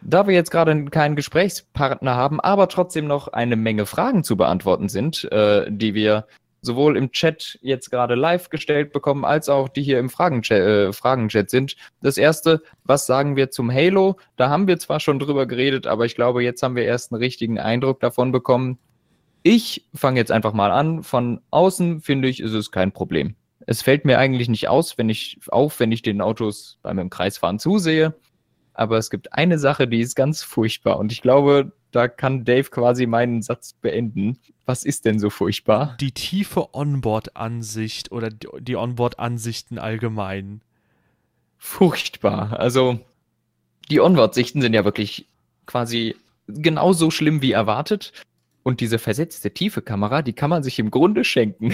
Da 0.01 0.25
wir 0.25 0.33
jetzt 0.33 0.49
gerade 0.49 0.85
keinen 0.85 1.15
Gesprächspartner 1.15 2.15
haben, 2.15 2.39
aber 2.39 2.69
trotzdem 2.69 3.05
noch 3.05 3.27
eine 3.27 3.55
Menge 3.55 3.85
Fragen 3.85 4.23
zu 4.23 4.35
beantworten 4.37 4.89
sind, 4.89 5.29
äh, 5.31 5.69
die 5.69 5.93
wir 5.93 6.25
sowohl 6.61 6.95
im 6.95 7.11
Chat 7.11 7.59
jetzt 7.61 7.89
gerade 7.89 8.15
live 8.15 8.49
gestellt 8.49 8.93
bekommen, 8.93 9.25
als 9.25 9.49
auch 9.49 9.67
die 9.67 9.81
hier 9.81 9.99
im 9.99 10.09
Fragenchat, 10.09 10.59
äh, 10.59 10.93
Fragenchat 10.93 11.49
sind. 11.49 11.75
Das 12.01 12.17
erste, 12.17 12.61
was 12.83 13.05
sagen 13.05 13.35
wir 13.35 13.51
zum 13.51 13.71
Halo? 13.71 14.17
Da 14.37 14.49
haben 14.49 14.67
wir 14.67 14.77
zwar 14.79 14.99
schon 14.99 15.19
drüber 15.19 15.45
geredet, 15.45 15.87
aber 15.87 16.05
ich 16.05 16.15
glaube, 16.15 16.43
jetzt 16.43 16.61
haben 16.63 16.75
wir 16.75 16.85
erst 16.85 17.11
einen 17.11 17.21
richtigen 17.21 17.59
Eindruck 17.59 17.99
davon 17.99 18.31
bekommen. 18.31 18.79
Ich 19.43 19.85
fange 19.93 20.19
jetzt 20.19 20.31
einfach 20.31 20.53
mal 20.53 20.71
an. 20.71 21.03
Von 21.03 21.41
außen 21.49 22.01
finde 22.01 22.27
ich, 22.27 22.39
ist 22.39 22.53
es 22.53 22.71
kein 22.71 22.91
Problem. 22.91 23.35
Es 23.67 23.81
fällt 23.81 24.05
mir 24.05 24.17
eigentlich 24.17 24.49
nicht 24.49 24.67
aus, 24.67 24.97
wenn 24.97 25.09
ich 25.09 25.39
auf, 25.47 25.79
wenn 25.79 25.91
ich 25.91 26.01
den 26.01 26.21
Autos 26.21 26.79
beim 26.81 27.09
Kreisfahren 27.09 27.59
zusehe. 27.59 28.13
Aber 28.73 28.97
es 28.97 29.09
gibt 29.09 29.33
eine 29.33 29.59
Sache, 29.59 29.87
die 29.87 29.99
ist 29.99 30.15
ganz 30.15 30.43
furchtbar. 30.43 30.97
Und 30.97 31.11
ich 31.11 31.21
glaube, 31.21 31.71
da 31.91 32.07
kann 32.07 32.45
Dave 32.45 32.69
quasi 32.69 33.05
meinen 33.05 33.41
Satz 33.41 33.73
beenden. 33.73 34.37
Was 34.65 34.83
ist 34.83 35.05
denn 35.05 35.19
so 35.19 35.29
furchtbar? 35.29 35.97
Die 35.99 36.13
tiefe 36.13 36.73
Onboard-Ansicht 36.73 38.11
oder 38.11 38.29
die 38.29 38.75
Onboard-Ansichten 38.75 39.77
allgemein. 39.77 40.61
Furchtbar. 41.57 42.59
Also, 42.59 42.99
die 43.89 43.99
Onboard-Sichten 43.99 44.61
sind 44.61 44.73
ja 44.73 44.85
wirklich 44.85 45.27
quasi 45.65 46.15
genauso 46.47 47.11
schlimm 47.11 47.41
wie 47.41 47.51
erwartet. 47.51 48.13
Und 48.63 48.79
diese 48.79 48.99
versetzte 48.99 49.51
tiefe 49.53 49.81
Kamera, 49.81 50.21
die 50.21 50.33
kann 50.33 50.49
man 50.49 50.63
sich 50.63 50.77
im 50.79 50.91
Grunde 50.91 51.23
schenken. 51.23 51.73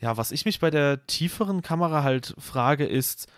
Ja, 0.00 0.16
was 0.16 0.32
ich 0.32 0.44
mich 0.44 0.60
bei 0.60 0.70
der 0.70 1.06
tieferen 1.06 1.62
Kamera 1.62 2.02
halt 2.02 2.34
frage, 2.38 2.86
ist, 2.86 3.28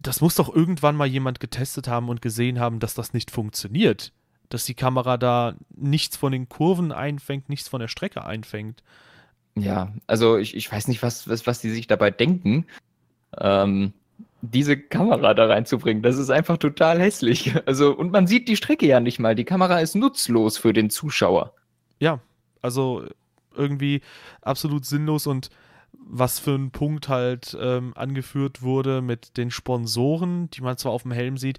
das 0.00 0.20
muss 0.20 0.36
doch 0.36 0.54
irgendwann 0.54 0.96
mal 0.96 1.06
jemand 1.06 1.40
getestet 1.40 1.88
haben 1.88 2.08
und 2.08 2.22
gesehen 2.22 2.60
haben, 2.60 2.78
dass 2.78 2.94
das 2.94 3.12
nicht 3.12 3.30
funktioniert. 3.30 4.12
Dass 4.48 4.64
die 4.64 4.74
Kamera 4.74 5.16
da 5.16 5.54
nichts 5.76 6.16
von 6.16 6.32
den 6.32 6.48
Kurven 6.48 6.92
einfängt, 6.92 7.48
nichts 7.48 7.68
von 7.68 7.80
der 7.80 7.88
Strecke 7.88 8.24
einfängt. 8.24 8.82
Ja, 9.56 9.92
also 10.06 10.38
ich, 10.38 10.56
ich 10.56 10.70
weiß 10.70 10.88
nicht, 10.88 11.02
was, 11.02 11.28
was, 11.28 11.46
was 11.46 11.60
die 11.60 11.70
sich 11.70 11.86
dabei 11.86 12.10
denken. 12.10 12.66
Ähm, 13.38 13.92
diese 14.42 14.78
Kamera 14.78 15.34
da 15.34 15.46
reinzubringen, 15.46 16.02
das 16.02 16.16
ist 16.16 16.30
einfach 16.30 16.56
total 16.56 17.00
hässlich. 17.00 17.54
Also, 17.66 17.94
und 17.94 18.10
man 18.10 18.26
sieht 18.26 18.48
die 18.48 18.56
Strecke 18.56 18.86
ja 18.86 19.00
nicht 19.00 19.18
mal. 19.18 19.34
Die 19.34 19.44
Kamera 19.44 19.80
ist 19.80 19.94
nutzlos 19.94 20.56
für 20.56 20.72
den 20.72 20.90
Zuschauer. 20.90 21.54
Ja, 22.00 22.20
also 22.62 23.04
irgendwie 23.54 24.00
absolut 24.42 24.84
sinnlos 24.84 25.26
und 25.26 25.50
was 25.92 26.38
für 26.38 26.54
ein 26.54 26.70
Punkt 26.70 27.08
halt 27.08 27.56
ähm, 27.60 27.92
angeführt 27.96 28.62
wurde 28.62 29.02
mit 29.02 29.36
den 29.36 29.50
Sponsoren, 29.50 30.50
die 30.50 30.60
man 30.60 30.76
zwar 30.76 30.92
auf 30.92 31.02
dem 31.02 31.12
Helm 31.12 31.36
sieht. 31.36 31.58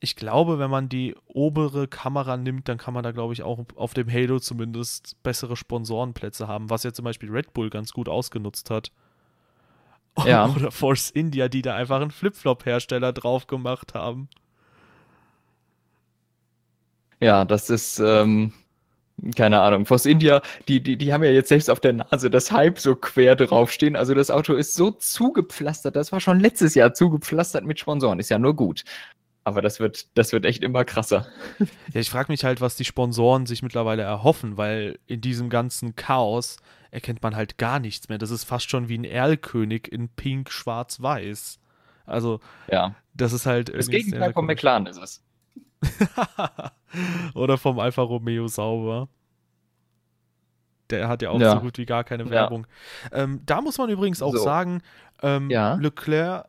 Ich 0.00 0.16
glaube, 0.16 0.58
wenn 0.58 0.70
man 0.70 0.88
die 0.88 1.14
obere 1.28 1.86
Kamera 1.86 2.36
nimmt, 2.36 2.68
dann 2.68 2.78
kann 2.78 2.94
man 2.94 3.04
da, 3.04 3.12
glaube 3.12 3.32
ich, 3.34 3.42
auch 3.44 3.64
auf 3.76 3.94
dem 3.94 4.10
Halo 4.10 4.40
zumindest 4.40 5.22
bessere 5.22 5.56
Sponsorenplätze 5.56 6.48
haben, 6.48 6.70
was 6.70 6.82
ja 6.82 6.92
zum 6.92 7.04
Beispiel 7.04 7.30
Red 7.30 7.52
Bull 7.52 7.70
ganz 7.70 7.92
gut 7.92 8.08
ausgenutzt 8.08 8.70
hat. 8.70 8.90
Ja. 10.26 10.46
Oder 10.46 10.70
Force 10.70 11.08
India, 11.08 11.48
die 11.48 11.62
da 11.62 11.74
einfach 11.74 11.98
einen 11.98 12.10
Flipflop-Hersteller 12.10 13.14
drauf 13.14 13.46
gemacht 13.46 13.94
haben. 13.94 14.28
Ja, 17.18 17.46
das 17.46 17.70
ist, 17.70 17.98
ähm, 17.98 18.52
keine 19.36 19.60
Ahnung, 19.60 19.86
Force 19.86 20.06
India, 20.06 20.42
die, 20.68 20.82
die, 20.82 20.96
die 20.96 21.12
haben 21.12 21.22
ja 21.22 21.30
jetzt 21.30 21.48
selbst 21.48 21.70
auf 21.70 21.80
der 21.80 21.92
Nase 21.92 22.30
das 22.30 22.50
Hype 22.50 22.78
so 22.78 22.96
quer 22.96 23.36
draufstehen. 23.36 23.96
Also 23.96 24.14
das 24.14 24.30
Auto 24.30 24.54
ist 24.54 24.74
so 24.74 24.90
zugepflastert, 24.90 25.96
das 25.96 26.12
war 26.12 26.20
schon 26.20 26.40
letztes 26.40 26.74
Jahr 26.74 26.94
zugepflastert 26.94 27.64
mit 27.64 27.78
Sponsoren, 27.78 28.18
ist 28.18 28.30
ja 28.30 28.38
nur 28.38 28.56
gut. 28.56 28.84
Aber 29.44 29.60
das 29.60 29.80
wird, 29.80 30.06
das 30.16 30.32
wird 30.32 30.44
echt 30.44 30.62
immer 30.62 30.84
krasser. 30.84 31.26
Ja, 31.92 32.00
ich 32.00 32.10
frage 32.10 32.30
mich 32.30 32.44
halt, 32.44 32.60
was 32.60 32.76
die 32.76 32.84
Sponsoren 32.84 33.46
sich 33.46 33.62
mittlerweile 33.62 34.02
erhoffen, 34.02 34.56
weil 34.56 34.98
in 35.06 35.20
diesem 35.20 35.50
ganzen 35.50 35.96
Chaos 35.96 36.58
erkennt 36.92 37.22
man 37.22 37.34
halt 37.34 37.58
gar 37.58 37.80
nichts 37.80 38.08
mehr. 38.08 38.18
Das 38.18 38.30
ist 38.30 38.44
fast 38.44 38.70
schon 38.70 38.88
wie 38.88 38.98
ein 38.98 39.04
Erlkönig 39.04 39.90
in 39.90 40.08
Pink, 40.08 40.50
Schwarz, 40.52 41.02
Weiß. 41.02 41.58
Also, 42.06 42.40
ja. 42.70 42.94
das 43.14 43.32
ist 43.32 43.46
halt. 43.46 43.74
Das 43.74 43.88
Gegenteil 43.88 44.32
vom 44.32 44.46
McLaren 44.46 44.86
ist 44.86 44.98
es. 44.98 45.22
Oder 47.34 47.58
vom 47.58 47.78
Alfa 47.78 48.02
Romeo 48.02 48.48
Sauber. 48.48 49.08
Der 50.90 51.08
hat 51.08 51.22
ja 51.22 51.30
auch 51.30 51.40
Ja. 51.40 51.52
so 51.54 51.60
gut 51.60 51.78
wie 51.78 51.86
gar 51.86 52.04
keine 52.04 52.28
Werbung. 52.28 52.66
Ähm, 53.12 53.40
da 53.46 53.60
muss 53.60 53.78
man 53.78 53.88
übrigens 53.88 54.22
auch 54.22 54.32
So. 54.36 54.42
sagen, 54.42 54.82
ähm, 55.22 55.50
Ja. 55.50 55.74
Leclerc 55.74 56.46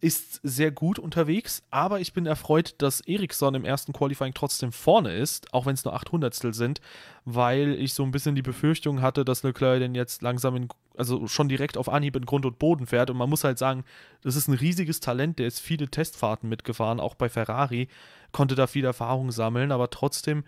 ist 0.00 0.40
sehr 0.42 0.72
gut 0.72 0.98
unterwegs, 0.98 1.62
aber 1.70 2.00
ich 2.00 2.12
bin 2.12 2.26
erfreut, 2.26 2.74
dass 2.78 3.00
Ericsson 3.02 3.54
im 3.54 3.64
ersten 3.64 3.92
Qualifying 3.92 4.34
trotzdem 4.34 4.72
vorne 4.72 5.12
ist, 5.14 5.54
auch 5.54 5.64
wenn 5.64 5.74
es 5.74 5.84
nur 5.84 5.94
800 5.94 6.34
sind, 6.34 6.80
weil 7.24 7.74
ich 7.78 7.94
so 7.94 8.02
ein 8.02 8.10
bisschen 8.10 8.34
die 8.34 8.42
Befürchtung 8.42 9.00
hatte, 9.00 9.24
dass 9.24 9.44
Leclerc 9.44 9.78
denn 9.78 9.94
jetzt 9.94 10.20
langsam 10.22 10.56
in, 10.56 10.68
also 10.96 11.26
schon 11.26 11.48
direkt 11.48 11.76
auf 11.76 11.88
Anhieb 11.88 12.16
in 12.16 12.26
Grund 12.26 12.46
und 12.46 12.58
Boden 12.58 12.86
fährt 12.86 13.10
und 13.10 13.16
man 13.16 13.30
muss 13.30 13.44
halt 13.44 13.58
sagen, 13.58 13.84
das 14.22 14.36
ist 14.36 14.48
ein 14.48 14.54
riesiges 14.54 15.00
Talent, 15.00 15.38
der 15.38 15.46
ist 15.46 15.60
viele 15.60 15.88
Testfahrten 15.88 16.48
mitgefahren, 16.48 17.00
auch 17.00 17.14
bei 17.14 17.28
Ferrari, 17.28 17.88
konnte 18.32 18.54
da 18.54 18.66
viel 18.66 18.84
Erfahrung 18.84 19.32
sammeln, 19.32 19.72
aber 19.72 19.90
trotzdem 19.90 20.44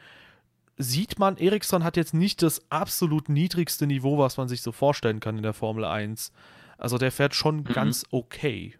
sieht 0.77 1.19
man, 1.19 1.37
Ericsson 1.37 1.85
hat 1.85 1.97
jetzt 1.97 2.15
nicht 2.15 2.43
das 2.43 2.63
absolut 2.71 3.29
niedrigste 3.29 3.87
Niveau, 3.87 4.19
was 4.19 4.37
man 4.37 4.49
sich 4.49 4.63
so 4.63 4.73
vorstellen 4.73 5.21
kann 5.21 5.37
in 5.37 5.43
der 5.43 5.53
Formel 5.53 5.85
1. 5.85 6.33
Also 6.79 6.99
der 6.99 7.13
fährt 7.13 7.35
schon 7.35 7.65
ganz 7.65 8.05
okay. 8.11 8.75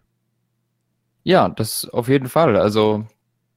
Ja, 1.23 1.49
das 1.49 1.89
auf 1.89 2.07
jeden 2.07 2.29
Fall. 2.29 2.55
Also, 2.55 3.05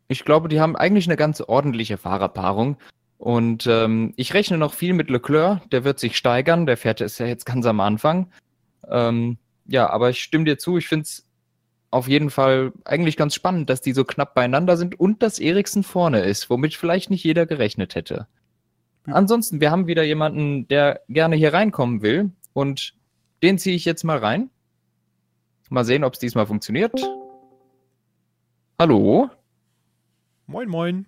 ich 0.08 0.24
glaube, 0.24 0.48
die 0.48 0.60
haben 0.60 0.76
eigentlich 0.76 1.06
eine 1.06 1.16
ganz 1.16 1.40
ordentliche 1.40 1.98
Fahrerpaarung. 1.98 2.78
Und 3.18 3.66
ähm, 3.66 4.14
ich 4.16 4.32
rechne 4.32 4.58
noch 4.58 4.74
viel 4.74 4.94
mit 4.94 5.10
Leclerc. 5.10 5.68
Der 5.70 5.84
wird 5.84 5.98
sich 5.98 6.16
steigern. 6.16 6.66
Der 6.66 6.76
fährt 6.76 7.00
ist 7.00 7.18
ja 7.18 7.26
jetzt 7.26 7.44
ganz 7.44 7.66
am 7.66 7.80
Anfang. 7.80 8.32
Ähm, 8.88 9.38
ja, 9.66 9.90
aber 9.90 10.10
ich 10.10 10.22
stimme 10.22 10.44
dir 10.44 10.56
zu. 10.56 10.78
Ich 10.78 10.88
finde 10.88 11.02
es 11.02 11.28
auf 11.90 12.06
jeden 12.06 12.30
Fall 12.30 12.72
eigentlich 12.84 13.16
ganz 13.16 13.34
spannend, 13.34 13.70
dass 13.70 13.80
die 13.80 13.92
so 13.92 14.04
knapp 14.04 14.34
beieinander 14.34 14.76
sind 14.76 14.98
und 15.00 15.22
dass 15.22 15.40
Eriksen 15.40 15.82
vorne 15.82 16.20
ist, 16.20 16.48
womit 16.48 16.74
vielleicht 16.74 17.10
nicht 17.10 17.24
jeder 17.24 17.44
gerechnet 17.44 17.94
hätte. 17.94 18.28
Ja. 19.06 19.14
Ansonsten, 19.14 19.60
wir 19.60 19.70
haben 19.70 19.88
wieder 19.88 20.04
jemanden, 20.04 20.68
der 20.68 21.00
gerne 21.08 21.34
hier 21.34 21.52
reinkommen 21.52 22.02
will. 22.02 22.30
Und 22.52 22.94
den 23.42 23.58
ziehe 23.58 23.74
ich 23.74 23.84
jetzt 23.84 24.04
mal 24.04 24.18
rein. 24.18 24.50
Mal 25.70 25.84
sehen, 25.84 26.04
ob 26.04 26.14
es 26.14 26.18
diesmal 26.18 26.46
funktioniert. 26.46 26.92
Hallo? 28.78 29.28
Moin, 30.46 30.68
moin. 30.68 31.06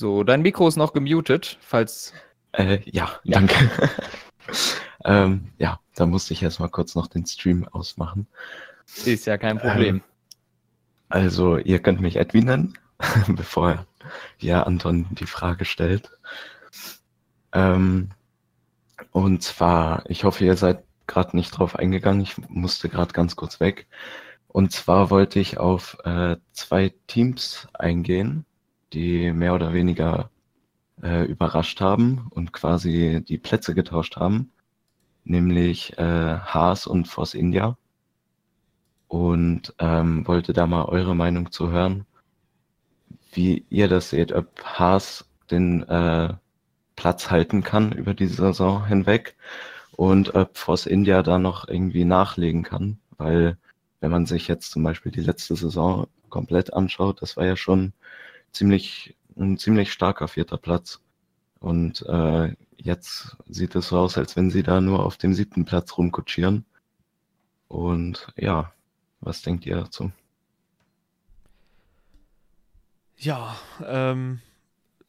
So, 0.00 0.22
dein 0.22 0.42
Mikro 0.42 0.68
ist 0.68 0.76
noch 0.76 0.92
gemutet, 0.92 1.58
falls. 1.60 2.12
Äh, 2.52 2.78
ja, 2.84 3.10
Ja. 3.24 3.40
danke. 3.40 3.68
ähm, 5.04 5.48
ja, 5.58 5.80
da 5.96 6.06
musste 6.06 6.34
ich 6.34 6.42
erstmal 6.44 6.68
kurz 6.68 6.94
noch 6.94 7.08
den 7.08 7.26
Stream 7.26 7.66
ausmachen. 7.66 8.28
Ist 9.04 9.26
ja 9.26 9.36
kein 9.38 9.58
Problem. 9.58 10.02
Also, 11.08 11.56
ihr 11.56 11.80
könnt 11.80 12.00
mich 12.00 12.14
Edwin 12.14 12.44
nennen, 12.44 12.78
bevor 13.26 13.86
ja 14.38 14.62
Anton 14.62 15.08
die 15.10 15.26
Frage 15.26 15.64
stellt. 15.64 16.12
Ähm, 17.52 18.10
und 19.10 19.42
zwar, 19.42 20.08
ich 20.08 20.22
hoffe, 20.22 20.44
ihr 20.44 20.56
seid 20.56 20.84
gerade 21.08 21.36
nicht 21.36 21.50
drauf 21.50 21.74
eingegangen. 21.74 22.20
Ich 22.20 22.38
musste 22.48 22.88
gerade 22.88 23.12
ganz 23.12 23.34
kurz 23.34 23.58
weg. 23.58 23.88
Und 24.46 24.70
zwar 24.70 25.10
wollte 25.10 25.40
ich 25.40 25.58
auf 25.58 25.98
äh, 26.04 26.36
zwei 26.52 26.94
Teams 27.08 27.66
eingehen, 27.74 28.44
die 28.92 29.32
mehr 29.32 29.54
oder 29.54 29.72
weniger 29.72 30.30
äh, 31.02 31.24
überrascht 31.24 31.80
haben 31.80 32.26
und 32.30 32.52
quasi 32.52 33.24
die 33.26 33.38
Plätze 33.38 33.74
getauscht 33.74 34.16
haben, 34.16 34.50
nämlich 35.24 35.98
äh, 35.98 36.38
Haas 36.38 36.86
und 36.86 37.08
Force 37.08 37.34
India. 37.34 37.76
Und 39.08 39.74
ähm, 39.78 40.26
wollte 40.26 40.52
da 40.52 40.66
mal 40.66 40.84
eure 40.84 41.16
Meinung 41.16 41.50
zu 41.50 41.70
hören, 41.70 42.04
wie 43.32 43.64
ihr 43.70 43.88
das 43.88 44.10
seht, 44.10 44.32
ob 44.32 44.62
Haas 44.62 45.26
den 45.50 45.82
äh, 45.88 46.34
Platz 46.96 47.30
halten 47.30 47.62
kann 47.62 47.92
über 47.92 48.12
die 48.12 48.26
Saison 48.26 48.84
hinweg 48.86 49.36
und 49.92 50.34
ob 50.34 50.58
Force 50.58 50.86
India 50.86 51.22
da 51.22 51.38
noch 51.38 51.68
irgendwie 51.68 52.04
nachlegen 52.04 52.64
kann, 52.64 52.98
weil 53.16 53.56
wenn 54.00 54.10
man 54.10 54.26
sich 54.26 54.48
jetzt 54.48 54.70
zum 54.70 54.82
Beispiel 54.82 55.12
die 55.12 55.20
letzte 55.20 55.56
Saison 55.56 56.06
komplett 56.28 56.72
anschaut, 56.72 57.22
das 57.22 57.36
war 57.36 57.46
ja 57.46 57.56
schon 57.56 57.92
ziemlich 58.52 59.16
ein 59.38 59.58
ziemlich 59.58 59.92
starker 59.92 60.28
vierter 60.28 60.58
Platz. 60.58 61.00
Und 61.60 62.02
äh, 62.06 62.54
jetzt 62.76 63.36
sieht 63.48 63.74
es 63.74 63.88
so 63.88 63.98
aus, 63.98 64.18
als 64.18 64.36
wenn 64.36 64.50
sie 64.50 64.62
da 64.62 64.80
nur 64.80 65.04
auf 65.04 65.16
dem 65.16 65.34
siebten 65.34 65.64
Platz 65.64 65.96
rumkutschieren. 65.96 66.64
Und 67.68 68.28
ja, 68.36 68.72
was 69.20 69.42
denkt 69.42 69.66
ihr 69.66 69.76
dazu? 69.76 70.12
Ja, 73.16 73.56
ähm, 73.84 74.40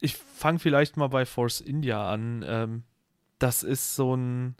ich 0.00 0.16
fange 0.16 0.58
vielleicht 0.58 0.96
mal 0.96 1.08
bei 1.08 1.24
Force 1.26 1.60
India 1.60 2.10
an. 2.10 2.44
Ähm, 2.46 2.82
das 3.38 3.62
ist 3.62 3.94
so 3.94 4.16
ein, 4.16 4.56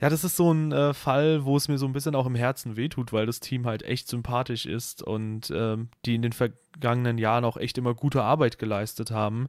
ja, 0.00 0.10
das 0.10 0.24
ist 0.24 0.36
so 0.36 0.52
ein 0.52 0.72
äh, 0.72 0.92
Fall, 0.92 1.44
wo 1.44 1.56
es 1.56 1.68
mir 1.68 1.78
so 1.78 1.86
ein 1.86 1.92
bisschen 1.92 2.14
auch 2.14 2.26
im 2.26 2.34
Herzen 2.34 2.76
wehtut, 2.76 3.12
weil 3.12 3.26
das 3.26 3.40
Team 3.40 3.66
halt 3.66 3.82
echt 3.82 4.08
sympathisch 4.08 4.66
ist 4.66 5.02
und 5.02 5.52
ähm, 5.54 5.88
die 6.04 6.16
in 6.16 6.22
den 6.22 6.32
vergangenen 6.32 7.18
Jahren 7.18 7.44
auch 7.44 7.56
echt 7.56 7.78
immer 7.78 7.94
gute 7.94 8.22
Arbeit 8.22 8.58
geleistet 8.58 9.10
haben. 9.10 9.48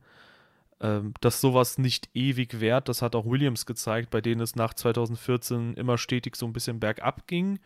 Ähm, 0.82 1.14
dass 1.22 1.42
sowas 1.42 1.78
nicht 1.78 2.10
ewig 2.14 2.60
währt, 2.60 2.90
das 2.90 3.02
hat 3.02 3.16
auch 3.16 3.26
Williams 3.26 3.66
gezeigt, 3.66 4.10
bei 4.10 4.22
denen 4.22 4.42
es 4.42 4.56
nach 4.56 4.74
2014 4.74 5.74
immer 5.76 5.98
stetig 5.98 6.36
so 6.36 6.46
ein 6.46 6.54
bisschen 6.54 6.80
bergab 6.80 7.28
ging. 7.28 7.60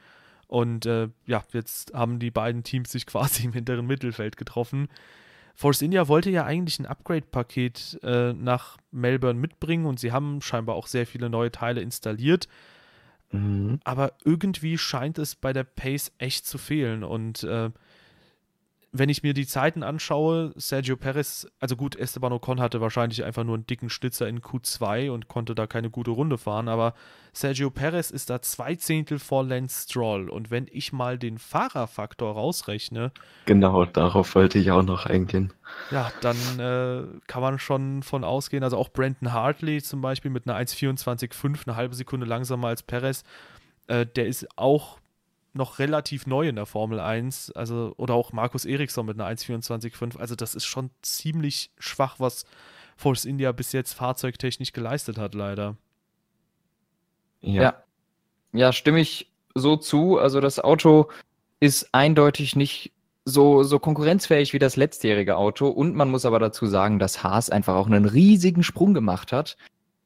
Und 0.48 0.86
äh, 0.86 1.10
ja, 1.26 1.44
jetzt 1.54 1.94
haben 1.94 2.20
die 2.20 2.32
beiden 2.32 2.64
Teams 2.64 2.92
sich 2.92 3.06
quasi 3.08 3.46
im 3.46 3.54
hinteren 3.54 3.88
Mittelfeld 3.88 4.38
getroffen. 4.38 4.88
Force 5.60 5.82
India 5.82 6.08
wollte 6.08 6.30
ja 6.30 6.46
eigentlich 6.46 6.80
ein 6.80 6.86
Upgrade-Paket 6.86 8.00
äh, 8.02 8.32
nach 8.32 8.78
Melbourne 8.92 9.38
mitbringen 9.38 9.88
und 9.88 10.00
sie 10.00 10.14
haben 10.14 10.42
scheinbar 10.42 10.78
auch 10.78 10.88
sehr 10.88 11.06
viele 11.06 11.30
neue 11.30 11.52
Teile 11.52 11.82
installiert. 11.82 12.48
Mhm. 13.34 13.82
Aber 13.84 14.14
irgendwie 14.24 14.78
scheint 14.78 15.18
es 15.18 15.36
bei 15.36 15.52
der 15.52 15.66
Pace 15.66 16.14
echt 16.18 16.48
zu 16.48 16.58
fehlen. 16.58 17.04
Und 17.04 17.44
äh, 17.44 17.72
wenn 18.92 19.10
ich 19.10 19.22
mir 19.22 19.34
die 19.34 19.46
Zeiten 19.46 19.84
anschaue, 19.84 20.52
Sergio 20.56 20.98
Perez, 20.98 21.48
also 21.60 21.76
gut, 21.76 21.96
Esteban 21.96 22.34
Ocon 22.34 22.60
hatte 22.60 22.82
wahrscheinlich 22.82 23.24
einfach 23.24 23.44
nur 23.44 23.56
einen 23.56 23.68
dicken 23.68 23.90
Schnitzer 23.90 24.28
in 24.28 24.42
Q2 24.42 25.12
und 25.12 25.28
konnte 25.28 25.54
da 25.54 25.68
keine 25.68 25.92
gute 25.92 26.12
Runde 26.12 26.38
fahren, 26.40 26.68
aber 26.68 26.96
Sergio 27.32 27.70
Perez 27.70 28.10
ist 28.10 28.32
da 28.32 28.42
zwei 28.42 28.76
Zehntel 28.76 29.20
vor 29.20 29.44
Lance 29.44 29.84
Stroll 29.84 30.30
und 30.30 30.50
wenn 30.50 30.68
ich 30.72 30.92
mal 30.92 31.20
den 31.20 31.38
Fahrerfaktor 31.38 32.34
rausrechne, 32.34 33.12
Genau, 33.46 33.86
darauf 33.86 34.34
wollte 34.34 34.58
ich 34.58 34.72
auch 34.72 34.84
noch 34.84 35.06
eingehen. 35.06 35.54
ja, 35.92 36.12
dann 36.22 36.38
äh, 36.60 37.04
kann 37.28 37.42
man 37.42 37.60
schon 37.60 38.02
von 38.02 38.24
ausgehen, 38.24 38.64
also 38.64 38.78
auch 38.78 38.90
Brandon 38.90 39.34
Hartley 39.34 39.84
zum 39.84 40.02
Beispiel 40.02 40.32
mit 40.32 40.48
einer 40.48 40.58
1,24,5, 40.58 41.68
eine 41.68 41.76
halbe 41.76 41.94
Sekunde 41.94 42.26
langsamer 42.26 42.70
als 42.70 42.82
Perez, 42.82 43.24
äh, 43.86 44.08
der 44.08 44.26
ist 44.26 44.48
auch 44.56 45.00
noch 45.54 45.80
relativ 45.80 46.28
neu 46.28 46.48
in 46.48 46.56
der 46.56 46.66
Formel 46.66 47.00
1, 47.00 47.52
also 47.52 47.94
oder 47.98 48.14
auch 48.14 48.34
Markus 48.34 48.66
Eriksson 48.66 49.06
mit 49.06 49.20
einer 49.20 49.30
1,24,5. 49.30 50.18
Also 50.18 50.36
das 50.36 50.56
ist 50.56 50.66
schon 50.66 50.92
ziemlich 51.02 51.72
schwach, 51.80 52.16
was 52.20 52.46
Force 52.98 53.26
India 53.26 53.52
bis 53.52 53.72
jetzt 53.72 53.94
fahrzeugtechnisch 53.94 54.74
geleistet 54.74 55.18
hat, 55.18 55.34
leider. 55.34 55.78
Ja. 57.42 57.84
Ja. 58.52 58.74
Stimme 58.74 59.00
ich 59.00 59.32
so 59.56 59.78
zu. 59.78 60.18
Also 60.20 60.42
das 60.42 60.60
Auto 60.60 61.10
ist 61.60 61.94
eindeutig 61.94 62.56
nicht 62.56 62.92
so, 63.26 63.64
so 63.64 63.80
konkurrenzfähig 63.80 64.54
wie 64.54 64.60
das 64.60 64.76
letztjährige 64.76 65.38
Auto. 65.38 65.68
Und 65.68 65.96
man 65.96 66.10
muss 66.10 66.26
aber 66.26 66.40
dazu 66.40 66.66
sagen, 66.66 67.00
dass 67.00 67.24
Haas 67.24 67.50
einfach 67.50 67.76
auch 67.76 67.88
einen 67.88 68.06
riesigen 68.06 68.64
Sprung 68.64 68.94
gemacht 68.94 69.32
hat. 69.32 69.58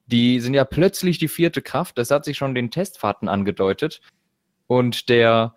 Die 0.06 0.40
sind 0.40 0.54
ja 0.54 0.64
plötzlich 0.64 1.18
die 1.18 1.28
vierte 1.28 1.62
Kraft. 1.62 1.98
Das 1.98 2.10
hat 2.10 2.24
sich 2.24 2.36
schon 2.36 2.54
den 2.54 2.70
Testfahrten 2.70 3.28
angedeutet. 3.28 4.00
Und 4.66 5.08
der, 5.08 5.54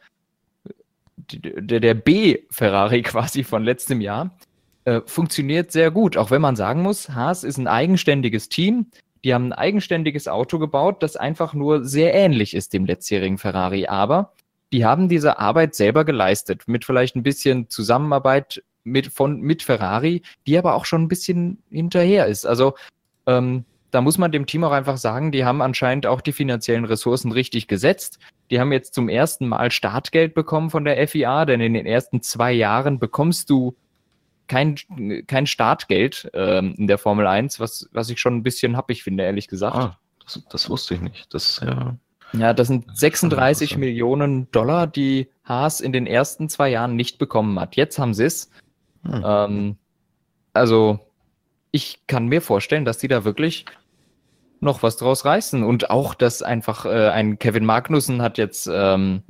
der, 1.16 1.80
der 1.80 1.94
B-Ferrari 1.94 3.02
quasi 3.04 3.44
von 3.44 3.64
letztem 3.64 4.02
Jahr 4.02 4.38
äh, 4.86 5.02
funktioniert 5.06 5.72
sehr 5.72 5.92
gut. 5.92 6.18
Auch 6.18 6.32
wenn 6.32 6.42
man 6.42 6.56
sagen 6.56 6.82
muss, 6.82 7.10
Haas 7.10 7.44
ist 7.44 7.58
ein 7.58 7.68
eigenständiges 7.68 8.50
Team. 8.50 8.88
Die 9.24 9.34
haben 9.34 9.48
ein 9.48 9.54
eigenständiges 9.54 10.28
Auto 10.28 10.60
gebaut, 10.60 11.04
das 11.04 11.16
einfach 11.16 11.54
nur 11.54 11.84
sehr 11.84 12.14
ähnlich 12.14 12.54
ist 12.54 12.74
dem 12.74 12.86
letztjährigen 12.86 13.38
Ferrari. 13.38 13.88
Aber 13.88 14.34
die 14.72 14.86
haben 14.86 15.10
diese 15.10 15.40
Arbeit 15.40 15.76
selber 15.76 16.06
geleistet, 16.06 16.68
mit 16.68 16.86
vielleicht 16.86 17.16
ein 17.16 17.24
bisschen 17.24 17.70
Zusammenarbeit 17.70 18.64
mit, 18.84 19.08
von, 19.08 19.42
mit 19.42 19.64
Ferrari, 19.64 20.22
die 20.46 20.58
aber 20.58 20.76
auch 20.76 20.86
schon 20.86 21.04
ein 21.04 21.08
bisschen 21.08 21.62
hinterher 21.70 22.28
ist. 22.28 22.46
Also 22.46 22.76
ähm, 23.26 23.66
da 23.98 24.02
muss 24.02 24.20
man 24.20 24.32
dem 24.32 24.46
Team 24.46 24.64
auch 24.64 24.74
einfach 24.74 24.98
sagen, 24.98 25.32
die 25.32 25.44
haben 25.44 25.60
anscheinend 25.60 26.06
auch 26.06 26.22
die 26.22 26.32
finanziellen 26.32 26.86
Ressourcen 26.86 27.32
richtig 27.32 27.68
gesetzt. 27.68 28.20
Die 28.52 28.60
haben 28.60 28.72
jetzt 28.72 28.94
zum 28.94 29.10
ersten 29.10 29.48
Mal 29.48 29.72
Startgeld 29.72 30.36
bekommen 30.36 30.70
von 30.70 30.86
der 30.86 31.08
FIA, 31.08 31.46
denn 31.46 31.62
in 31.62 31.74
den 31.74 31.88
ersten 31.88 32.22
zwei 32.22 32.52
Jahren 32.52 33.00
bekommst 33.00 33.50
du 33.50 33.76
kein, 34.46 34.76
kein 35.26 35.48
Startgeld 35.48 36.30
ähm, 36.36 36.76
in 36.78 36.86
der 36.86 37.00
Formel 37.00 37.26
1, 37.26 37.60
was, 37.60 37.90
was 37.92 38.12
ich 38.12 38.20
schon 38.20 38.36
ein 38.36 38.44
bisschen 38.44 38.78
happig 38.78 39.02
finde, 39.02 39.24
ehrlich 39.24 39.48
gesagt. 39.48 39.76
Ah, 39.76 39.98
das, 40.24 40.44
das 40.48 40.70
wusste 40.70 40.94
ich 40.94 41.02
nicht. 41.02 41.34
Das 41.34 41.60
ja. 41.66 41.98
Ja, 42.34 42.54
das 42.54 42.68
sind 42.68 42.96
36 42.96 43.72
interessant. 43.72 43.80
Millionen 43.80 44.52
Dollar, 44.52 44.86
die 44.86 45.28
Haas 45.44 45.82
in 45.82 45.92
den 45.92 46.06
ersten 46.06 46.50
zwei 46.50 46.70
Jahren 46.70 46.96
nicht 46.96 47.18
bekommen 47.18 47.60
hat. 47.60 47.76
Jetzt 47.76 47.98
haben 47.98 48.14
sie 48.14 48.26
es. 48.26 48.52
Hm. 49.08 49.24
Ähm, 49.26 49.78
also, 50.54 51.00
ich 51.72 52.06
kann 52.06 52.28
mir 52.28 52.44
vorstellen, 52.44 52.86
dass 52.86 53.00
die 53.00 53.08
da 53.08 53.26
wirklich 53.26 53.66
noch 54.60 54.84
was 54.84 54.98
draus 54.98 55.26
reißen. 55.26 55.64
Und 55.64 55.90
auch, 55.90 56.14
dass 56.14 56.42
einfach 56.42 56.86
äh, 56.86 57.10
ein 57.10 57.40
Kevin 57.40 57.66
Magnussen 57.66 58.22
hat 58.22 58.38
jetzt, 58.38 58.70
ähm, 58.72 59.24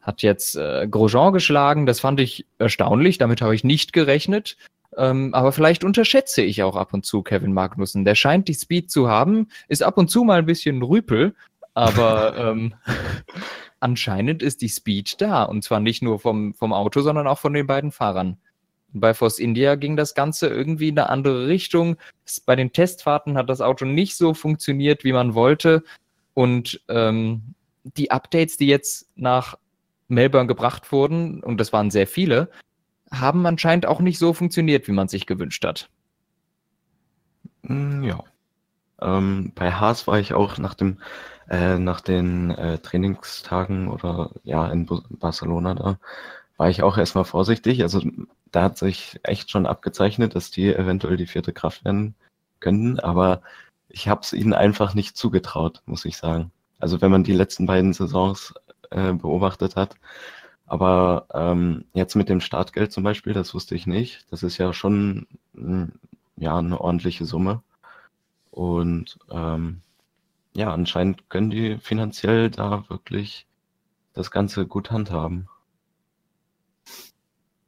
hat 0.00 0.22
jetzt 0.22 0.56
äh, 0.56 0.86
Grosjean 0.88 1.32
geschlagen. 1.32 1.86
Das 1.86 2.00
fand 2.00 2.20
ich 2.20 2.46
erstaunlich. 2.58 3.18
Damit 3.18 3.42
habe 3.42 3.54
ich 3.54 3.64
nicht 3.64 3.92
gerechnet. 3.92 4.56
Ähm, 4.96 5.34
aber 5.34 5.52
vielleicht 5.52 5.84
unterschätze 5.84 6.42
ich 6.42 6.62
auch 6.62 6.76
ab 6.76 6.94
und 6.94 7.04
zu 7.04 7.22
Kevin 7.22 7.52
Magnussen. 7.52 8.04
Der 8.04 8.14
scheint 8.14 8.48
die 8.48 8.54
Speed 8.54 8.90
zu 8.90 9.08
haben, 9.08 9.48
ist 9.68 9.82
ab 9.82 9.98
und 9.98 10.08
zu 10.08 10.24
mal 10.24 10.38
ein 10.38 10.46
bisschen 10.46 10.82
Rüpel, 10.82 11.34
aber 11.74 12.36
ähm, 12.38 12.74
anscheinend 13.80 14.42
ist 14.42 14.62
die 14.62 14.68
Speed 14.68 15.20
da. 15.20 15.42
Und 15.44 15.64
zwar 15.64 15.80
nicht 15.80 16.02
nur 16.02 16.20
vom, 16.20 16.54
vom 16.54 16.72
Auto, 16.72 17.00
sondern 17.00 17.26
auch 17.26 17.38
von 17.38 17.52
den 17.52 17.66
beiden 17.66 17.92
Fahrern. 17.92 18.38
Bei 18.94 19.12
Force 19.12 19.40
India 19.40 19.74
ging 19.74 19.96
das 19.96 20.14
Ganze 20.14 20.48
irgendwie 20.48 20.88
in 20.88 20.98
eine 20.98 21.10
andere 21.10 21.48
Richtung. 21.48 21.96
Bei 22.46 22.56
den 22.56 22.72
Testfahrten 22.72 23.36
hat 23.36 23.50
das 23.50 23.60
Auto 23.60 23.84
nicht 23.84 24.16
so 24.16 24.34
funktioniert, 24.34 25.02
wie 25.04 25.12
man 25.12 25.34
wollte. 25.34 25.82
Und 26.32 26.80
ähm, 26.88 27.54
die 27.82 28.10
Updates, 28.10 28.56
die 28.56 28.68
jetzt 28.68 29.10
nach 29.16 29.58
Melbourne 30.08 30.46
gebracht 30.46 30.92
wurden, 30.92 31.42
und 31.42 31.58
das 31.58 31.72
waren 31.72 31.90
sehr 31.90 32.06
viele, 32.06 32.50
haben 33.10 33.44
anscheinend 33.46 33.86
auch 33.86 34.00
nicht 34.00 34.18
so 34.18 34.32
funktioniert, 34.32 34.88
wie 34.88 34.92
man 34.92 35.08
sich 35.08 35.26
gewünscht 35.26 35.64
hat. 35.64 35.90
Mm, 37.62 38.04
Ja. 38.04 38.22
Ähm, 39.02 39.52
bei 39.54 39.72
Haas 39.72 40.06
war 40.06 40.20
ich 40.20 40.34
auch 40.34 40.58
nach 40.58 40.74
dem, 40.74 40.98
äh, 41.50 41.78
nach 41.78 42.00
den 42.00 42.52
äh, 42.52 42.78
Trainingstagen 42.78 43.88
oder 43.88 44.30
ja 44.44 44.70
in 44.70 44.86
Barcelona 44.86 45.74
da, 45.74 45.98
war 46.56 46.70
ich 46.70 46.82
auch 46.82 46.98
erstmal 46.98 47.24
vorsichtig. 47.24 47.82
Also 47.82 48.02
da 48.52 48.62
hat 48.62 48.78
sich 48.78 49.18
echt 49.22 49.50
schon 49.50 49.66
abgezeichnet, 49.66 50.34
dass 50.34 50.50
die 50.50 50.72
eventuell 50.74 51.16
die 51.16 51.26
vierte 51.26 51.52
Kraft 51.52 51.84
werden 51.84 52.14
könnten, 52.60 53.00
aber 53.00 53.42
ich 53.88 54.08
habe 54.08 54.22
es 54.22 54.32
ihnen 54.32 54.54
einfach 54.54 54.94
nicht 54.94 55.16
zugetraut, 55.16 55.82
muss 55.86 56.04
ich 56.04 56.16
sagen. 56.16 56.50
Also 56.78 57.00
wenn 57.00 57.10
man 57.10 57.24
die 57.24 57.32
letzten 57.32 57.66
beiden 57.66 57.92
Saisons 57.92 58.54
äh, 58.90 59.12
beobachtet 59.12 59.76
hat, 59.76 59.96
aber 60.66 61.26
ähm, 61.34 61.84
jetzt 61.92 62.14
mit 62.14 62.28
dem 62.28 62.40
Startgeld 62.40 62.92
zum 62.92 63.04
Beispiel, 63.04 63.32
das 63.32 63.54
wusste 63.54 63.74
ich 63.74 63.86
nicht. 63.86 64.26
Das 64.30 64.42
ist 64.42 64.58
ja 64.58 64.72
schon 64.72 65.26
ja 66.36 66.58
eine 66.58 66.80
ordentliche 66.80 67.24
Summe. 67.26 67.62
Und 68.50 69.18
ähm, 69.30 69.82
ja, 70.54 70.72
anscheinend 70.72 71.28
können 71.28 71.50
die 71.50 71.78
finanziell 71.78 72.50
da 72.50 72.88
wirklich 72.88 73.46
das 74.14 74.30
Ganze 74.30 74.66
gut 74.66 74.90
handhaben. 74.90 75.48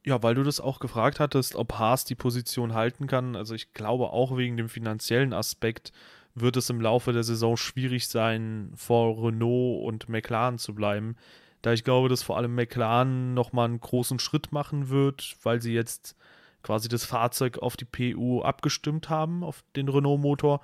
Ja, 0.07 0.23
weil 0.23 0.35
du 0.35 0.43
das 0.43 0.61
auch 0.61 0.79
gefragt 0.79 1.19
hattest, 1.19 1.57
ob 1.57 1.73
Haas 1.73 2.05
die 2.05 2.15
Position 2.15 2.73
halten 2.73 3.07
kann. 3.07 3.35
Also 3.35 3.53
ich 3.53 3.73
glaube 3.73 4.11
auch 4.11 4.37
wegen 4.37 4.55
dem 4.55 4.69
finanziellen 4.69 5.33
Aspekt 5.33 5.91
wird 6.33 6.55
es 6.55 6.69
im 6.69 6.79
Laufe 6.79 7.11
der 7.11 7.23
Saison 7.23 7.57
schwierig 7.57 8.07
sein, 8.07 8.71
vor 8.77 9.21
Renault 9.21 9.83
und 9.83 10.07
McLaren 10.07 10.59
zu 10.59 10.73
bleiben. 10.73 11.17
Da 11.61 11.73
ich 11.73 11.83
glaube, 11.83 12.07
dass 12.07 12.23
vor 12.23 12.37
allem 12.37 12.55
McLaren 12.55 13.33
nochmal 13.33 13.65
einen 13.65 13.81
großen 13.81 14.17
Schritt 14.19 14.53
machen 14.53 14.87
wird, 14.87 15.35
weil 15.43 15.61
sie 15.61 15.73
jetzt 15.73 16.15
quasi 16.63 16.87
das 16.87 17.03
Fahrzeug 17.03 17.57
auf 17.57 17.75
die 17.75 17.83
PU 17.83 18.41
abgestimmt 18.43 19.09
haben, 19.09 19.43
auf 19.43 19.65
den 19.75 19.89
Renault-Motor. 19.89 20.61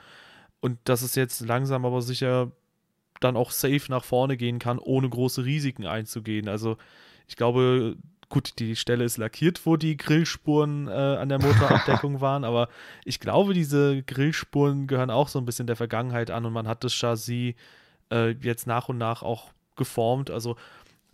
Und 0.61 0.79
dass 0.85 1.01
es 1.01 1.15
jetzt 1.15 1.41
langsam 1.41 1.85
aber 1.85 2.01
sicher 2.01 2.53
dann 3.19 3.35
auch 3.35 3.51
safe 3.51 3.87
nach 3.89 4.05
vorne 4.05 4.37
gehen 4.37 4.59
kann, 4.59 4.79
ohne 4.79 5.09
große 5.09 5.43
Risiken 5.43 5.85
einzugehen. 5.85 6.47
Also 6.47 6.77
ich 7.27 7.35
glaube, 7.35 7.97
gut, 8.33 8.57
die 8.57 8.75
Stelle 8.75 9.03
ist 9.03 9.17
lackiert, 9.17 9.63
wo 9.63 9.77
die 9.77 9.95
Grillspuren 9.95 10.87
äh, 10.87 10.91
an 10.91 11.29
der 11.29 11.39
Motorabdeckung 11.39 12.19
waren, 12.21 12.43
aber 12.43 12.67
ich 13.05 13.19
glaube, 13.19 13.53
diese 13.53 14.01
Grillspuren 14.01 14.87
gehören 14.87 15.11
auch 15.11 15.27
so 15.27 15.37
ein 15.37 15.45
bisschen 15.45 15.67
der 15.67 15.75
Vergangenheit 15.75 16.31
an 16.31 16.43
und 16.43 16.51
man 16.51 16.67
hat 16.67 16.83
das 16.83 16.93
Chassis 16.93 17.53
äh, 18.11 18.31
jetzt 18.41 18.65
nach 18.65 18.89
und 18.89 18.97
nach 18.97 19.21
auch 19.21 19.51
geformt. 19.75 20.31
Also 20.31 20.55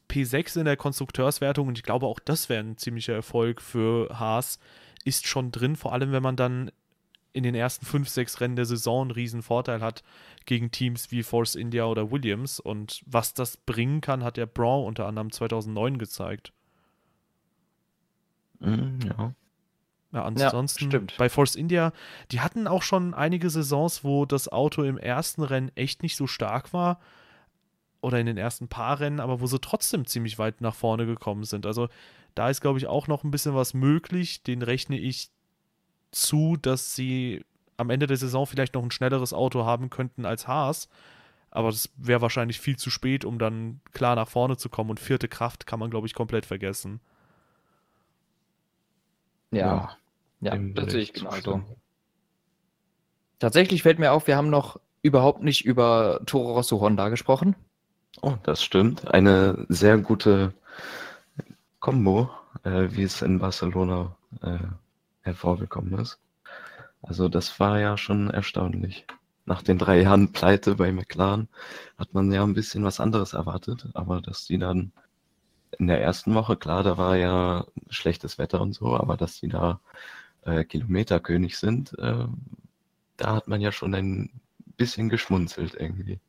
P6 0.10 0.60
in 0.60 0.66
der 0.66 0.78
Konstrukteurswertung 0.78 1.68
und 1.68 1.78
ich 1.78 1.84
glaube 1.84 2.06
auch 2.06 2.20
das 2.20 2.48
wäre 2.48 2.64
ein 2.64 2.78
ziemlicher 2.78 3.16
Erfolg 3.16 3.62
für 3.62 4.18
Haas, 4.18 4.58
ist 5.04 5.28
schon 5.28 5.52
drin, 5.52 5.76
vor 5.76 5.92
allem 5.92 6.14
wenn 6.14 6.24
man 6.24 6.38
dann 6.38 6.72
in 7.34 7.44
den 7.44 7.54
ersten 7.54 7.86
fünf, 7.86 8.08
sechs 8.08 8.40
Rennen 8.40 8.56
der 8.56 8.66
Saison 8.66 9.02
einen 9.02 9.12
riesen 9.12 9.44
Vorteil 9.44 9.82
hat 9.82 10.04
gegen 10.46 10.72
Teams 10.72 11.12
wie 11.12 11.24
Force 11.24 11.56
India 11.56 11.84
oder 11.84 12.12
Williams 12.12 12.62
und 12.62 13.04
was 13.06 13.34
das 13.34 13.58
bringen 13.58 14.00
kann, 14.00 14.24
hat 14.24 14.38
der 14.38 14.46
Braun 14.46 14.88
unter 14.88 15.06
anderem 15.06 15.34
2009 15.34 15.98
gezeigt. 15.98 16.54
Mm, 18.60 19.00
ja. 19.06 19.34
Ja, 20.12 20.24
ansonsten 20.24 20.86
stimmt. 20.86 21.16
bei 21.18 21.30
Force 21.30 21.56
India, 21.56 21.94
die 22.32 22.42
hatten 22.42 22.68
auch 22.68 22.82
schon 22.82 23.14
einige 23.14 23.50
Saisons, 23.52 24.04
wo 24.04 24.26
das 24.26 24.48
Auto 24.48 24.82
im 24.82 24.98
ersten 24.98 25.44
Rennen 25.44 25.72
echt 25.76 26.02
nicht 26.02 26.16
so 26.16 26.26
stark 26.26 26.74
war 26.74 27.00
oder 28.02 28.20
in 28.20 28.26
den 28.26 28.38
ersten 28.38 28.68
paar 28.68 29.00
Rennen, 29.00 29.20
aber 29.20 29.40
wo 29.40 29.46
sie 29.46 29.60
trotzdem 29.60 30.06
ziemlich 30.08 30.40
weit 30.40 30.62
nach 30.62 30.74
vorne 30.74 31.06
gekommen 31.06 31.44
sind. 31.44 31.68
Also 31.68 31.90
da 32.34 32.50
ist, 32.50 32.62
glaube 32.62 32.80
ich, 32.80 32.88
auch 32.88 33.08
noch 33.08 33.24
ein 33.24 33.32
bisschen 33.32 33.54
was 33.54 33.74
möglich. 33.76 34.42
Den 34.42 34.64
rechne 34.64 34.98
ich 34.98 35.30
zu, 36.12 36.58
dass 36.58 36.96
sie 36.96 37.46
am 37.78 37.90
Ende 37.90 38.08
der 38.08 38.18
Saison 38.18 38.48
vielleicht 38.48 38.74
noch 38.74 38.84
ein 38.84 38.92
schnelleres 38.92 39.34
Auto 39.34 39.66
haben 39.66 39.90
könnten 39.90 40.26
als 40.26 40.48
Haas. 40.48 40.90
Aber 41.52 41.70
das 41.70 41.90
wäre 41.98 42.22
wahrscheinlich 42.22 42.60
viel 42.60 42.78
zu 42.78 42.90
spät, 42.90 43.26
um 43.26 43.40
dann 43.40 43.82
klar 43.92 44.16
nach 44.16 44.28
vorne 44.28 44.58
zu 44.58 44.70
kommen. 44.70 44.90
Und 44.90 45.00
vierte 45.00 45.28
Kraft 45.28 45.68
kann 45.68 45.80
man, 45.80 45.90
glaube 45.90 46.08
ich, 46.08 46.14
komplett 46.14 46.46
vergessen. 46.46 47.00
Ja. 49.52 49.98
Ja, 50.42 50.52
Dem 50.52 50.74
das 50.74 50.92
sehe 50.92 51.02
ich 51.02 51.14
genauso. 51.14 51.62
Tatsächlich 53.40 53.84
fällt 53.84 54.00
mir 54.00 54.12
auf, 54.12 54.28
wir 54.28 54.38
haben 54.38 54.50
noch 54.50 54.80
überhaupt 55.02 55.44
nicht 55.44 55.66
über 55.66 56.22
Toro 56.26 56.54
Rosso 56.54 56.80
Honda 56.80 57.10
gesprochen. 57.10 57.56
Oh, 58.22 58.36
das 58.44 58.64
stimmt. 58.64 59.08
Eine 59.14 59.66
sehr 59.70 59.98
gute 59.98 60.54
Combo, 61.80 62.30
äh, 62.64 62.88
wie 62.92 63.04
es 63.04 63.22
in 63.22 63.40
Barcelona 63.40 64.16
äh, 64.42 64.58
hervorgekommen 65.22 66.00
ist. 66.00 66.20
Also 67.02 67.30
das 67.30 67.60
war 67.60 67.80
ja 67.80 67.98
schon 67.98 68.30
erstaunlich. 68.30 69.06
Nach 69.46 69.62
den 69.62 69.78
drei 69.78 70.02
Jahren 70.02 70.32
Pleite 70.32 70.76
bei 70.76 70.92
McLaren 70.92 71.48
hat 71.98 72.14
man 72.14 72.32
ja 72.32 72.44
ein 72.44 72.54
bisschen 72.54 72.84
was 72.84 73.00
anderes 73.00 73.34
erwartet, 73.34 73.88
aber 73.94 74.22
dass 74.22 74.46
die 74.46 74.58
dann 74.58 74.92
in 75.78 75.88
der 75.88 76.02
ersten 76.02 76.34
Woche, 76.34 76.58
klar, 76.58 76.84
da 76.84 76.98
war 76.98 77.16
ja 77.16 77.66
schlechtes 77.90 78.38
Wetter 78.38 78.62
und 78.62 78.74
so, 78.74 78.96
aber 78.96 79.18
dass 79.18 79.40
die 79.40 79.48
da 79.48 79.80
äh, 80.46 80.64
Kilometerkönig 80.64 81.58
sind, 81.58 81.98
äh, 82.00 82.26
da 83.18 83.36
hat 83.36 83.48
man 83.48 83.62
ja 83.62 83.72
schon 83.72 83.94
ein 83.94 84.30
bisschen 84.78 85.10
geschmunzelt 85.10 85.76
irgendwie. 85.76 86.20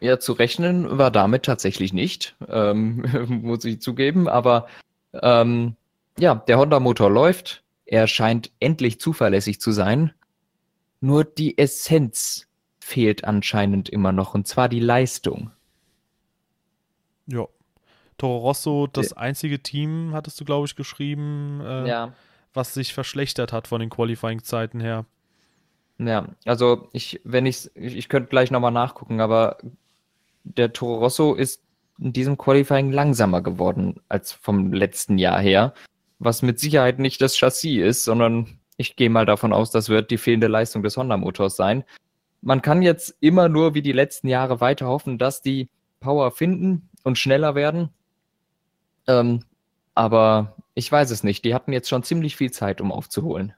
Ja, 0.00 0.18
zu 0.18 0.32
rechnen 0.32 0.98
war 0.98 1.10
damit 1.10 1.44
tatsächlich 1.44 1.92
nicht, 1.92 2.36
ähm, 2.48 3.04
muss 3.42 3.64
ich 3.64 3.80
zugeben. 3.80 4.28
Aber 4.28 4.66
ähm, 5.14 5.76
ja, 6.18 6.34
der 6.34 6.58
Honda-Motor 6.58 7.10
läuft. 7.10 7.62
Er 7.86 8.06
scheint 8.06 8.50
endlich 8.58 9.00
zuverlässig 9.00 9.60
zu 9.60 9.70
sein. 9.70 10.12
Nur 11.00 11.24
die 11.24 11.58
Essenz 11.58 12.48
fehlt 12.80 13.24
anscheinend 13.24 13.88
immer 13.88 14.12
noch, 14.12 14.34
und 14.34 14.46
zwar 14.46 14.68
die 14.68 14.80
Leistung. 14.80 15.50
Ja. 17.26 17.46
Toro 18.18 18.38
Rosso, 18.38 18.86
das 18.86 19.12
einzige 19.12 19.62
Team, 19.62 20.10
hattest 20.12 20.40
du, 20.40 20.44
glaube 20.44 20.66
ich, 20.66 20.76
geschrieben, 20.76 21.60
äh, 21.64 21.88
Ja. 21.88 22.12
was 22.54 22.74
sich 22.74 22.92
verschlechtert 22.94 23.52
hat 23.52 23.66
von 23.68 23.80
den 23.80 23.90
Qualifying-Zeiten 23.90 24.80
her. 24.80 25.06
Ja, 25.98 26.26
also 26.44 26.88
ich, 26.92 27.20
wenn 27.24 27.46
ich's, 27.46 27.70
ich, 27.74 27.96
ich 27.96 28.08
könnte 28.08 28.28
gleich 28.28 28.50
nochmal 28.50 28.72
nachgucken, 28.72 29.20
aber 29.20 29.58
der 30.44 30.72
Toro 30.72 30.98
Rosso 30.98 31.34
ist 31.34 31.62
in 31.98 32.12
diesem 32.12 32.36
Qualifying 32.36 32.90
langsamer 32.90 33.42
geworden 33.42 34.00
als 34.08 34.32
vom 34.32 34.72
letzten 34.72 35.18
Jahr 35.18 35.40
her, 35.40 35.74
was 36.18 36.42
mit 36.42 36.58
Sicherheit 36.58 36.98
nicht 36.98 37.20
das 37.20 37.36
Chassis 37.36 37.78
ist, 37.82 38.04
sondern 38.04 38.58
ich 38.76 38.96
gehe 38.96 39.10
mal 39.10 39.26
davon 39.26 39.52
aus, 39.52 39.70
das 39.70 39.88
wird 39.88 40.10
die 40.10 40.18
fehlende 40.18 40.48
Leistung 40.48 40.82
des 40.82 40.96
Honda-Motors 40.96 41.56
sein. 41.56 41.84
Man 42.40 42.62
kann 42.62 42.82
jetzt 42.82 43.14
immer 43.20 43.48
nur 43.48 43.74
wie 43.74 43.82
die 43.82 43.92
letzten 43.92 44.26
Jahre 44.26 44.60
weiter 44.60 44.86
hoffen, 44.86 45.18
dass 45.18 45.42
die 45.42 45.68
Power 46.00 46.32
finden 46.32 46.88
und 47.04 47.18
schneller 47.18 47.54
werden. 47.54 47.90
Ähm, 49.06 49.44
aber 49.94 50.56
ich 50.74 50.90
weiß 50.90 51.10
es 51.10 51.22
nicht. 51.24 51.44
Die 51.44 51.54
hatten 51.54 51.72
jetzt 51.72 51.88
schon 51.88 52.02
ziemlich 52.02 52.36
viel 52.36 52.50
Zeit, 52.50 52.80
um 52.80 52.92
aufzuholen. 52.92 53.54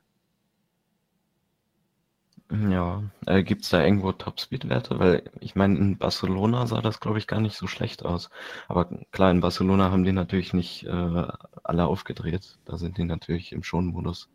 Ja, 2.50 3.02
äh, 3.26 3.42
gibt 3.42 3.62
es 3.62 3.70
da 3.70 3.82
irgendwo 3.82 4.12
Topspeed-Werte? 4.12 4.98
Weil 4.98 5.22
ich 5.40 5.56
meine, 5.56 5.78
in 5.78 5.96
Barcelona 5.98 6.66
sah 6.66 6.82
das, 6.82 7.00
glaube 7.00 7.18
ich, 7.18 7.26
gar 7.26 7.40
nicht 7.40 7.56
so 7.56 7.66
schlecht 7.66 8.04
aus. 8.04 8.30
Aber 8.68 8.86
klar, 9.12 9.30
in 9.30 9.40
Barcelona 9.40 9.90
haben 9.90 10.04
die 10.04 10.12
natürlich 10.12 10.52
nicht 10.52 10.84
äh, 10.84 11.26
alle 11.62 11.86
aufgedreht. 11.86 12.58
Da 12.64 12.76
sind 12.76 12.98
die 12.98 13.04
natürlich 13.04 13.52
im 13.52 13.62
Schonmodus. 13.62 14.28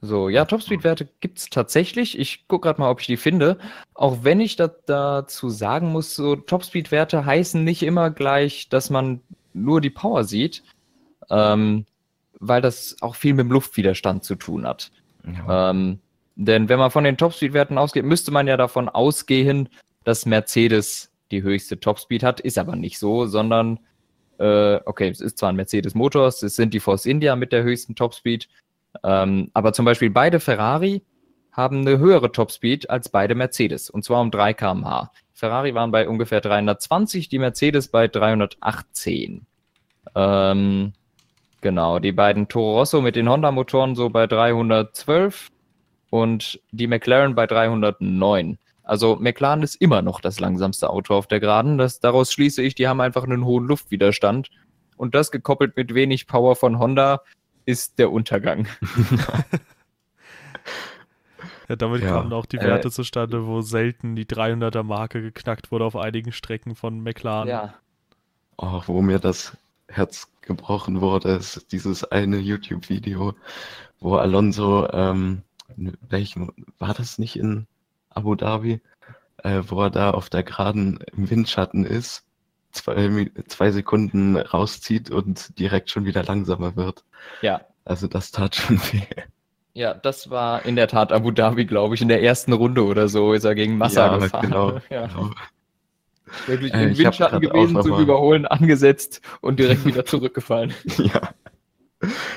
So, 0.00 0.28
ja, 0.28 0.44
Topspeed-Werte 0.44 1.08
gibt 1.20 1.38
es 1.38 1.48
tatsächlich. 1.48 2.18
Ich 2.18 2.46
gucke 2.48 2.66
gerade 2.66 2.80
mal, 2.80 2.90
ob 2.90 3.00
ich 3.00 3.06
die 3.06 3.16
finde. 3.16 3.56
Auch 3.94 4.18
wenn 4.22 4.40
ich 4.40 4.56
da, 4.56 4.68
dazu 4.68 5.48
sagen 5.48 5.92
muss, 5.92 6.14
so 6.14 6.36
Topspeed-Werte 6.36 7.24
heißen 7.24 7.62
nicht 7.64 7.82
immer 7.82 8.10
gleich, 8.10 8.68
dass 8.68 8.90
man 8.90 9.20
nur 9.54 9.80
die 9.80 9.90
Power 9.90 10.24
sieht, 10.24 10.62
ähm, 11.30 11.86
weil 12.38 12.60
das 12.60 12.96
auch 13.00 13.14
viel 13.14 13.34
mit 13.34 13.46
dem 13.46 13.52
Luftwiderstand 13.52 14.24
zu 14.24 14.34
tun 14.34 14.66
hat. 14.66 14.90
Ja, 15.24 15.70
Ähm, 15.70 16.00
denn 16.36 16.68
wenn 16.68 16.78
man 16.78 16.90
von 16.90 17.04
den 17.04 17.16
Topspeed-Werten 17.16 17.78
ausgeht, 17.78 18.04
müsste 18.04 18.30
man 18.32 18.46
ja 18.46 18.56
davon 18.56 18.88
ausgehen, 18.88 19.68
dass 20.04 20.26
Mercedes 20.26 21.12
die 21.30 21.42
höchste 21.42 21.78
Topspeed 21.78 22.22
hat. 22.22 22.40
Ist 22.40 22.58
aber 22.58 22.76
nicht 22.76 22.98
so, 22.98 23.26
sondern, 23.26 23.78
äh, 24.38 24.80
okay, 24.84 25.08
es 25.08 25.20
ist 25.20 25.38
zwar 25.38 25.50
ein 25.50 25.56
Mercedes-Motor, 25.56 26.26
es 26.28 26.40
sind 26.40 26.74
die 26.74 26.80
Force 26.80 27.06
India 27.06 27.36
mit 27.36 27.52
der 27.52 27.62
höchsten 27.62 27.94
Topspeed, 27.94 28.48
ähm, 29.02 29.50
aber 29.54 29.72
zum 29.72 29.84
Beispiel 29.84 30.10
beide 30.10 30.40
Ferrari 30.40 31.02
haben 31.54 31.80
eine 31.80 31.98
höhere 31.98 32.32
Topspeed 32.32 32.90
als 32.90 33.08
beide 33.08 33.34
Mercedes, 33.34 33.88
und 33.88 34.04
zwar 34.04 34.20
um 34.20 34.30
3 34.30 34.54
km/h. 34.54 35.10
Ferrari 35.32 35.74
waren 35.74 35.92
bei 35.92 36.08
ungefähr 36.08 36.40
320, 36.40 37.28
die 37.28 37.38
Mercedes 37.38 37.88
bei 37.88 38.08
318. 38.08 39.46
Ähm, 40.16 40.92
genau, 41.60 41.98
die 42.00 42.12
beiden 42.12 42.48
Toro 42.48 42.78
Rosso 42.78 43.00
mit 43.00 43.16
den 43.16 43.28
Honda-Motoren 43.28 43.94
so 43.94 44.10
bei 44.10 44.26
312 44.26 45.48
und 46.10 46.60
die 46.72 46.88
McLaren 46.88 47.34
bei 47.34 47.46
309. 47.46 48.58
Also 48.82 49.16
McLaren 49.16 49.62
ist 49.62 49.76
immer 49.76 50.02
noch 50.02 50.20
das 50.20 50.40
langsamste 50.40 50.90
Auto 50.90 51.14
auf 51.14 51.26
der 51.26 51.40
Geraden. 51.40 51.78
Das, 51.78 52.00
daraus 52.00 52.32
schließe 52.32 52.62
ich, 52.62 52.74
die 52.74 52.86
haben 52.86 53.00
einfach 53.00 53.24
einen 53.24 53.44
hohen 53.44 53.66
Luftwiderstand. 53.66 54.50
Und 54.96 55.14
das 55.14 55.30
gekoppelt 55.30 55.76
mit 55.76 55.94
wenig 55.94 56.26
Power 56.26 56.54
von 56.54 56.78
Honda 56.78 57.22
ist 57.64 57.98
der 57.98 58.12
Untergang. 58.12 58.68
Ja, 61.68 61.76
damit 61.76 62.02
Ja, 62.02 62.10
kamen 62.10 62.32
auch 62.32 62.46
die 62.46 62.58
äh, 62.58 62.64
Werte 62.64 62.90
zustande, 62.90 63.46
wo 63.46 63.60
selten 63.60 64.16
die 64.16 64.26
300er-Marke 64.26 65.22
geknackt 65.22 65.70
wurde 65.70 65.84
auf 65.84 65.96
einigen 65.96 66.32
Strecken 66.32 66.74
von 66.74 67.00
McLaren. 67.00 67.48
Ja. 67.48 67.74
oh, 68.58 68.82
wo 68.86 69.02
mir 69.02 69.18
das 69.18 69.56
Herz 69.88 70.28
gebrochen 70.42 71.00
wurde, 71.00 71.30
ist 71.30 71.72
dieses 71.72 72.04
eine 72.04 72.38
YouTube-Video, 72.38 73.34
wo 74.00 74.16
Alonso, 74.16 74.88
ähm, 74.92 75.42
in 75.76 75.96
welchem, 76.08 76.52
war 76.78 76.94
das 76.94 77.18
nicht 77.18 77.36
in 77.36 77.66
Abu 78.10 78.34
Dhabi, 78.34 78.80
äh, 79.42 79.62
wo 79.66 79.82
er 79.82 79.90
da 79.90 80.10
auf 80.10 80.28
der 80.28 80.42
Geraden 80.42 80.98
im 81.16 81.30
Windschatten 81.30 81.84
ist, 81.84 82.24
zwei, 82.72 83.30
zwei 83.46 83.70
Sekunden 83.70 84.36
rauszieht 84.36 85.10
und 85.10 85.58
direkt 85.58 85.90
schon 85.90 86.04
wieder 86.04 86.22
langsamer 86.24 86.76
wird. 86.76 87.04
Ja. 87.40 87.62
Also 87.84 88.06
das 88.06 88.30
tat 88.30 88.56
schon 88.56 88.78
weh. 88.92 89.06
Ja, 89.74 89.92
das 89.92 90.30
war 90.30 90.64
in 90.64 90.76
der 90.76 90.86
Tat 90.88 91.12
Abu 91.12 91.32
Dhabi, 91.32 91.66
glaube 91.66 91.96
ich. 91.96 92.02
In 92.02 92.08
der 92.08 92.22
ersten 92.22 92.52
Runde 92.52 92.84
oder 92.84 93.08
so 93.08 93.32
ist 93.32 93.44
er 93.44 93.54
gegen 93.56 93.76
Massa 93.76 94.06
Ja, 94.06 94.16
gefahren. 94.18 94.42
genau, 94.42 94.80
Ja. 94.90 95.06
genau. 95.08 95.30
Wirklich 96.46 96.72
Äh, 96.72 96.84
im 96.90 96.98
Windschatten 96.98 97.40
gewesen, 97.40 97.82
zum 97.82 97.98
Überholen 98.00 98.46
angesetzt 98.46 99.20
und 99.40 99.58
direkt 99.58 99.84
wieder 99.84 100.04
zurückgefallen. 100.04 100.72
Ja. 100.98 101.20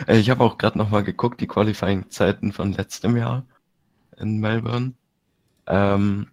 Äh, 0.08 0.18
Ich 0.18 0.30
habe 0.30 0.44
auch 0.44 0.58
gerade 0.58 0.78
nochmal 0.78 1.04
geguckt, 1.04 1.40
die 1.42 1.48
Qualifying-Zeiten 1.48 2.52
von 2.54 2.74
letztem 2.74 3.16
Jahr 3.18 3.46
in 4.18 4.40
Melbourne. 4.40 4.94
Ähm, 5.68 6.28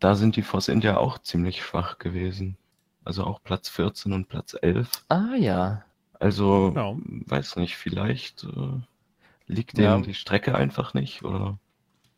da 0.00 0.14
sind 0.16 0.36
die 0.36 0.42
Force 0.42 0.68
India 0.68 0.96
auch 0.98 1.18
ziemlich 1.18 1.62
schwach 1.62 1.98
gewesen. 1.98 2.56
Also 3.04 3.24
auch 3.24 3.42
Platz 3.42 3.68
14 3.68 4.12
und 4.12 4.28
Platz 4.28 4.54
11. 4.60 4.90
Ah 5.08 5.34
ja. 5.38 5.82
Also, 6.18 6.72
Ja. 6.76 6.94
weiß 7.26 7.56
nicht, 7.56 7.76
vielleicht 7.76 8.44
äh, 8.44 8.80
liegt 9.46 9.78
Ja. 9.78 9.98
die 9.98 10.14
Strecke 10.14 10.54
einfach 10.54 10.94
nicht 10.94 11.24
oder 11.24 11.58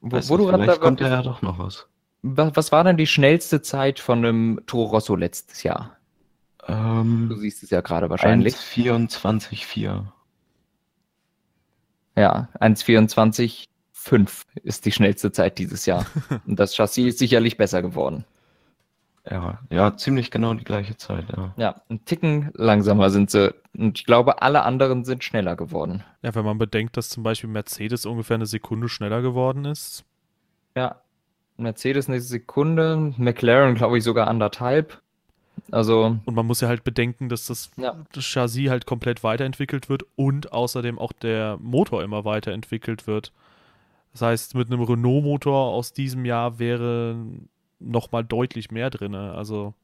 Wo, 0.00 0.16
wo 0.28 0.36
du 0.36 0.46
grad 0.46 0.60
vielleicht 0.60 0.78
da- 0.80 0.84
kommt 0.84 1.00
da 1.00 1.08
ja 1.08 1.22
doch 1.22 1.42
noch 1.42 1.58
was. 1.58 1.86
was, 2.22 2.72
war 2.72 2.84
denn 2.84 2.96
die 2.96 3.06
schnellste 3.06 3.62
Zeit 3.62 4.00
von 4.00 4.18
einem 4.24 4.60
Toro 4.66 4.90
Rosso 4.90 5.14
letztes 5.16 5.62
Jahr? 5.62 5.96
Du 6.66 6.72
Ähm, 6.74 7.34
siehst 7.38 7.62
es 7.62 7.70
ja 7.70 7.80
gerade 7.80 8.10
wahrscheinlich. 8.10 8.54
1,24,4. 8.54 10.12
Ja, 12.16 12.48
1,24,5 12.60 14.44
ist 14.62 14.84
die 14.84 14.92
schnellste 14.92 15.32
Zeit 15.32 15.58
dieses 15.58 15.86
Jahr. 15.86 16.04
Und 16.46 16.58
das 16.58 16.74
Chassis 16.74 17.06
ist 17.06 17.18
sicherlich 17.18 17.56
besser 17.56 17.80
geworden. 17.82 18.24
Ja, 19.30 19.58
ja, 19.70 19.96
ziemlich 19.96 20.30
genau 20.30 20.54
die 20.54 20.64
gleiche 20.64 20.96
Zeit, 20.96 21.26
ja. 21.36 21.52
Ja, 21.56 21.82
ein 21.90 22.04
Ticken 22.04 22.50
langsamer 22.54 23.10
sind 23.10 23.30
sie. 23.30 23.54
Und 23.76 23.98
ich 23.98 24.06
glaube, 24.06 24.40
alle 24.42 24.62
anderen 24.62 25.04
sind 25.04 25.22
schneller 25.22 25.54
geworden. 25.54 26.02
Ja, 26.22 26.34
wenn 26.34 26.44
man 26.44 26.58
bedenkt, 26.58 26.96
dass 26.96 27.10
zum 27.10 27.22
Beispiel 27.22 27.50
Mercedes 27.50 28.06
ungefähr 28.06 28.36
eine 28.36 28.46
Sekunde 28.46 28.88
schneller 28.88 29.20
geworden 29.22 29.64
ist. 29.66 30.04
Ja, 30.76 30.96
Mercedes 31.58 32.08
eine 32.08 32.20
Sekunde, 32.20 33.12
McLaren 33.18 33.74
glaube 33.74 33.98
ich 33.98 34.04
sogar 34.04 34.28
anderthalb. 34.28 35.00
Also, 35.72 36.16
Und 36.24 36.34
man 36.34 36.46
muss 36.46 36.60
ja 36.60 36.68
halt 36.68 36.84
bedenken, 36.84 37.28
dass 37.28 37.46
das, 37.46 37.70
Ja. 37.76 37.96
das 38.12 38.24
Chassis 38.24 38.70
halt 38.70 38.86
komplett 38.86 39.24
weiterentwickelt 39.24 39.88
wird 39.88 40.04
und 40.16 40.52
außerdem 40.52 40.98
auch 40.98 41.12
der 41.12 41.58
Motor 41.60 42.02
immer 42.04 42.24
weiterentwickelt 42.24 43.06
wird. 43.06 43.32
Das 44.12 44.22
heißt, 44.22 44.54
mit 44.54 44.68
einem 44.72 44.82
Renault-Motor 44.82 45.68
aus 45.68 45.92
diesem 45.92 46.24
Jahr 46.24 46.58
wäre 46.58 47.16
nochmal 47.80 48.24
deutlich 48.24 48.70
mehr 48.70 48.90
drin. 48.90 49.14
Also, 49.14 49.74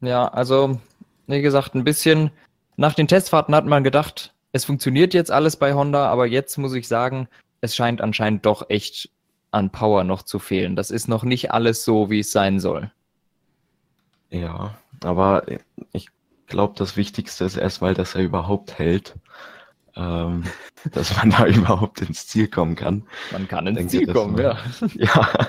ja, 0.00 0.28
also, 0.28 0.80
wie 1.26 1.42
gesagt, 1.42 1.74
ein 1.74 1.84
bisschen 1.84 2.30
nach 2.76 2.94
den 2.94 3.08
Testfahrten 3.08 3.54
hat 3.54 3.66
man 3.66 3.84
gedacht, 3.84 4.34
es 4.52 4.64
funktioniert 4.64 5.14
jetzt 5.14 5.30
alles 5.30 5.56
bei 5.56 5.74
Honda, 5.74 6.08
aber 6.08 6.26
jetzt 6.26 6.56
muss 6.58 6.74
ich 6.74 6.88
sagen, 6.88 7.28
es 7.60 7.74
scheint 7.74 8.00
anscheinend 8.00 8.46
doch 8.46 8.68
echt 8.70 9.10
an 9.50 9.70
Power 9.70 10.04
noch 10.04 10.22
zu 10.22 10.38
fehlen. 10.38 10.76
Das 10.76 10.90
ist 10.90 11.08
noch 11.08 11.24
nicht 11.24 11.50
alles 11.50 11.84
so, 11.84 12.10
wie 12.10 12.20
es 12.20 12.32
sein 12.32 12.60
soll. 12.60 12.90
Ja, 14.30 14.76
aber 15.02 15.44
ich 15.92 16.08
glaube, 16.46 16.74
das 16.76 16.96
Wichtigste 16.96 17.44
ist 17.44 17.56
erstmal, 17.56 17.94
dass 17.94 18.14
er 18.14 18.22
überhaupt 18.22 18.78
hält. 18.78 19.14
Ähm, 19.96 20.44
dass 20.92 21.16
man 21.16 21.30
da 21.30 21.46
überhaupt 21.46 22.00
ins 22.02 22.26
Ziel 22.26 22.48
kommen 22.48 22.76
kann. 22.76 23.06
Man 23.32 23.48
kann 23.48 23.66
ins 23.66 23.76
Denke, 23.78 23.90
Ziel 23.90 24.12
kommen, 24.12 24.36
war- 24.36 24.42
ja. 24.42 24.58
Ja, 24.94 25.48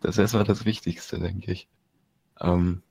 das 0.00 0.10
ist 0.16 0.18
erstmal 0.18 0.44
das 0.44 0.64
Wichtigste, 0.64 1.18
denke 1.18 1.52
ich. 1.52 1.68
Ähm, 2.40 2.82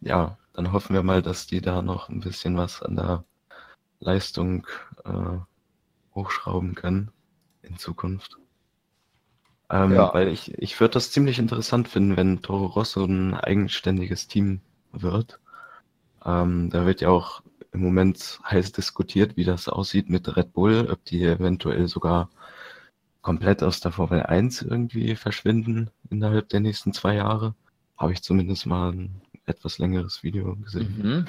ja, 0.00 0.36
dann 0.52 0.72
hoffen 0.72 0.94
wir 0.94 1.02
mal, 1.02 1.22
dass 1.22 1.46
die 1.46 1.60
da 1.60 1.82
noch 1.82 2.08
ein 2.08 2.20
bisschen 2.20 2.56
was 2.56 2.82
an 2.82 2.96
der 2.96 3.24
Leistung 4.00 4.66
äh, 5.04 5.38
hochschrauben 6.14 6.74
können 6.74 7.10
in 7.62 7.76
Zukunft. 7.78 8.36
Ähm, 9.70 9.92
Ja. 9.92 10.12
Weil 10.12 10.28
ich, 10.28 10.54
ich 10.58 10.78
würde 10.80 10.94
das 10.94 11.12
ziemlich 11.12 11.38
interessant 11.38 11.88
finden, 11.88 12.16
wenn 12.16 12.42
Toro 12.42 12.66
Rosso 12.66 13.04
ein 13.04 13.34
eigenständiges 13.34 14.26
Team 14.26 14.60
wird. 14.92 15.38
Ähm, 16.24 16.70
da 16.70 16.86
wird 16.86 17.00
ja 17.00 17.08
auch 17.08 17.42
im 17.72 17.82
Moment 17.82 18.40
heiß 18.44 18.72
diskutiert, 18.72 19.36
wie 19.36 19.44
das 19.44 19.68
aussieht 19.68 20.10
mit 20.10 20.36
Red 20.36 20.52
Bull, 20.52 20.88
ob 20.90 21.04
die 21.04 21.24
eventuell 21.24 21.88
sogar 21.88 22.30
komplett 23.22 23.62
aus 23.62 23.80
der 23.80 23.92
Formel 23.92 24.22
1 24.22 24.62
irgendwie 24.62 25.14
verschwinden 25.14 25.90
innerhalb 26.08 26.48
der 26.48 26.60
nächsten 26.60 26.92
zwei 26.92 27.14
Jahre. 27.14 27.54
Habe 27.96 28.12
ich 28.12 28.22
zumindest 28.22 28.66
mal 28.66 28.92
ein 28.92 29.20
etwas 29.46 29.78
längeres 29.78 30.22
Video 30.22 30.56
gesehen. 30.56 30.94
Mhm. 31.02 31.26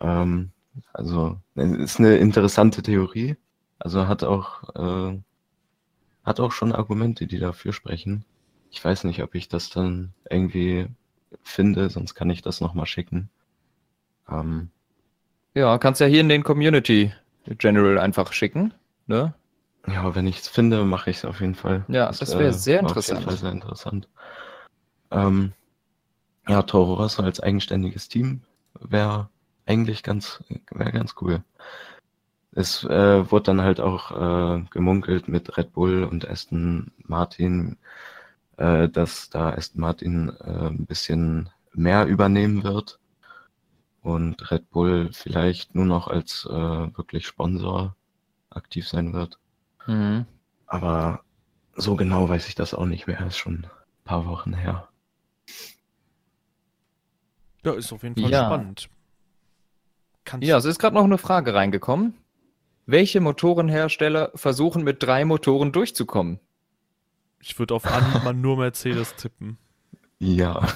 Ähm, 0.00 0.50
also, 0.92 1.40
es 1.54 1.70
ist 1.70 2.00
eine 2.00 2.16
interessante 2.16 2.82
Theorie. 2.82 3.36
Also 3.78 4.08
hat 4.08 4.24
auch, 4.24 4.74
äh, 4.74 5.18
hat 6.24 6.40
auch 6.40 6.52
schon 6.52 6.72
Argumente, 6.72 7.26
die 7.26 7.38
dafür 7.38 7.72
sprechen. 7.72 8.24
Ich 8.70 8.84
weiß 8.84 9.04
nicht, 9.04 9.22
ob 9.22 9.34
ich 9.34 9.48
das 9.48 9.70
dann 9.70 10.12
irgendwie 10.28 10.88
finde, 11.42 11.88
sonst 11.90 12.14
kann 12.14 12.30
ich 12.30 12.42
das 12.42 12.60
nochmal 12.60 12.86
schicken. 12.86 13.30
Ähm, 14.28 14.70
Ja, 15.56 15.78
kannst 15.78 16.02
ja 16.02 16.06
hier 16.06 16.20
in 16.20 16.28
den 16.28 16.44
Community 16.44 17.14
General 17.46 17.98
einfach 17.98 18.34
schicken. 18.34 18.74
Ne? 19.06 19.32
ja, 19.86 20.14
wenn 20.14 20.26
ich 20.26 20.40
es 20.40 20.48
finde, 20.48 20.84
mache 20.84 21.08
ich 21.08 21.16
es 21.16 21.24
auf 21.24 21.40
jeden 21.40 21.54
Fall. 21.54 21.82
Ja, 21.88 22.08
das 22.12 22.38
wäre 22.38 22.52
sehr 22.52 22.82
war 22.82 22.90
Auf 22.90 22.96
jeden 22.96 23.16
interessant. 23.16 23.24
Fall 23.24 23.36
sehr 23.38 23.52
interessant. 23.52 24.08
Ähm, 25.10 25.52
ja, 26.46 26.60
Toro 26.60 26.94
Rosso 26.94 27.22
als 27.22 27.40
eigenständiges 27.40 28.08
Team 28.08 28.42
wäre 28.80 29.30
eigentlich 29.64 30.02
ganz, 30.02 30.44
wäre 30.70 30.92
ganz 30.92 31.14
cool. 31.22 31.42
Es 32.52 32.84
äh, 32.84 33.30
wurde 33.30 33.44
dann 33.44 33.62
halt 33.62 33.80
auch 33.80 34.10
äh, 34.58 34.62
gemunkelt 34.68 35.26
mit 35.26 35.56
Red 35.56 35.72
Bull 35.72 36.04
und 36.04 36.28
Aston 36.28 36.90
Martin, 36.98 37.78
äh, 38.58 38.90
dass 38.90 39.30
da 39.30 39.54
Aston 39.54 39.80
Martin 39.80 40.36
äh, 40.44 40.68
ein 40.68 40.84
bisschen 40.84 41.48
mehr 41.72 42.04
übernehmen 42.04 42.62
wird 42.62 42.98
und 44.06 44.50
Red 44.52 44.70
Bull 44.70 45.10
vielleicht 45.12 45.74
nur 45.74 45.84
noch 45.84 46.06
als 46.06 46.46
äh, 46.48 46.52
wirklich 46.52 47.26
Sponsor 47.26 47.96
aktiv 48.50 48.86
sein 48.88 49.12
wird. 49.12 49.38
Mhm. 49.86 50.26
Aber 50.66 51.20
so 51.74 51.96
genau 51.96 52.28
weiß 52.28 52.46
ich 52.48 52.54
das 52.54 52.72
auch 52.72 52.86
nicht 52.86 53.08
mehr. 53.08 53.20
Ist 53.26 53.36
schon 53.38 53.64
ein 53.64 53.70
paar 54.04 54.26
Wochen 54.26 54.54
her. 54.54 54.88
Ja, 57.64 57.72
ist 57.72 57.92
auf 57.92 58.04
jeden 58.04 58.14
Fall 58.14 58.30
Ja. 58.30 58.46
spannend. 58.46 58.88
Kannst 60.24 60.46
Ja, 60.46 60.56
es 60.56 60.64
ist 60.64 60.78
gerade 60.78 60.94
noch 60.94 61.04
eine 61.04 61.18
Frage 61.18 61.54
reingekommen. 61.54 62.14
Welche 62.86 63.20
Motorenhersteller 63.20 64.30
versuchen 64.36 64.84
mit 64.84 65.02
drei 65.02 65.24
Motoren 65.24 65.72
durchzukommen? 65.72 66.38
ich 67.40 67.58
würde 67.60 67.74
auf 67.74 67.86
Anhieb 67.86 68.24
mal 68.24 68.34
nur 68.34 68.56
Mercedes 68.56 69.14
tippen. 69.16 69.58
Ja. 70.18 70.66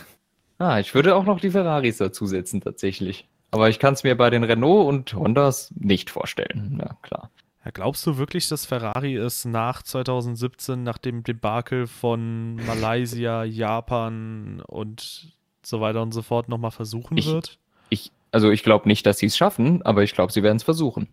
Ah, 0.61 0.79
ich 0.79 0.95
würde 0.95 1.17
auch 1.17 1.25
noch 1.25 1.41
die 1.41 1.51
Ferraris 1.51 1.97
dazusetzen, 1.97 2.61
tatsächlich. 2.61 3.27
Aber 3.51 3.69
ich 3.69 3.79
kann 3.81 3.95
es 3.95 4.05
mir 4.05 4.17
bei 4.17 4.31
den 4.31 4.45
Renault 4.45 4.87
und 4.87 5.15
Hondas 5.15 5.73
nicht 5.77 6.11
vorstellen. 6.11 6.79
Ja, 6.81 6.97
klar. 7.03 7.31
Ja, 7.65 7.71
glaubst 7.73 8.07
du 8.07 8.17
wirklich, 8.17 8.49
dass 8.49 8.65
Ferrari 8.67 9.17
es 9.17 9.45
nach 9.45 9.83
2017, 9.83 10.83
nach 10.83 10.99
dem 10.99 11.25
Debakel 11.25 11.87
von 11.87 12.57
Malaysia, 12.57 13.43
Japan 13.91 14.63
und 14.67 15.33
so 15.63 15.81
weiter 15.81 16.03
und 16.03 16.13
so 16.13 16.23
fort 16.23 16.49
nochmal 16.49 16.71
versuchen 16.71 17.17
Ich- 17.17 17.27
wird? 17.27 17.59
Ich, 17.89 18.13
also 18.31 18.51
ich 18.51 18.63
glaube 18.63 18.87
nicht, 18.87 19.05
dass 19.07 19.19
sie 19.19 19.27
es 19.27 19.37
schaffen, 19.37 19.83
aber 19.83 20.03
ich 20.05 20.15
glaube, 20.15 20.33
sie 20.33 20.43
werden 20.45 20.57
es 20.59 20.63
versuchen. 20.63 21.09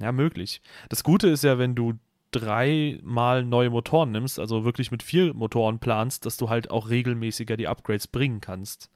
Ja, 0.00 0.12
möglich. 0.12 0.62
Das 0.88 1.04
Gute 1.04 1.28
ist 1.28 1.44
ja, 1.44 1.58
wenn 1.58 1.74
du 1.74 1.92
dreimal 2.32 3.44
neue 3.44 3.70
Motoren 3.70 4.10
nimmst, 4.10 4.38
also 4.38 4.64
wirklich 4.64 4.90
mit 4.90 5.02
vier 5.02 5.34
Motoren 5.34 5.78
planst, 5.78 6.26
dass 6.26 6.36
du 6.36 6.48
halt 6.48 6.70
auch 6.70 6.88
regelmäßiger 6.88 7.56
die 7.56 7.68
Upgrades 7.68 8.08
bringen 8.08 8.40
kannst. 8.40 8.90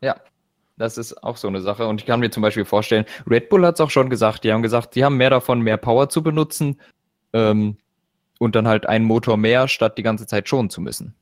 Ja, 0.00 0.20
das 0.76 0.98
ist 0.98 1.22
auch 1.22 1.36
so 1.36 1.48
eine 1.48 1.60
Sache. 1.60 1.86
Und 1.86 2.00
ich 2.00 2.06
kann 2.06 2.20
mir 2.20 2.30
zum 2.30 2.42
Beispiel 2.42 2.64
vorstellen, 2.64 3.06
Red 3.28 3.48
Bull 3.48 3.64
hat 3.66 3.74
es 3.74 3.80
auch 3.80 3.90
schon 3.90 4.10
gesagt, 4.10 4.44
die 4.44 4.52
haben 4.52 4.62
gesagt, 4.62 4.94
die 4.94 5.04
haben 5.04 5.16
mehr 5.16 5.30
davon, 5.30 5.60
mehr 5.60 5.76
Power 5.76 6.08
zu 6.08 6.22
benutzen 6.22 6.80
ähm, 7.32 7.78
und 8.38 8.54
dann 8.54 8.68
halt 8.68 8.86
einen 8.86 9.04
Motor 9.04 9.36
mehr, 9.36 9.68
statt 9.68 9.98
die 9.98 10.02
ganze 10.02 10.26
Zeit 10.26 10.48
schonen 10.48 10.70
zu 10.70 10.80
müssen. 10.80 11.14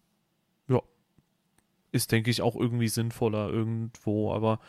Ist, 1.93 2.11
denke 2.11 2.31
ich, 2.31 2.41
auch 2.41 2.57
irgendwie 2.57 2.89
sinnvoller 2.89 3.51
irgendwo, 3.51 4.33
aber 4.33 4.61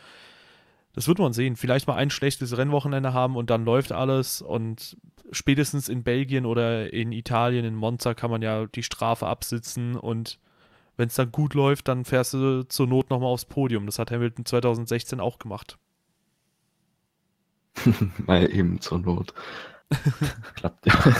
das 0.94 1.08
wird 1.08 1.18
man 1.18 1.32
sehen. 1.32 1.56
Vielleicht 1.56 1.86
mal 1.86 1.96
ein 1.96 2.10
schlechtes 2.10 2.56
Rennwochenende 2.56 3.12
haben 3.12 3.36
und 3.36 3.50
dann 3.50 3.64
läuft 3.64 3.92
alles 3.92 4.40
und 4.40 4.96
spätestens 5.32 5.88
in 5.88 6.04
Belgien 6.04 6.46
oder 6.46 6.92
in 6.92 7.12
Italien, 7.12 7.64
in 7.64 7.74
Monza 7.74 8.14
kann 8.14 8.30
man 8.30 8.42
ja 8.42 8.66
die 8.66 8.82
Strafe 8.82 9.26
absitzen 9.26 9.96
und 9.96 10.38
wenn 10.96 11.08
es 11.08 11.16
dann 11.16 11.32
gut 11.32 11.54
läuft, 11.54 11.88
dann 11.88 12.04
fährst 12.04 12.34
du 12.34 12.62
zur 12.68 12.86
Not 12.86 13.10
nochmal 13.10 13.30
aufs 13.30 13.44
Podium. 13.44 13.86
Das 13.86 13.98
hat 13.98 14.12
Hamilton 14.12 14.44
2016 14.44 15.18
auch 15.18 15.38
gemacht. 15.38 15.76
Mal 18.26 18.48
eben 18.54 18.80
zur 18.80 19.00
Not. 19.00 19.34
Klappt 20.54 20.86
ja. 20.86 21.14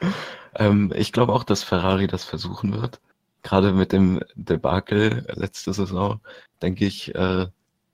ähm, 0.54 0.92
ich 0.96 1.12
glaube 1.12 1.34
auch, 1.34 1.44
dass 1.44 1.62
Ferrari 1.62 2.06
das 2.06 2.24
versuchen 2.24 2.72
wird. 2.72 3.00
Gerade 3.42 3.72
mit 3.72 3.92
dem 3.92 4.20
Debakel 4.34 5.26
letzte 5.34 5.74
Saison, 5.74 6.20
denke 6.62 6.86
ich, 6.86 7.14
äh, 7.14 7.46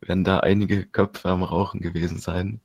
werden 0.09 0.25
da 0.25 0.41
einige 0.41 0.87
Köpfe 0.87 1.29
am 1.31 1.43
Rauchen 1.43 1.81
gewesen 1.81 2.19
sein, 2.19 2.61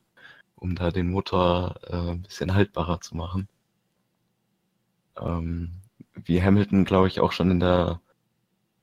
um 0.55 0.75
da 0.75 0.91
den 0.91 1.09
Motor 1.09 1.79
äh, 1.87 2.11
ein 2.11 2.21
bisschen 2.23 2.53
haltbarer 2.53 3.01
zu 3.01 3.15
machen. 3.15 3.47
Ähm, 5.17 5.71
wie 6.15 6.41
Hamilton, 6.41 6.85
glaube 6.85 7.07
ich, 7.07 7.19
auch 7.19 7.31
schon 7.31 7.51
in 7.51 7.59
der 7.59 8.01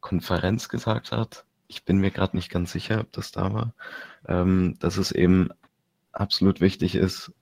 Konferenz 0.01 0.69
gesagt 0.69 1.13
hat, 1.13 1.45
ich 1.69 1.85
bin 1.85 1.99
mir 1.99 2.11
gerade 2.11 2.37
nicht 2.37 2.51
ganz 2.51 2.73
sicher, 2.73 3.01
ob 3.01 3.13
das 3.13 3.33
da 3.33 3.53
war, 3.53 3.75
ähm, 4.29 4.77
dass 4.79 4.97
es 4.99 5.13
eben 5.13 5.51
absolut 6.13 6.61
wichtig 6.61 6.95
ist, 6.95 7.33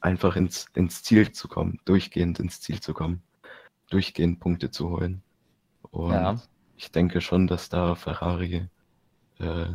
einfach 0.00 0.36
ins, 0.36 0.66
ins 0.74 1.02
Ziel 1.02 1.32
zu 1.32 1.48
kommen, 1.48 1.80
durchgehend 1.84 2.40
ins 2.40 2.60
Ziel 2.60 2.80
zu 2.80 2.94
kommen, 2.94 3.22
durchgehend 3.90 4.40
Punkte 4.40 4.70
zu 4.70 4.90
holen. 4.90 5.22
Und 5.90 6.12
Ja. 6.12 6.42
ich 6.76 6.90
denke 6.92 7.20
schon, 7.20 7.46
dass 7.46 7.68
da 7.68 7.94
Ferrari 7.94 8.68
äh, 9.38 9.66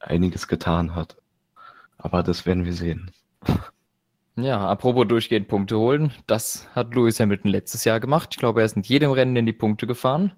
einiges 0.00 0.48
getan 0.48 0.94
hat. 0.94 1.16
Aber 1.98 2.22
das 2.22 2.46
werden 2.46 2.64
wir 2.64 2.72
sehen. 2.72 3.10
Ja, 4.36 4.66
apropos 4.66 5.06
durchgehend 5.06 5.48
Punkte 5.48 5.78
holen, 5.78 6.12
das 6.26 6.66
hat 6.74 6.94
Lewis 6.94 7.20
Hamilton 7.20 7.50
letztes 7.50 7.84
Jahr 7.84 8.00
gemacht. 8.00 8.30
Ich 8.32 8.38
glaube, 8.38 8.60
er 8.60 8.66
ist 8.66 8.76
in 8.76 8.82
jedem 8.82 9.10
Rennen 9.10 9.36
in 9.36 9.46
die 9.46 9.52
Punkte 9.52 9.86
gefahren 9.86 10.32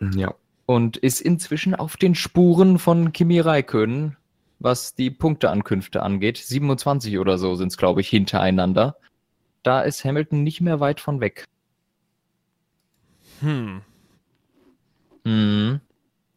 Ja, 0.00 0.34
und 0.66 0.96
ist 0.96 1.20
inzwischen 1.20 1.74
auf 1.74 1.96
den 1.96 2.14
Spuren 2.14 2.78
von 2.78 3.12
Kimi 3.12 3.40
Räikkönen, 3.40 4.16
was 4.58 4.94
die 4.94 5.10
Punkteankünfte 5.10 6.02
angeht. 6.02 6.38
27 6.38 7.18
oder 7.18 7.36
so 7.36 7.54
sind 7.54 7.68
es, 7.68 7.76
glaube 7.76 8.00
ich, 8.00 8.08
hintereinander. 8.08 8.96
Da 9.62 9.82
ist 9.82 10.04
Hamilton 10.04 10.42
nicht 10.42 10.60
mehr 10.60 10.80
weit 10.80 11.00
von 11.00 11.20
weg. 11.20 11.44
Hm, 13.40 13.82
Mhm. 15.24 15.80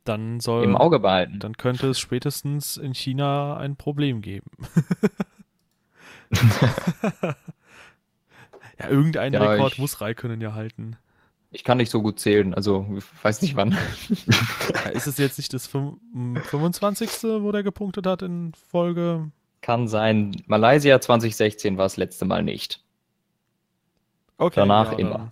Dann 0.06 0.40
soll. 0.40 0.64
Im 0.64 0.76
Auge 0.78 1.00
behalten. 1.00 1.40
Dann 1.40 1.58
könnte 1.58 1.88
es 1.90 2.00
spätestens 2.00 2.78
in 2.78 2.94
China 2.94 3.58
ein 3.58 3.76
Problem 3.76 4.22
geben. 4.22 4.50
ja, 8.80 8.90
irgendeinen 8.90 9.34
Ja, 9.34 9.44
Rekord 9.52 9.74
ich- 9.74 9.80
muss 9.80 10.02
Raikönnen 10.02 10.42
ja 10.42 10.54
halten. 10.54 10.98
Ich 11.52 11.64
kann 11.64 11.78
nicht 11.78 11.90
so 11.90 12.02
gut 12.02 12.20
zählen, 12.20 12.54
also 12.54 12.86
ich 12.98 13.06
weiß 13.24 13.42
nicht 13.42 13.56
wann. 13.56 13.72
Ja, 14.74 14.90
ist 14.92 15.08
es 15.08 15.18
jetzt 15.18 15.38
nicht 15.38 15.54
das 15.54 15.70
fün- 15.72 15.98
m, 16.14 16.36
25., 16.36 17.24
wo 17.42 17.52
der 17.54 17.64
gepunktet 17.64 18.06
hat 18.08 18.22
in 18.24 18.52
Folge? 18.70 19.32
Kann 19.62 19.88
sein. 19.88 20.36
Malaysia 20.48 21.00
2016 21.00 21.78
war 21.78 21.86
das 21.86 21.96
letzte 21.96 22.26
Mal 22.26 22.44
nicht. 22.44 22.84
Okay, 24.38 24.56
Danach 24.60 24.92
ja, 24.94 24.98
immer. 25.00 25.32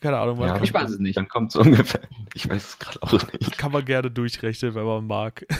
Keine 0.00 0.18
Ahnung, 0.18 0.38
man 0.38 0.48
ja 0.48 0.54
kann, 0.54 0.64
Ich 0.64 0.72
weiß 0.72 0.90
es 0.90 0.98
nicht. 0.98 1.16
Dann 1.16 1.28
kommt 1.28 1.50
es 1.50 1.56
ungefähr. 1.56 2.00
Ich 2.34 2.48
weiß 2.48 2.68
es 2.68 2.78
gerade 2.78 3.02
auch 3.02 3.12
nicht. 3.12 3.58
kann 3.58 3.72
man 3.72 3.84
gerne 3.84 4.10
durchrechnen, 4.10 4.74
wenn 4.74 4.84
man 4.84 5.06
mag. 5.06 5.46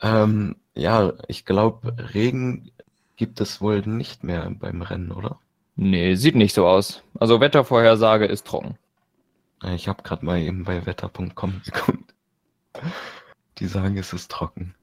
Ähm, 0.00 0.56
ja, 0.74 1.12
ich 1.28 1.44
glaube, 1.44 1.94
Regen 2.14 2.70
gibt 3.16 3.40
es 3.40 3.60
wohl 3.60 3.80
nicht 3.82 4.24
mehr 4.24 4.48
beim 4.50 4.82
Rennen, 4.82 5.12
oder? 5.12 5.38
Nee, 5.76 6.14
sieht 6.14 6.34
nicht 6.34 6.54
so 6.54 6.66
aus. 6.66 7.02
Also 7.18 7.40
Wettervorhersage 7.40 8.26
ist 8.26 8.46
trocken. 8.46 8.78
Ich 9.74 9.88
habe 9.88 10.02
gerade 10.02 10.24
mal 10.24 10.38
eben 10.38 10.64
bei 10.64 10.86
wetter.com 10.86 11.62
geguckt. 11.64 12.14
Die 13.58 13.66
sagen, 13.66 13.96
es 13.98 14.12
ist 14.12 14.30
trocken. 14.30 14.74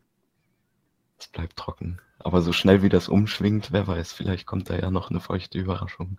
Es 1.17 1.27
bleibt 1.27 1.57
trocken. 1.57 1.99
Aber 2.19 2.41
so 2.41 2.51
schnell 2.51 2.81
wie 2.81 2.89
das 2.89 3.09
umschwingt, 3.09 3.71
wer 3.71 3.87
weiß, 3.87 4.13
vielleicht 4.13 4.45
kommt 4.45 4.69
da 4.69 4.77
ja 4.77 4.91
noch 4.91 5.09
eine 5.09 5.19
feuchte 5.19 5.59
Überraschung. 5.59 6.17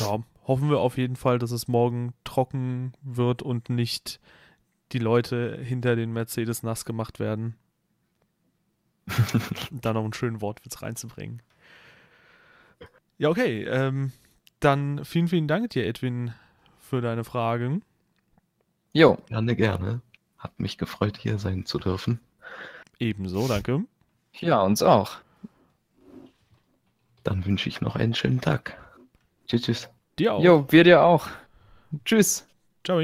Ja, 0.00 0.22
hoffen 0.46 0.70
wir 0.70 0.80
auf 0.80 0.98
jeden 0.98 1.16
Fall, 1.16 1.38
dass 1.38 1.50
es 1.50 1.68
morgen 1.68 2.12
trocken 2.24 2.92
wird 3.02 3.42
und 3.42 3.70
nicht 3.70 4.20
die 4.92 4.98
Leute 4.98 5.58
hinter 5.62 5.96
den 5.96 6.12
Mercedes 6.12 6.62
nass 6.62 6.84
gemacht 6.84 7.18
werden. 7.18 7.56
da 9.70 9.92
noch 9.92 10.04
einen 10.04 10.12
schönen 10.12 10.40
Wortwitz 10.40 10.82
reinzubringen. 10.82 11.42
Ja, 13.18 13.30
okay. 13.30 13.64
Ähm, 13.64 14.12
dann 14.60 15.04
vielen, 15.04 15.28
vielen 15.28 15.48
Dank 15.48 15.70
dir, 15.70 15.86
Edwin, 15.86 16.34
für 16.78 17.00
deine 17.00 17.24
Fragen. 17.24 17.82
Jo, 18.92 19.18
Gerne, 19.28 19.56
gerne. 19.56 20.00
Hat 20.38 20.58
mich 20.60 20.78
gefreut, 20.78 21.16
hier 21.18 21.38
sein 21.38 21.66
zu 21.66 21.78
dürfen. 21.78 22.20
Ebenso, 22.98 23.48
danke. 23.48 23.84
Ja, 24.40 24.62
uns 24.62 24.82
auch. 24.82 25.16
Dann 27.24 27.44
wünsche 27.44 27.68
ich 27.68 27.80
noch 27.80 27.96
einen 27.96 28.14
schönen 28.14 28.40
Tag. 28.40 28.78
Tschüss, 29.46 29.62
tschüss. 29.62 29.90
Dir 30.18 30.34
auch. 30.34 30.42
Jo, 30.42 30.66
wir 30.70 30.84
dir 30.84 31.02
auch. 31.02 31.28
Tschüss. 32.04 32.46
Ciao. 32.84 33.00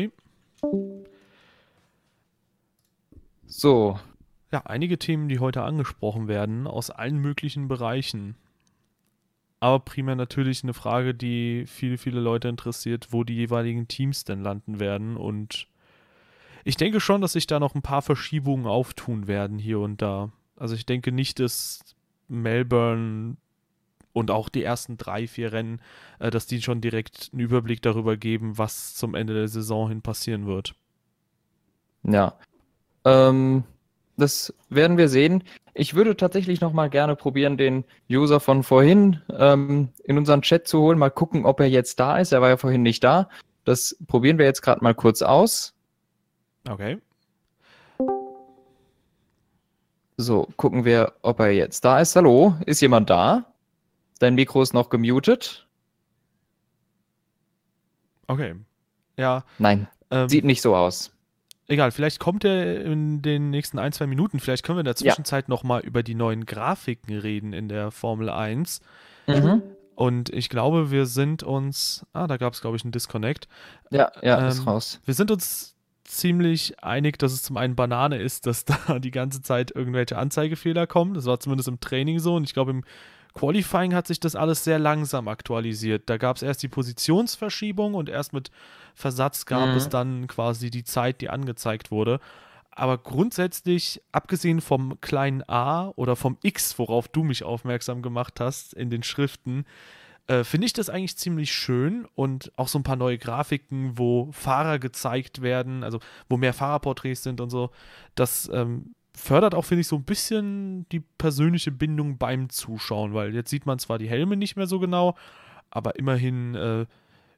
So, 3.46 3.98
Ja, 4.52 4.62
einige 4.66 4.98
Themen, 4.98 5.28
die 5.28 5.38
heute 5.38 5.62
angesprochen 5.62 6.28
werden, 6.28 6.66
aus 6.66 6.90
allen 6.90 7.18
möglichen 7.18 7.68
Bereichen. 7.68 8.36
Aber 9.60 9.78
primär 9.80 10.16
natürlich 10.16 10.62
eine 10.62 10.74
Frage, 10.74 11.14
die 11.14 11.64
viele, 11.66 11.96
viele 11.96 12.20
Leute 12.20 12.48
interessiert, 12.48 13.08
wo 13.12 13.24
die 13.24 13.34
jeweiligen 13.34 13.88
Teams 13.88 14.24
denn 14.24 14.42
landen 14.42 14.80
werden. 14.80 15.16
Und 15.16 15.68
ich 16.64 16.76
denke 16.76 17.00
schon, 17.00 17.20
dass 17.20 17.32
sich 17.32 17.46
da 17.46 17.60
noch 17.60 17.74
ein 17.74 17.82
paar 17.82 18.02
Verschiebungen 18.02 18.66
auftun 18.66 19.26
werden 19.26 19.58
hier 19.58 19.78
und 19.80 20.02
da. 20.02 20.30
Also 20.62 20.76
ich 20.76 20.86
denke 20.86 21.10
nicht, 21.10 21.40
dass 21.40 21.80
Melbourne 22.28 23.36
und 24.12 24.30
auch 24.30 24.48
die 24.48 24.62
ersten 24.62 24.96
drei, 24.96 25.26
vier 25.26 25.52
Rennen, 25.52 25.80
äh, 26.20 26.30
dass 26.30 26.46
die 26.46 26.62
schon 26.62 26.80
direkt 26.80 27.30
einen 27.32 27.40
Überblick 27.40 27.82
darüber 27.82 28.16
geben, 28.16 28.58
was 28.58 28.94
zum 28.94 29.16
Ende 29.16 29.34
der 29.34 29.48
Saison 29.48 29.88
hin 29.88 30.02
passieren 30.02 30.46
wird. 30.46 30.76
Ja. 32.04 32.36
Ähm, 33.04 33.64
das 34.16 34.54
werden 34.68 34.98
wir 34.98 35.08
sehen. 35.08 35.42
Ich 35.74 35.94
würde 35.94 36.16
tatsächlich 36.16 36.60
noch 36.60 36.72
mal 36.72 36.88
gerne 36.88 37.16
probieren, 37.16 37.56
den 37.56 37.82
User 38.08 38.38
von 38.38 38.62
vorhin 38.62 39.20
ähm, 39.36 39.88
in 40.04 40.16
unseren 40.16 40.42
Chat 40.42 40.68
zu 40.68 40.78
holen. 40.78 40.96
Mal 40.96 41.10
gucken, 41.10 41.44
ob 41.44 41.58
er 41.58 41.68
jetzt 41.68 41.98
da 41.98 42.18
ist. 42.18 42.30
Er 42.30 42.40
war 42.40 42.50
ja 42.50 42.56
vorhin 42.56 42.82
nicht 42.82 43.02
da. 43.02 43.28
Das 43.64 43.96
probieren 44.06 44.38
wir 44.38 44.44
jetzt 44.44 44.62
gerade 44.62 44.84
mal 44.84 44.94
kurz 44.94 45.22
aus. 45.22 45.74
Okay. 46.70 46.98
So, 50.22 50.48
gucken 50.56 50.84
wir, 50.84 51.14
ob 51.22 51.40
er 51.40 51.50
jetzt 51.50 51.84
da 51.84 51.98
ist. 51.98 52.14
Hallo, 52.14 52.54
ist 52.64 52.80
jemand 52.80 53.10
da? 53.10 53.44
Dein 54.20 54.36
Mikro 54.36 54.62
ist 54.62 54.72
noch 54.72 54.88
gemutet? 54.88 55.66
Okay. 58.28 58.54
Ja, 59.16 59.44
Nein, 59.58 59.88
ähm, 60.10 60.28
sieht 60.28 60.44
nicht 60.44 60.62
so 60.62 60.76
aus. 60.76 61.10
Egal, 61.66 61.90
vielleicht 61.90 62.20
kommt 62.20 62.44
er 62.44 62.84
in 62.84 63.20
den 63.20 63.50
nächsten 63.50 63.78
ein, 63.78 63.92
zwei 63.92 64.06
Minuten. 64.06 64.38
Vielleicht 64.38 64.64
können 64.64 64.76
wir 64.76 64.80
in 64.80 64.84
der 64.84 64.94
Ja. 64.94 65.12
Zwischenzeit 65.12 65.48
nochmal 65.48 65.80
über 65.80 66.02
die 66.04 66.14
neuen 66.14 66.46
Grafiken 66.46 67.18
reden 67.18 67.52
in 67.52 67.68
der 67.68 67.90
Formel 67.90 68.28
1. 68.30 68.80
Mhm. 69.26 69.62
Und 69.96 70.30
ich 70.30 70.48
glaube, 70.48 70.90
wir 70.92 71.06
sind 71.06 71.42
uns. 71.42 72.06
Ah, 72.12 72.26
da 72.26 72.36
gab 72.36 72.52
es, 72.52 72.60
glaube 72.60 72.76
ich, 72.76 72.84
einen 72.84 72.92
Disconnect. 72.92 73.48
Ja, 73.90 74.12
ja, 74.22 74.40
Ähm, 74.40 74.48
ist 74.48 74.66
raus. 74.66 75.00
Wir 75.04 75.14
sind 75.14 75.30
uns 75.30 75.74
ziemlich 76.16 76.82
einig, 76.82 77.18
dass 77.18 77.32
es 77.32 77.42
zum 77.42 77.56
einen 77.56 77.74
Banane 77.76 78.18
ist, 78.18 78.46
dass 78.46 78.64
da 78.86 78.98
die 78.98 79.10
ganze 79.10 79.42
Zeit 79.42 79.70
irgendwelche 79.74 80.18
Anzeigefehler 80.18 80.86
kommen. 80.86 81.14
Das 81.14 81.26
war 81.26 81.40
zumindest 81.40 81.68
im 81.68 81.80
Training 81.80 82.18
so. 82.18 82.34
Und 82.36 82.44
ich 82.44 82.54
glaube, 82.54 82.70
im 82.72 82.84
Qualifying 83.34 83.94
hat 83.94 84.06
sich 84.06 84.20
das 84.20 84.36
alles 84.36 84.62
sehr 84.62 84.78
langsam 84.78 85.26
aktualisiert. 85.28 86.02
Da 86.06 86.18
gab 86.18 86.36
es 86.36 86.42
erst 86.42 86.62
die 86.62 86.68
Positionsverschiebung 86.68 87.94
und 87.94 88.08
erst 88.08 88.32
mit 88.32 88.50
Versatz 88.94 89.46
gab 89.46 89.70
Mhm. 89.70 89.76
es 89.76 89.88
dann 89.88 90.26
quasi 90.26 90.70
die 90.70 90.84
Zeit, 90.84 91.20
die 91.20 91.30
angezeigt 91.30 91.90
wurde. 91.90 92.20
Aber 92.70 92.98
grundsätzlich, 92.98 94.00
abgesehen 94.12 94.60
vom 94.60 95.00
kleinen 95.00 95.42
a 95.48 95.92
oder 95.96 96.16
vom 96.16 96.38
x, 96.42 96.78
worauf 96.78 97.08
du 97.08 97.22
mich 97.22 97.44
aufmerksam 97.44 98.00
gemacht 98.02 98.40
hast 98.40 98.72
in 98.74 98.88
den 98.90 99.02
Schriften, 99.02 99.64
äh, 100.26 100.44
finde 100.44 100.66
ich 100.66 100.72
das 100.72 100.88
eigentlich 100.88 101.16
ziemlich 101.16 101.52
schön 101.52 102.06
und 102.14 102.52
auch 102.56 102.68
so 102.68 102.78
ein 102.78 102.84
paar 102.84 102.96
neue 102.96 103.18
Grafiken, 103.18 103.98
wo 103.98 104.30
Fahrer 104.32 104.78
gezeigt 104.78 105.42
werden, 105.42 105.82
also 105.84 105.98
wo 106.28 106.36
mehr 106.36 106.52
Fahrerporträts 106.52 107.22
sind 107.22 107.40
und 107.40 107.50
so. 107.50 107.70
Das 108.14 108.50
ähm, 108.52 108.94
fördert 109.14 109.54
auch, 109.54 109.64
finde 109.64 109.82
ich, 109.82 109.88
so 109.88 109.96
ein 109.96 110.04
bisschen 110.04 110.88
die 110.90 111.00
persönliche 111.00 111.70
Bindung 111.70 112.18
beim 112.18 112.48
Zuschauen, 112.48 113.14
weil 113.14 113.34
jetzt 113.34 113.50
sieht 113.50 113.66
man 113.66 113.78
zwar 113.78 113.98
die 113.98 114.08
Helme 114.08 114.36
nicht 114.36 114.56
mehr 114.56 114.66
so 114.66 114.78
genau, 114.78 115.16
aber 115.70 115.96
immerhin, 115.96 116.54
äh, 116.54 116.86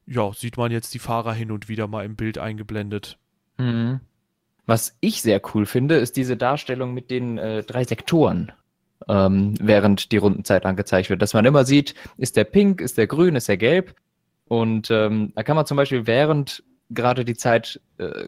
ja, 0.05 0.31
sieht 0.33 0.57
man 0.57 0.71
jetzt 0.71 0.93
die 0.93 0.99
Fahrer 0.99 1.33
hin 1.33 1.51
und 1.51 1.67
wieder 1.67 1.87
mal 1.87 2.05
im 2.05 2.15
Bild 2.15 2.37
eingeblendet. 2.37 3.17
Mhm. 3.57 3.99
Was 4.65 4.97
ich 4.99 5.21
sehr 5.21 5.41
cool 5.53 5.65
finde, 5.65 5.95
ist 5.95 6.17
diese 6.17 6.37
Darstellung 6.37 6.93
mit 6.93 7.11
den 7.11 7.37
äh, 7.37 7.63
drei 7.63 7.83
Sektoren, 7.83 8.51
ähm, 9.07 9.55
während 9.59 10.11
die 10.11 10.17
Rundenzeit 10.17 10.65
angezeigt 10.65 11.09
wird. 11.09 11.21
Dass 11.21 11.33
man 11.33 11.45
immer 11.45 11.65
sieht, 11.65 11.95
ist 12.17 12.37
der 12.37 12.43
pink, 12.43 12.81
ist 12.81 12.97
der 12.97 13.07
grün, 13.07 13.35
ist 13.35 13.47
der 13.47 13.57
gelb. 13.57 13.95
Und 14.47 14.91
ähm, 14.91 15.33
da 15.35 15.43
kann 15.43 15.55
man 15.55 15.65
zum 15.65 15.77
Beispiel, 15.77 16.07
während 16.07 16.63
gerade 16.89 17.25
die 17.25 17.35
Zeit 17.35 17.79
äh, 17.97 18.27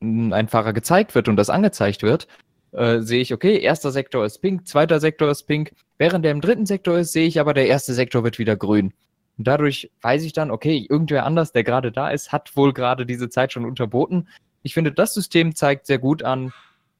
ein 0.00 0.48
Fahrer 0.48 0.72
gezeigt 0.72 1.14
wird 1.14 1.28
und 1.28 1.36
das 1.36 1.50
angezeigt 1.50 2.02
wird, 2.02 2.26
äh, 2.72 3.00
sehe 3.00 3.20
ich, 3.20 3.32
okay, 3.32 3.58
erster 3.58 3.90
Sektor 3.90 4.24
ist 4.24 4.38
pink, 4.38 4.66
zweiter 4.66 5.00
Sektor 5.00 5.30
ist 5.30 5.44
pink. 5.44 5.72
Während 5.98 6.24
der 6.24 6.32
im 6.32 6.40
dritten 6.40 6.66
Sektor 6.66 6.98
ist, 6.98 7.12
sehe 7.12 7.26
ich 7.26 7.40
aber, 7.40 7.54
der 7.54 7.68
erste 7.68 7.94
Sektor 7.94 8.24
wird 8.24 8.38
wieder 8.38 8.56
grün. 8.56 8.92
Und 9.38 9.46
dadurch 9.46 9.90
weiß 10.02 10.24
ich 10.24 10.32
dann, 10.32 10.50
okay, 10.50 10.86
irgendwer 10.88 11.24
anders, 11.24 11.52
der 11.52 11.64
gerade 11.64 11.92
da 11.92 12.10
ist, 12.10 12.32
hat 12.32 12.56
wohl 12.56 12.72
gerade 12.72 13.06
diese 13.06 13.28
Zeit 13.28 13.52
schon 13.52 13.64
unterboten. 13.64 14.28
Ich 14.62 14.74
finde, 14.74 14.92
das 14.92 15.14
System 15.14 15.54
zeigt 15.54 15.86
sehr 15.86 15.98
gut 15.98 16.22
an, 16.22 16.52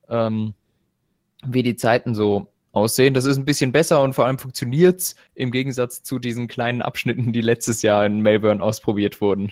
ähm, 0.08 0.54
wie 1.44 1.62
die 1.62 1.76
Zeiten 1.76 2.14
so 2.14 2.48
aussehen. 2.76 3.14
Das 3.14 3.24
ist 3.24 3.38
ein 3.38 3.44
bisschen 3.44 3.72
besser 3.72 4.02
und 4.02 4.12
vor 4.12 4.26
allem 4.26 4.38
funktioniert 4.38 5.00
es 5.00 5.16
im 5.34 5.50
Gegensatz 5.50 6.02
zu 6.02 6.18
diesen 6.18 6.46
kleinen 6.46 6.82
Abschnitten, 6.82 7.32
die 7.32 7.40
letztes 7.40 7.82
Jahr 7.82 8.04
in 8.04 8.20
Melbourne 8.20 8.62
ausprobiert 8.62 9.20
wurden. 9.20 9.50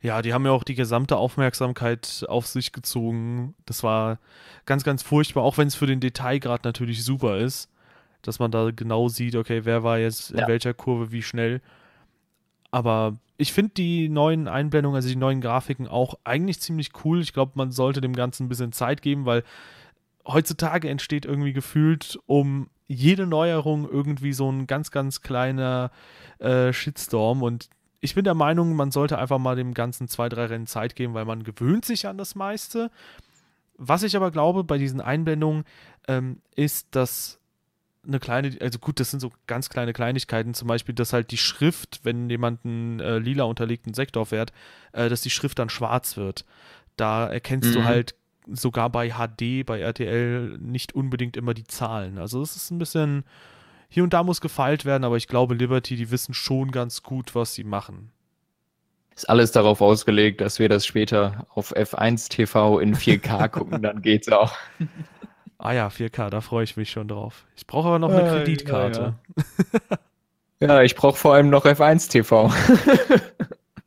Ja, 0.00 0.22
die 0.22 0.32
haben 0.32 0.44
ja 0.44 0.52
auch 0.52 0.64
die 0.64 0.74
gesamte 0.74 1.16
Aufmerksamkeit 1.16 2.24
auf 2.28 2.46
sich 2.46 2.72
gezogen. 2.72 3.54
Das 3.66 3.82
war 3.82 4.18
ganz, 4.64 4.84
ganz 4.84 5.02
furchtbar, 5.02 5.42
auch 5.42 5.58
wenn 5.58 5.68
es 5.68 5.74
für 5.74 5.86
den 5.86 6.00
Detailgrad 6.00 6.64
natürlich 6.64 7.04
super 7.04 7.38
ist, 7.38 7.70
dass 8.22 8.38
man 8.38 8.50
da 8.50 8.70
genau 8.74 9.08
sieht, 9.08 9.36
okay, 9.36 9.64
wer 9.64 9.82
war 9.82 9.98
jetzt 9.98 10.30
in 10.30 10.38
Ja. 10.38 10.48
welcher 10.48 10.74
Kurve 10.74 11.12
wie 11.12 11.22
schnell. 11.22 11.60
Aber 12.70 13.16
ich 13.36 13.52
finde 13.52 13.72
die 13.74 14.08
neuen 14.08 14.48
Einblendungen, 14.48 14.96
also 14.96 15.08
die 15.08 15.16
neuen 15.16 15.40
Grafiken 15.40 15.88
auch 15.88 16.14
eigentlich 16.24 16.60
ziemlich 16.60 16.90
cool. 17.04 17.20
Ich 17.20 17.32
glaube, 17.32 17.52
man 17.54 17.70
sollte 17.70 18.00
dem 18.00 18.14
Ganzen 18.14 18.46
ein 18.46 18.48
bisschen 18.48 18.72
Zeit 18.72 19.02
geben, 19.02 19.26
weil 19.26 19.44
heutzutage 20.26 20.88
entsteht 20.88 21.24
irgendwie 21.24 21.52
gefühlt 21.52 22.18
um 22.26 22.68
jede 22.88 23.26
Neuerung 23.26 23.88
irgendwie 23.88 24.32
so 24.32 24.50
ein 24.50 24.66
ganz, 24.66 24.90
ganz 24.90 25.20
kleiner 25.22 25.90
äh, 26.38 26.72
Shitstorm. 26.72 27.42
Und 27.42 27.68
ich 28.00 28.14
bin 28.14 28.24
der 28.24 28.34
Meinung, 28.34 28.74
man 28.74 28.90
sollte 28.92 29.18
einfach 29.18 29.38
mal 29.38 29.56
dem 29.56 29.74
Ganzen 29.74 30.08
zwei, 30.08 30.28
drei 30.28 30.46
Rennen 30.46 30.66
Zeit 30.66 30.94
geben, 30.96 31.14
weil 31.14 31.24
man 31.24 31.42
gewöhnt 31.42 31.84
sich 31.84 32.06
an 32.06 32.18
das 32.18 32.34
meiste. 32.34 32.90
Was 33.76 34.02
ich 34.02 34.16
aber 34.16 34.30
glaube 34.30 34.64
bei 34.64 34.78
diesen 34.78 35.00
Einblendungen 35.00 35.64
ähm, 36.08 36.40
ist, 36.54 36.88
dass 36.92 37.40
eine 38.06 38.20
kleine, 38.20 38.56
also 38.60 38.78
gut, 38.78 39.00
das 39.00 39.10
sind 39.10 39.18
so 39.18 39.32
ganz 39.48 39.68
kleine 39.68 39.92
Kleinigkeiten, 39.92 40.54
zum 40.54 40.68
Beispiel, 40.68 40.94
dass 40.94 41.12
halt 41.12 41.32
die 41.32 41.36
Schrift, 41.36 42.00
wenn 42.04 42.30
jemand 42.30 42.64
einen 42.64 43.00
äh, 43.00 43.18
lila 43.18 43.44
unterlegten 43.44 43.94
Sektor 43.94 44.26
fährt, 44.26 44.52
äh, 44.92 45.08
dass 45.08 45.22
die 45.22 45.30
Schrift 45.30 45.58
dann 45.58 45.68
schwarz 45.68 46.16
wird. 46.16 46.44
Da 46.96 47.26
erkennst 47.26 47.74
du 47.74 47.80
Mhm. 47.80 47.84
halt 47.84 48.14
sogar 48.46 48.90
bei 48.90 49.10
HD, 49.10 49.64
bei 49.66 49.80
RTL 49.80 50.58
nicht 50.58 50.94
unbedingt 50.94 51.36
immer 51.36 51.54
die 51.54 51.64
Zahlen. 51.64 52.18
Also 52.18 52.42
es 52.42 52.56
ist 52.56 52.70
ein 52.70 52.78
bisschen, 52.78 53.24
hier 53.88 54.04
und 54.04 54.12
da 54.12 54.22
muss 54.22 54.40
gefeilt 54.40 54.84
werden, 54.84 55.04
aber 55.04 55.16
ich 55.16 55.28
glaube, 55.28 55.54
Liberty, 55.54 55.96
die 55.96 56.10
wissen 56.10 56.34
schon 56.34 56.70
ganz 56.70 57.02
gut, 57.02 57.34
was 57.34 57.54
sie 57.54 57.64
machen. 57.64 58.10
Ist 59.14 59.28
alles 59.30 59.50
darauf 59.50 59.80
ausgelegt, 59.80 60.40
dass 60.42 60.58
wir 60.58 60.68
das 60.68 60.84
später 60.84 61.46
auf 61.54 61.74
F1 61.74 62.28
TV 62.28 62.78
in 62.80 62.94
4K 62.94 63.48
gucken, 63.50 63.82
dann 63.82 64.02
geht's 64.02 64.28
auch. 64.28 64.54
Ah 65.58 65.72
ja, 65.72 65.88
4K, 65.88 66.28
da 66.28 66.42
freue 66.42 66.64
ich 66.64 66.76
mich 66.76 66.90
schon 66.90 67.08
drauf. 67.08 67.46
Ich 67.56 67.66
brauche 67.66 67.88
aber 67.88 67.98
noch 67.98 68.10
eine 68.10 68.20
Ja, 68.20 68.26
ja, 68.26 68.32
Kreditkarte. 68.34 69.14
Ja, 70.60 70.82
ich 70.82 70.94
brauche 70.94 71.16
vor 71.16 71.34
allem 71.34 71.50
noch 71.50 71.66
F1 71.66 72.10
TV. 72.10 72.50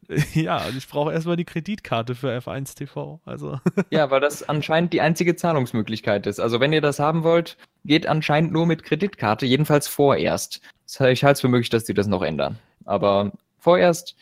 Ja, 0.34 0.66
und 0.66 0.76
ich 0.78 0.88
brauche 0.88 1.14
erstmal 1.14 1.36
die 1.36 1.45
Kreditkarte 1.45 2.16
für 2.16 2.36
F1 2.38 2.76
TV. 2.76 3.22
Also, 3.26 3.60
Ja, 3.91 4.10
weil 4.10 4.20
das 4.22 4.47
anscheinend 4.47 4.93
die 4.93 5.01
einzige 5.01 5.36
Zahlungsmöglichkeit 5.36 6.26
ist. 6.28 6.39
Also 6.39 6.60
wenn 6.60 6.74
ihr 6.74 6.82
das 6.82 6.99
haben 6.99 7.24
wollt, 7.24 7.57
geht 7.86 8.07
anscheinend 8.07 8.51
nur 8.51 8.66
mit 8.66 8.84
Kreditkarte, 8.84 9.45
jedenfalls 9.45 9.88
vorerst. 9.88 10.62
Ich 10.88 10.99
halte 11.24 11.34
es 11.34 11.41
für 11.41 11.47
möglich, 11.47 11.70
dass 11.70 11.84
die 11.86 11.93
das 11.93 12.07
noch 12.07 12.24
ändern. 12.24 12.57
Aber 12.86 13.32
vorerst 13.60 14.16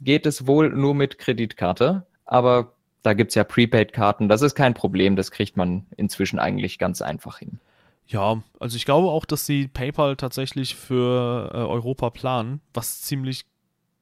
geht 0.00 0.24
es 0.26 0.46
wohl 0.46 0.70
nur 0.70 0.94
mit 0.94 1.18
Kreditkarte. 1.18 2.06
Aber 2.24 2.72
Da 3.02 3.12
gibt 3.14 3.30
es 3.30 3.34
ja 3.36 3.44
Prepaid-Karten. 3.44 4.28
Das 4.28 4.42
ist 4.42 4.54
kein 4.56 4.74
Problem. 4.74 5.14
Das 5.16 5.30
kriegt 5.30 5.56
man 5.56 5.86
inzwischen 5.96 6.38
eigentlich 6.40 6.78
ganz 6.78 7.02
einfach 7.02 7.38
hin. 7.38 7.60
Ja, 8.08 8.42
also 8.60 8.76
ich 8.76 8.84
glaube 8.84 9.08
auch, 9.08 9.24
dass 9.24 9.46
sie 9.46 9.68
PayPal 9.68 10.16
tatsächlich 10.16 10.74
für 10.76 11.50
äh, 11.52 11.56
Europa 11.58 12.10
planen, 12.10 12.60
was 12.74 13.02
ziemlich 13.02 13.44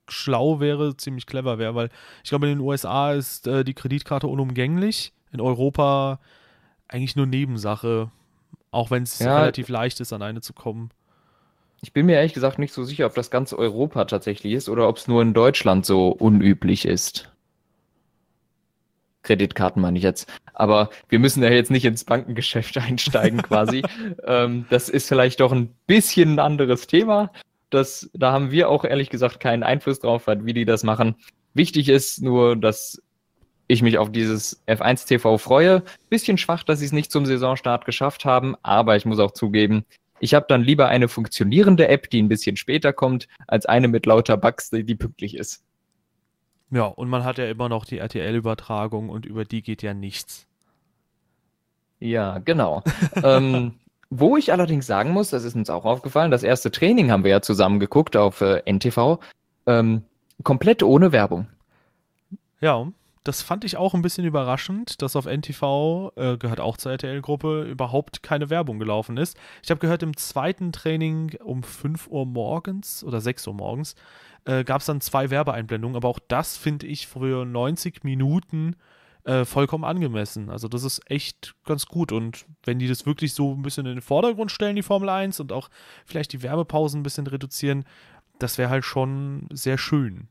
schlau 0.09 0.61
wäre, 0.61 0.97
ziemlich 0.97 1.27
clever 1.27 1.59
wäre, 1.59 1.75
weil 1.75 1.91
ich 2.23 2.31
glaube, 2.31 2.47
in 2.47 2.59
den 2.59 2.67
USA 2.67 3.13
ist 3.13 3.47
äh, 3.47 3.65
die 3.65 3.75
Kreditkarte 3.75 4.27
unumgänglich, 4.27 5.13
in 5.33 5.41
Europa 5.41 6.21
eigentlich 6.89 7.17
nur 7.17 7.27
Nebensache, 7.27 8.11
auch 8.71 8.91
wenn 8.91 9.03
es 9.05 9.19
Ja. 9.19 9.39
relativ 9.39 9.69
leicht 9.69 10.01
ist, 10.01 10.13
an 10.13 10.23
eine 10.23 10.41
zu 10.41 10.53
kommen. 10.53 10.91
Ich 11.83 11.93
bin 11.93 12.07
mir 12.07 12.15
ehrlich 12.17 12.35
gesagt 12.35 12.59
nicht 12.59 12.73
so 12.73 12.85
sicher, 12.85 13.07
ob 13.07 13.15
das 13.15 13.31
ganz 13.31 13.53
Europa 13.53 14.05
tatsächlich 14.07 14.53
ist 14.55 14.69
oder 14.69 14.89
ob 14.89 14.97
es 14.97 15.09
nur 15.09 15.21
in 15.23 15.35
Deutschland 15.35 15.85
so 15.85 16.09
unüblich 16.09 16.87
ist. 16.87 17.31
Kreditkarten 19.23 19.81
meine 19.83 19.99
ich 19.99 20.05
jetzt. 20.05 20.31
Aber 20.53 20.91
wir 21.09 21.19
müssen 21.19 21.43
ja 21.43 21.51
jetzt 21.51 21.71
nicht 21.71 21.85
ins 21.85 22.05
Bankengeschäft 22.05 22.77
einsteigen 22.79 23.43
quasi. 23.43 23.83
ähm, 24.25 24.67
das 24.71 24.89
ist 24.89 25.09
vielleicht 25.09 25.41
doch 25.41 25.53
ein 25.53 25.75
bisschen 25.87 26.35
ein 26.35 26.39
anderes 26.39 26.87
Thema. 26.87 27.31
Das, 27.75 28.09
da 28.15 28.31
haben 28.31 28.51
wir 28.53 28.69
auch 28.69 28.85
ehrlich 28.85 29.11
gesagt 29.11 29.41
keinen 29.41 29.65
Einfluss 29.65 29.99
drauf, 29.99 30.29
wie 30.29 30.53
die 30.53 30.65
das 30.65 30.85
machen. 30.85 31.17
Wichtig 31.55 31.89
ist 31.89 32.23
nur, 32.23 32.57
dass 32.57 33.03
ich 33.67 33.83
mich 33.83 33.99
auf 33.99 34.13
dieses 34.13 34.63
F1 34.67 35.09
TV 35.09 35.39
freue. 35.39 35.83
Bisschen 36.09 36.39
schwach, 36.39 36.63
dass 36.63 36.79
sie 36.79 36.87
es 36.87 36.93
nicht 36.93 37.11
zum 37.11 37.27
Saisonstart 37.27 37.85
geschafft 37.85 38.25
haben, 38.25 38.55
aber 38.63 38.97
ich 38.97 39.07
muss 39.07 39.19
auch 39.19 39.33
zugeben, 39.33 39.85
ich 40.21 40.35
habe 40.35 40.47
dann 40.49 40.63
lieber 40.63 40.89
eine 40.89 41.09
funktionierende 41.09 41.89
App, 41.89 42.09
die 42.11 42.23
ein 42.23 42.29
bisschen 42.29 42.57
später 42.57 42.93
kommt, 42.93 43.27
als 43.49 43.67
eine 43.67 43.89
mit 43.89 44.07
lauter 44.07 44.37
Bugs, 44.37 44.71
die, 44.71 44.85
die 44.85 44.95
pünktlich 44.95 45.37
ist. 45.37 45.65
Ja, 46.71 46.85
und 46.85 47.09
man 47.09 47.25
hat 47.25 47.39
ja 47.39 47.47
immer 47.47 47.69
noch 47.69 47.85
die 47.85 47.99
RTL-Übertragung 47.99 49.09
und 49.09 49.27
über 49.27 49.45
die 49.45 49.63
geht 49.63 49.83
ja 49.83 49.95
nichts. 49.95 50.47
Ja, 51.99 52.39
genau. 52.39 52.83
ähm, 53.23 53.75
wo 54.17 54.37
ich 54.37 54.53
allerdings 54.53 54.87
sagen 54.87 55.11
muss, 55.11 55.31
das 55.31 55.45
ist 55.45 55.57
uns 55.57 55.71
auch 55.71 55.85
aufgefallen, 55.85 56.31
das 56.31 56.45
erste 56.45 56.71
Training 56.71 57.11
haben 57.11 57.25
wir 57.25 57.33
ja 57.33 57.43
zusammen 57.43 57.81
geguckt 57.81 58.17
auf 58.17 58.41
äh, 58.41 58.63
NTV, 58.71 59.19
ähm, 59.67 60.03
komplett 60.43 60.83
ohne 60.83 61.11
Werbung. 61.11 61.49
Ja, 62.61 62.87
das 63.25 63.43
fand 63.43 63.65
ich 63.65 63.77
auch 63.77 63.95
ein 63.95 64.03
bisschen 64.03 64.25
überraschend, 64.25 65.03
dass 65.03 65.17
auf 65.17 65.27
NTV, 65.27 66.13
äh, 66.15 66.37
gehört 66.37 66.61
auch 66.61 66.77
zur 66.77 66.93
RTL-Gruppe, 66.93 67.63
überhaupt 67.63 68.23
keine 68.23 68.51
Werbung 68.51 68.79
gelaufen 68.79 69.17
ist. 69.17 69.37
Ich 69.63 69.71
habe 69.71 69.81
gehört, 69.81 70.03
im 70.03 70.17
zweiten 70.17 70.71
Training 70.71 71.37
um 71.43 71.63
5 71.63 72.07
Uhr 72.09 72.27
morgens 72.27 73.03
oder 73.03 73.21
6 73.21 73.49
Uhr 73.49 73.55
morgens 73.55 73.97
äh, 74.45 74.63
gab 74.63 74.81
es 74.81 74.87
dann 74.87 75.01
zwei 75.01 75.31
Werbeeinblendungen, 75.31 75.97
aber 75.97 76.09
auch 76.09 76.21
das 76.29 76.57
finde 76.57 76.87
ich 76.87 77.09
für 77.09 77.45
90 77.45 78.05
Minuten 78.05 78.77
äh, 79.25 79.45
vollkommen 79.45 79.85
angemessen. 79.85 80.51
Also 80.51 80.69
das 80.69 80.85
ist 80.85 81.11
echt 81.11 81.55
ganz 81.65 81.87
gut 81.87 82.13
und 82.13 82.47
wenn 82.65 82.79
die 82.79 82.89
das 82.89 83.07
wirklich 83.07 83.35
so 83.35 83.55
ein 83.55 83.63
bisschen 83.63 83.87
in 83.87 83.95
den 83.97 84.03
Vordergrund 84.03 84.51
stellen, 84.51 84.77
die 84.77 84.83
Formel 84.83 85.09
1 85.09 85.41
und 85.41 85.53
auch 85.53 85.69
vielleicht 86.05 86.33
die 86.33 86.43
Werbepausen 86.43 87.01
ein 87.01 87.03
bisschen 87.03 87.27
reduzieren, 87.27 87.85
das 88.39 88.59
wäre 88.59 88.71
halt 88.71 88.85
schon 88.85 89.49
sehr 89.53 89.79
schön. 89.79 90.29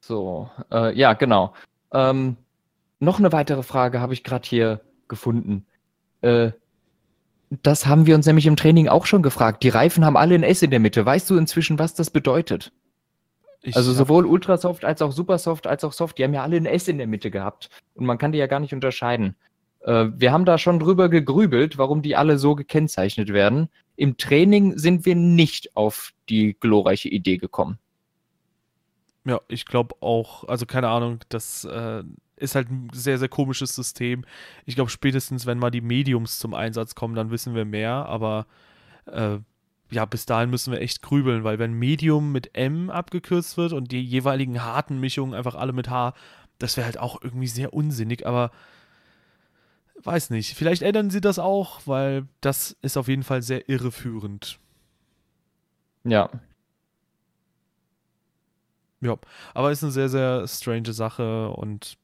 So, 0.00 0.50
äh, 0.72 0.96
ja, 0.98 1.12
genau. 1.12 1.54
Ähm, 1.92 2.36
noch 3.00 3.18
eine 3.18 3.32
weitere 3.32 3.62
Frage 3.62 4.00
habe 4.00 4.14
ich 4.14 4.24
gerade 4.24 4.48
hier 4.48 4.80
gefunden. 5.06 5.66
Äh, 6.22 6.52
das 7.62 7.86
haben 7.86 8.06
wir 8.06 8.14
uns 8.14 8.26
nämlich 8.26 8.46
im 8.46 8.56
Training 8.56 8.88
auch 8.88 9.06
schon 9.06 9.22
gefragt. 9.22 9.62
Die 9.62 9.68
Reifen 9.68 10.04
haben 10.04 10.16
alle 10.16 10.34
ein 10.34 10.42
S 10.42 10.62
in 10.62 10.70
der 10.70 10.80
Mitte. 10.80 11.04
Weißt 11.06 11.30
du 11.30 11.36
inzwischen, 11.36 11.78
was 11.78 11.94
das 11.94 12.10
bedeutet? 12.10 12.72
Ich 13.62 13.76
Also 13.76 13.92
sowohl 13.92 14.24
Ultrasoft 14.24 14.84
als 14.84 15.02
auch 15.02 15.12
Supersoft 15.12 15.66
als 15.66 15.84
auch 15.84 15.92
Soft, 15.92 16.18
die 16.18 16.24
haben 16.24 16.34
ja 16.34 16.42
alle 16.42 16.56
ein 16.56 16.66
S 16.66 16.88
in 16.88 16.98
der 16.98 17.06
Mitte 17.06 17.30
gehabt. 17.30 17.70
Und 17.94 18.06
man 18.06 18.18
kann 18.18 18.32
die 18.32 18.38
ja 18.38 18.46
gar 18.46 18.60
nicht 18.60 18.72
unterscheiden. 18.72 19.36
Äh, 19.80 20.06
wir 20.14 20.32
haben 20.32 20.44
da 20.44 20.58
schon 20.58 20.78
drüber 20.78 21.08
gegrübelt, 21.08 21.78
warum 21.78 22.02
die 22.02 22.16
alle 22.16 22.38
so 22.38 22.54
gekennzeichnet 22.54 23.32
werden. 23.32 23.68
Im 23.96 24.16
Training 24.16 24.78
sind 24.78 25.06
wir 25.06 25.16
nicht 25.16 25.76
auf 25.76 26.12
die 26.28 26.56
glorreiche 26.58 27.08
Idee 27.08 27.38
gekommen. 27.38 27.78
Ja, 29.24 29.40
ich 29.48 29.66
glaube 29.66 29.96
auch, 30.00 30.44
also 30.44 30.64
keine 30.64 30.88
Ahnung, 30.88 31.18
das 31.28 31.64
äh, 31.64 32.02
ist 32.36 32.54
halt 32.54 32.70
ein 32.70 32.88
sehr, 32.92 33.18
sehr 33.18 33.28
komisches 33.28 33.74
System. 33.74 34.24
Ich 34.64 34.74
glaube, 34.74 34.90
spätestens, 34.90 35.46
wenn 35.46 35.58
mal 35.58 35.70
die 35.70 35.80
Mediums 35.80 36.38
zum 36.38 36.54
Einsatz 36.54 36.94
kommen, 36.94 37.14
dann 37.14 37.30
wissen 37.30 37.54
wir 37.54 37.64
mehr, 37.64 38.06
aber 38.06 38.46
äh, 39.06 39.38
ja, 39.90 40.04
bis 40.04 40.26
dahin 40.26 40.50
müssen 40.50 40.72
wir 40.72 40.80
echt 40.80 41.02
grübeln, 41.02 41.44
weil 41.44 41.58
wenn 41.58 41.72
Medium 41.72 42.32
mit 42.32 42.54
M 42.56 42.90
abgekürzt 42.90 43.56
wird 43.56 43.72
und 43.72 43.92
die 43.92 44.02
jeweiligen 44.02 44.62
harten 44.62 45.00
Mischungen 45.00 45.34
einfach 45.34 45.54
alle 45.54 45.72
mit 45.72 45.88
H, 45.88 46.14
das 46.58 46.76
wäre 46.76 46.86
halt 46.86 46.98
auch 46.98 47.22
irgendwie 47.22 47.46
sehr 47.46 47.72
unsinnig, 47.72 48.26
aber 48.26 48.50
weiß 50.02 50.30
nicht. 50.30 50.54
Vielleicht 50.54 50.82
ändern 50.82 51.10
sie 51.10 51.20
das 51.20 51.38
auch, 51.38 51.80
weil 51.86 52.26
das 52.40 52.76
ist 52.82 52.96
auf 52.96 53.08
jeden 53.08 53.22
Fall 53.24 53.42
sehr 53.42 53.68
irreführend. 53.68 54.58
Ja, 56.04 56.30
Ja, 59.00 59.16
aber 59.54 59.70
ist 59.70 59.82
eine 59.82 59.92
sehr, 59.92 60.08
sehr 60.08 60.46
strange 60.48 60.92
Sache 60.92 61.50
und 61.50 61.98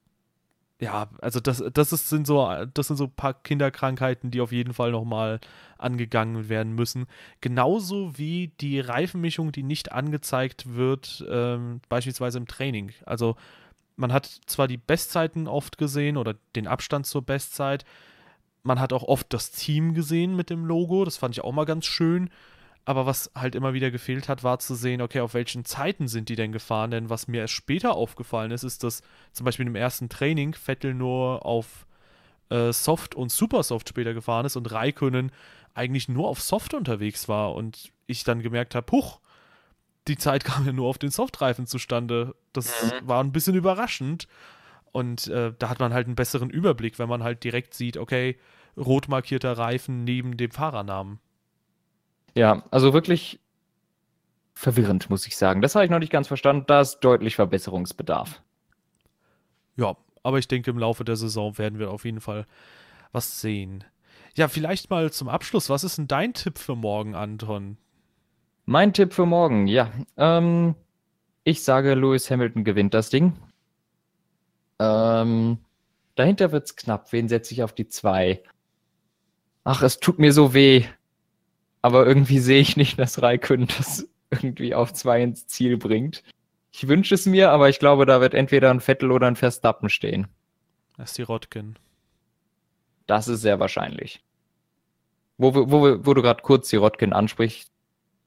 ja, 0.80 1.08
also 1.20 1.40
das, 1.40 1.62
das 1.72 1.92
ist, 1.92 2.08
sind 2.08 2.26
so, 2.26 2.48
das 2.74 2.88
sind 2.88 2.96
so 2.96 3.04
ein 3.04 3.14
paar 3.14 3.34
Kinderkrankheiten, 3.34 4.30
die 4.30 4.40
auf 4.40 4.52
jeden 4.52 4.74
Fall 4.74 4.90
nochmal 4.90 5.40
angegangen 5.78 6.48
werden 6.48 6.74
müssen. 6.74 7.06
Genauso 7.40 8.18
wie 8.18 8.48
die 8.60 8.80
Reifenmischung, 8.80 9.52
die 9.52 9.62
nicht 9.62 9.92
angezeigt 9.92 10.74
wird, 10.74 11.24
ähm, 11.28 11.80
beispielsweise 11.88 12.38
im 12.38 12.46
Training. 12.46 12.92
Also 13.06 13.36
man 13.96 14.12
hat 14.12 14.26
zwar 14.46 14.66
die 14.66 14.76
Bestzeiten 14.76 15.46
oft 15.46 15.78
gesehen 15.78 16.16
oder 16.16 16.34
den 16.56 16.66
Abstand 16.66 17.06
zur 17.06 17.22
Bestzeit, 17.22 17.84
man 18.64 18.80
hat 18.80 18.92
auch 18.92 19.04
oft 19.04 19.32
das 19.32 19.50
Team 19.52 19.94
gesehen 19.94 20.34
mit 20.34 20.50
dem 20.50 20.64
Logo, 20.64 21.04
das 21.04 21.18
fand 21.18 21.36
ich 21.36 21.44
auch 21.44 21.52
mal 21.52 21.66
ganz 21.66 21.84
schön. 21.84 22.30
Aber 22.86 23.06
was 23.06 23.30
halt 23.34 23.54
immer 23.54 23.72
wieder 23.72 23.90
gefehlt 23.90 24.28
hat, 24.28 24.44
war 24.44 24.58
zu 24.58 24.74
sehen, 24.74 25.00
okay, 25.00 25.20
auf 25.20 25.32
welchen 25.32 25.64
Zeiten 25.64 26.06
sind 26.06 26.28
die 26.28 26.36
denn 26.36 26.52
gefahren? 26.52 26.90
Denn 26.90 27.08
was 27.08 27.28
mir 27.28 27.40
erst 27.40 27.54
später 27.54 27.94
aufgefallen 27.94 28.50
ist, 28.50 28.62
ist, 28.62 28.84
dass 28.84 29.02
zum 29.32 29.44
Beispiel 29.46 29.66
im 29.66 29.74
ersten 29.74 30.10
Training 30.10 30.52
Vettel 30.54 30.92
nur 30.92 31.46
auf 31.46 31.86
äh, 32.50 32.72
Soft 32.72 33.14
und 33.14 33.32
Supersoft 33.32 33.88
später 33.88 34.12
gefahren 34.12 34.44
ist 34.44 34.56
und 34.56 34.70
Raikönnen 34.70 35.32
eigentlich 35.72 36.08
nur 36.08 36.28
auf 36.28 36.42
Soft 36.42 36.74
unterwegs 36.74 37.26
war. 37.26 37.54
Und 37.54 37.90
ich 38.06 38.22
dann 38.22 38.42
gemerkt 38.42 38.74
habe, 38.74 38.92
huch, 38.92 39.18
die 40.06 40.18
Zeit 40.18 40.44
kam 40.44 40.66
ja 40.66 40.72
nur 40.72 40.88
auf 40.88 40.98
den 40.98 41.10
Softreifen 41.10 41.66
zustande. 41.66 42.34
Das 42.52 42.82
Mhm. 42.82 43.08
war 43.08 43.24
ein 43.24 43.32
bisschen 43.32 43.54
überraschend. 43.54 44.28
Und 44.92 45.26
äh, 45.28 45.52
da 45.58 45.70
hat 45.70 45.80
man 45.80 45.94
halt 45.94 46.06
einen 46.06 46.16
besseren 46.16 46.50
Überblick, 46.50 46.98
wenn 46.98 47.08
man 47.08 47.22
halt 47.24 47.42
direkt 47.44 47.72
sieht, 47.74 47.96
okay, 47.96 48.38
rot 48.76 49.08
markierter 49.08 49.56
Reifen 49.56 50.04
neben 50.04 50.36
dem 50.36 50.50
Fahrernamen. 50.50 51.18
Ja, 52.34 52.64
also 52.70 52.92
wirklich 52.92 53.40
verwirrend, 54.54 55.10
muss 55.10 55.26
ich 55.26 55.36
sagen. 55.36 55.62
Das 55.62 55.74
habe 55.74 55.84
ich 55.84 55.90
noch 55.90 55.98
nicht 55.98 56.12
ganz 56.12 56.28
verstanden. 56.28 56.64
Da 56.66 56.80
ist 56.80 57.00
deutlich 57.00 57.36
Verbesserungsbedarf. 57.36 58.42
Ja, 59.76 59.96
aber 60.22 60.38
ich 60.38 60.48
denke, 60.48 60.70
im 60.70 60.78
Laufe 60.78 61.04
der 61.04 61.16
Saison 61.16 61.58
werden 61.58 61.78
wir 61.78 61.90
auf 61.90 62.04
jeden 62.04 62.20
Fall 62.20 62.46
was 63.12 63.40
sehen. 63.40 63.84
Ja, 64.36 64.48
vielleicht 64.48 64.90
mal 64.90 65.12
zum 65.12 65.28
Abschluss. 65.28 65.70
Was 65.70 65.84
ist 65.84 65.98
denn 65.98 66.08
dein 66.08 66.34
Tipp 66.34 66.58
für 66.58 66.74
morgen, 66.74 67.14
Anton? 67.14 67.76
Mein 68.64 68.92
Tipp 68.92 69.12
für 69.12 69.26
morgen, 69.26 69.66
ja. 69.66 69.90
Ähm, 70.16 70.74
ich 71.44 71.62
sage, 71.62 71.94
Lewis 71.94 72.30
Hamilton 72.30 72.64
gewinnt 72.64 72.94
das 72.94 73.10
Ding. 73.10 73.34
Ähm, 74.78 75.58
dahinter 76.14 76.50
wird's 76.50 76.74
knapp. 76.74 77.12
Wen 77.12 77.28
setze 77.28 77.52
ich 77.52 77.62
auf 77.62 77.74
die 77.74 77.88
zwei? 77.88 78.42
Ach, 79.64 79.82
es 79.82 80.00
tut 80.00 80.18
mir 80.18 80.32
so 80.32 80.54
weh. 80.54 80.84
Aber 81.84 82.06
irgendwie 82.06 82.38
sehe 82.38 82.62
ich 82.62 82.78
nicht, 82.78 82.98
dass 82.98 83.20
Raikön 83.20 83.66
das 83.66 84.08
irgendwie 84.30 84.74
auf 84.74 84.94
zwei 84.94 85.22
ins 85.22 85.46
Ziel 85.46 85.76
bringt. 85.76 86.22
Ich 86.72 86.88
wünsche 86.88 87.14
es 87.14 87.26
mir, 87.26 87.50
aber 87.50 87.68
ich 87.68 87.78
glaube, 87.78 88.06
da 88.06 88.22
wird 88.22 88.32
entweder 88.32 88.70
ein 88.70 88.80
Vettel 88.80 89.10
oder 89.10 89.26
ein 89.26 89.36
Verstappen 89.36 89.90
stehen. 89.90 90.26
Das 90.96 91.10
ist 91.10 91.18
die 91.18 91.22
Rotkin. 91.24 91.76
Das 93.06 93.28
ist 93.28 93.42
sehr 93.42 93.60
wahrscheinlich. 93.60 94.24
Wo, 95.36 95.54
wo, 95.54 96.06
wo 96.06 96.14
du 96.14 96.22
gerade 96.22 96.42
kurz 96.42 96.70
die 96.70 96.76
Rotkin 96.76 97.12
ansprichst. 97.12 97.70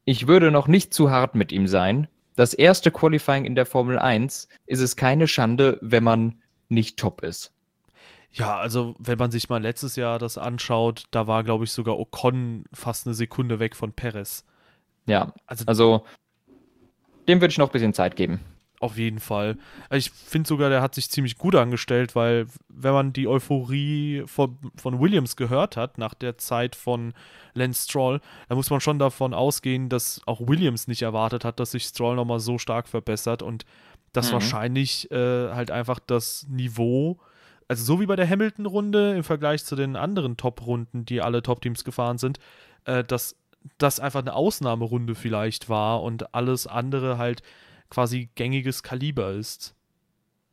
Ich 0.06 0.28
würde 0.28 0.52
noch 0.52 0.68
nicht 0.68 0.94
zu 0.94 1.10
hart 1.10 1.34
mit 1.34 1.52
ihm 1.52 1.66
sein. 1.66 2.08
Das 2.36 2.54
erste 2.54 2.92
Qualifying 2.92 3.46
in 3.46 3.56
der 3.56 3.66
Formel 3.66 3.98
1 3.98 4.50
ist 4.68 4.82
es 4.82 4.96
keine 4.96 5.28
Schande, 5.28 5.80
wenn 5.82 6.04
man 6.04 6.44
nicht 6.70 7.00
top 7.00 7.24
ist. 7.24 7.56
Ja, 8.32 8.58
also 8.58 8.96
wenn 9.00 9.18
man 9.18 9.32
sich 9.32 9.50
mal 9.50 9.62
letztes 9.62 9.96
Jahr 9.96 10.20
das 10.20 10.38
anschaut, 10.38 11.06
da 11.12 11.28
war, 11.28 11.44
glaube 11.44 11.64
ich, 11.64 11.72
sogar 11.72 11.98
Ocon 11.98 12.66
fast 12.74 13.08
eine 13.08 13.14
Sekunde 13.16 13.60
weg 13.60 13.76
von 13.76 13.94
Perez. 13.94 14.46
Ja, 15.06 15.34
Also, 15.46 15.66
also 15.66 16.06
dem 17.28 17.42
würde 17.42 17.52
ich 17.52 17.58
noch 17.58 17.70
ein 17.70 17.72
bisschen 17.72 17.94
Zeit 17.94 18.16
geben. 18.16 18.40
Auf 18.80 18.98
jeden 18.98 19.20
Fall. 19.20 19.58
Ich 19.90 20.12
finde 20.12 20.48
sogar, 20.48 20.70
der 20.70 20.84
hat 20.84 20.94
sich 20.94 21.10
ziemlich 21.10 21.40
gut 21.40 21.56
angestellt, 21.56 22.16
weil 22.16 22.46
wenn 22.70 22.94
man 22.94 23.12
die 23.12 23.28
Euphorie 23.28 24.24
von, 24.28 24.60
von 24.76 25.00
Williams 25.00 25.36
gehört 25.36 25.78
hat, 25.78 25.98
nach 25.98 26.14
der 26.14 26.38
Zeit 26.38 26.76
von 26.76 27.14
Lance 27.56 27.86
Stroll, 27.86 28.22
dann 28.48 28.58
muss 28.58 28.70
man 28.70 28.80
schon 28.80 29.00
davon 29.00 29.34
ausgehen, 29.34 29.90
dass 29.90 30.22
auch 30.28 30.42
Williams 30.42 30.88
nicht 30.88 31.02
erwartet 31.02 31.44
hat, 31.44 31.60
dass 31.60 31.72
sich 31.72 31.86
Stroll 31.86 32.16
nochmal 32.16 32.40
so 32.40 32.60
stark 32.60 32.88
verbessert 32.88 33.42
und 33.42 33.66
dass 34.14 34.30
Mhm. 34.30 34.34
wahrscheinlich 34.34 35.10
äh, 35.10 35.50
halt 35.52 35.72
einfach 35.72 35.98
das 36.00 36.46
Niveau, 36.48 37.18
also 37.68 37.84
so 37.84 38.00
wie 38.00 38.06
bei 38.06 38.16
der 38.16 38.30
Hamilton-Runde 38.30 39.16
im 39.18 39.24
Vergleich 39.24 39.66
zu 39.66 39.76
den 39.76 39.96
anderen 39.96 40.38
Top-Runden, 40.38 41.06
die 41.06 41.22
alle 41.22 41.42
Top-Teams 41.44 41.84
gefahren 41.84 42.18
sind, 42.18 42.40
äh, 42.86 43.04
dass 43.04 43.36
das 43.78 44.00
einfach 44.00 44.22
eine 44.22 44.34
Ausnahmerunde 44.34 45.16
vielleicht 45.16 45.68
war 45.68 46.02
und 46.02 46.34
alles 46.34 46.68
andere 46.68 47.18
halt 47.18 47.42
quasi 47.90 48.30
gängiges 48.36 48.84
Kaliber 48.84 49.32
ist. 49.32 49.76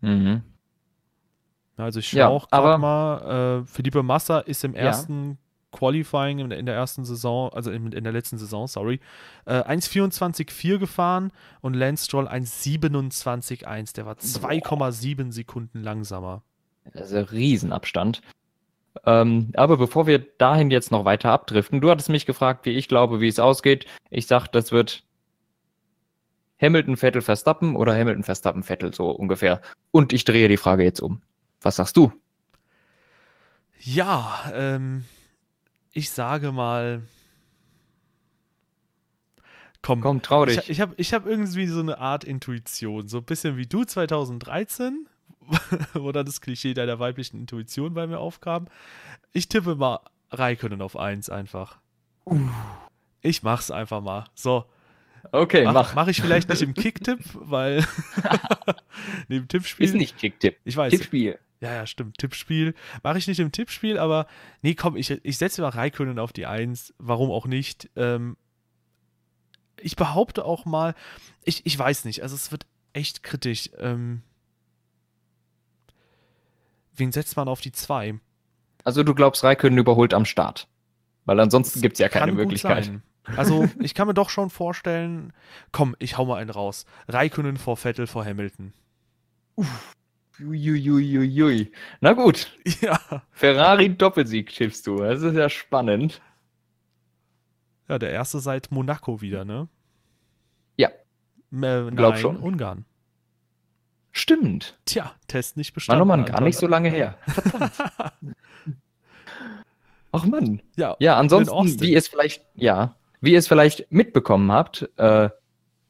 Mhm. 0.00 0.42
Also 1.76 2.00
ich 2.00 2.08
schaue 2.08 2.18
Ja, 2.20 2.28
auch 2.28 2.48
gerade 2.48 2.78
mal, 2.78 3.60
äh, 3.62 3.66
Felipe 3.66 4.02
Massa 4.02 4.40
ist 4.40 4.64
im 4.64 4.74
Ja. 4.74 4.80
ersten 4.82 5.38
Qualifying 5.72 6.38
in, 6.38 6.50
der- 6.50 6.58
in 6.60 6.66
der 6.66 6.74
ersten 6.76 7.04
Saison, 7.04 7.52
also 7.52 7.72
in, 7.72 7.90
in 7.90 8.04
der 8.04 8.12
letzten 8.12 8.38
Saison, 8.38 8.68
sorry, 8.68 9.00
äh, 9.44 9.60
1,24,4 9.62 10.78
gefahren 10.78 11.32
und 11.62 11.74
Lance 11.74 12.04
Stroll 12.04 12.28
1,27,1. 12.28 13.92
Der 13.94 14.06
war 14.06 14.14
2,7 14.18 15.32
Sekunden 15.32 15.82
langsamer. 15.82 16.42
Das 16.92 17.10
ist 17.10 17.16
ein 17.16 17.24
Riesenabstand. 17.24 18.22
Ähm, 19.06 19.50
aber 19.54 19.76
bevor 19.76 20.06
wir 20.06 20.18
dahin 20.18 20.70
jetzt 20.70 20.90
noch 20.90 21.04
weiter 21.04 21.30
abdriften, 21.30 21.80
du 21.80 21.90
hattest 21.90 22.08
mich 22.08 22.26
gefragt, 22.26 22.64
wie 22.66 22.70
ich 22.70 22.88
glaube, 22.88 23.20
wie 23.20 23.28
es 23.28 23.38
ausgeht. 23.38 23.86
Ich 24.10 24.26
sag, 24.26 24.48
das 24.48 24.70
wird 24.70 25.02
Hamilton, 26.60 26.96
Vettel, 26.96 27.22
Verstappen 27.22 27.76
oder 27.76 27.94
Hamilton, 27.94 28.22
Verstappen, 28.22 28.62
Vettel, 28.62 28.94
so 28.94 29.10
ungefähr. 29.10 29.60
Und 29.90 30.12
ich 30.12 30.24
drehe 30.24 30.48
die 30.48 30.56
Frage 30.56 30.84
jetzt 30.84 31.00
um. 31.00 31.22
Was 31.60 31.76
sagst 31.76 31.96
du? 31.96 32.12
Ja, 33.80 34.50
ähm, 34.54 35.04
ich 35.92 36.10
sage 36.10 36.52
mal. 36.52 37.02
Komm, 39.82 40.00
Komm, 40.00 40.22
trau 40.22 40.46
dich. 40.46 40.56
ich, 40.58 40.70
ich 40.70 40.80
habe 40.80 40.94
ich 40.96 41.12
hab 41.12 41.26
irgendwie 41.26 41.66
so 41.66 41.80
eine 41.80 41.98
Art 41.98 42.24
Intuition. 42.24 43.08
So 43.08 43.18
ein 43.18 43.24
bisschen 43.24 43.58
wie 43.58 43.66
du 43.66 43.84
2013, 43.84 45.06
wo 45.94 46.12
dann 46.12 46.26
das 46.26 46.40
Klischee 46.40 46.74
deiner 46.74 46.98
weiblichen 46.98 47.38
Intuition 47.40 47.94
bei 47.94 48.06
mir 48.06 48.18
aufkam. 48.18 48.66
Ich 49.32 49.48
tippe 49.48 49.74
mal 49.74 50.00
Raikönnen 50.30 50.82
auf 50.82 50.96
1 50.96 51.30
einfach. 51.30 51.78
Ich 53.20 53.42
mach's 53.42 53.70
einfach 53.70 54.00
mal. 54.00 54.24
So, 54.34 54.64
Okay, 55.32 55.64
mach, 55.64 55.72
mach. 55.72 55.94
mach 55.94 56.08
ich 56.08 56.20
vielleicht 56.20 56.48
nicht 56.48 56.62
im 56.62 56.74
Kicktipp, 56.74 57.20
weil 57.34 57.84
neben 59.28 59.48
Tippspiel. 59.48 59.86
Ist 59.86 59.94
nicht 59.94 60.18
Kicktipp. 60.18 60.58
Ich 60.64 60.76
weiß. 60.76 60.92
Tippspiel. 60.92 61.38
Ja, 61.60 61.72
ja, 61.72 61.86
stimmt. 61.86 62.18
Tippspiel. 62.18 62.74
Mache 63.02 63.18
ich 63.18 63.26
nicht 63.26 63.40
im 63.40 63.50
Tippspiel, 63.50 63.98
aber 63.98 64.26
nee, 64.62 64.74
komm, 64.74 64.96
ich, 64.96 65.10
ich 65.10 65.38
setze 65.38 65.62
mal 65.62 65.70
Raikönnen 65.70 66.18
auf 66.18 66.32
die 66.32 66.46
1. 66.46 66.94
Warum 66.98 67.30
auch 67.30 67.46
nicht? 67.46 67.90
Ähm, 67.96 68.36
ich 69.80 69.96
behaupte 69.96 70.44
auch 70.44 70.66
mal, 70.66 70.94
ich, 71.42 71.64
ich 71.64 71.78
weiß 71.78 72.04
nicht, 72.04 72.22
also 72.22 72.34
es 72.34 72.52
wird 72.52 72.66
echt 72.92 73.22
kritisch. 73.22 73.70
Ähm, 73.78 74.22
wen 76.96 77.12
setzt 77.12 77.36
man 77.36 77.48
auf 77.48 77.60
die 77.60 77.72
2? 77.72 78.18
Also 78.84 79.02
du 79.02 79.14
glaubst, 79.14 79.44
Raikkonen 79.44 79.78
überholt 79.78 80.14
am 80.14 80.24
Start. 80.24 80.68
Weil 81.24 81.40
ansonsten 81.40 81.80
gibt 81.80 81.94
es 81.94 82.00
ja 82.00 82.08
keine 82.08 82.26
Kann 82.26 82.36
gut 82.36 82.44
Möglichkeit. 82.44 82.84
sein. 82.84 83.02
Also, 83.36 83.66
ich 83.80 83.94
kann 83.94 84.06
mir 84.06 84.12
doch 84.12 84.28
schon 84.28 84.50
vorstellen, 84.50 85.32
komm, 85.72 85.96
ich 85.98 86.18
hau 86.18 86.26
mal 86.26 86.36
einen 86.36 86.50
raus. 86.50 86.84
Raikönnen 87.08 87.56
vor 87.56 87.78
Vettel 87.78 88.06
vor 88.06 88.22
Hamilton. 88.26 88.74
Uiuiuiui. 90.40 91.72
Na 92.00 92.12
gut, 92.12 92.52
Ja. 92.80 92.98
Ferrari 93.30 93.96
Doppelsieg 93.96 94.50
tippst 94.50 94.86
du. 94.86 94.96
Das 94.98 95.22
ist 95.22 95.34
ja 95.34 95.48
spannend. 95.48 96.20
Ja, 97.88 97.98
der 97.98 98.10
erste 98.10 98.40
seit 98.40 98.70
Monaco 98.72 99.20
wieder, 99.20 99.44
ne? 99.44 99.68
Ja. 100.76 100.88
Äh, 100.88 100.92
Glaub 101.50 101.94
nein, 102.14 102.16
schon. 102.18 102.36
Ungarn. 102.38 102.84
Stimmt. 104.16 104.78
Tja, 104.86 105.12
Test 105.26 105.56
nicht 105.56 105.72
War 105.72 105.74
bestanden. 105.74 105.98
nochmal 105.98 106.24
gar 106.24 106.40
nicht 106.40 106.56
so 106.56 106.68
lange 106.68 106.88
her. 106.88 107.18
Verdammt. 107.26 107.72
Ach 110.12 110.24
Mann. 110.24 110.62
Ja, 110.76 110.94
Ja, 111.00 111.16
ansonsten, 111.18 111.80
wie 111.80 111.90
ihr 111.90 111.98
es 111.98 112.06
vielleicht, 112.06 112.46
ja, 112.54 112.94
wie 113.20 113.32
ihr 113.32 113.38
es 113.40 113.48
vielleicht 113.48 113.90
mitbekommen 113.90 114.52
habt, 114.52 114.88
äh, 114.98 115.28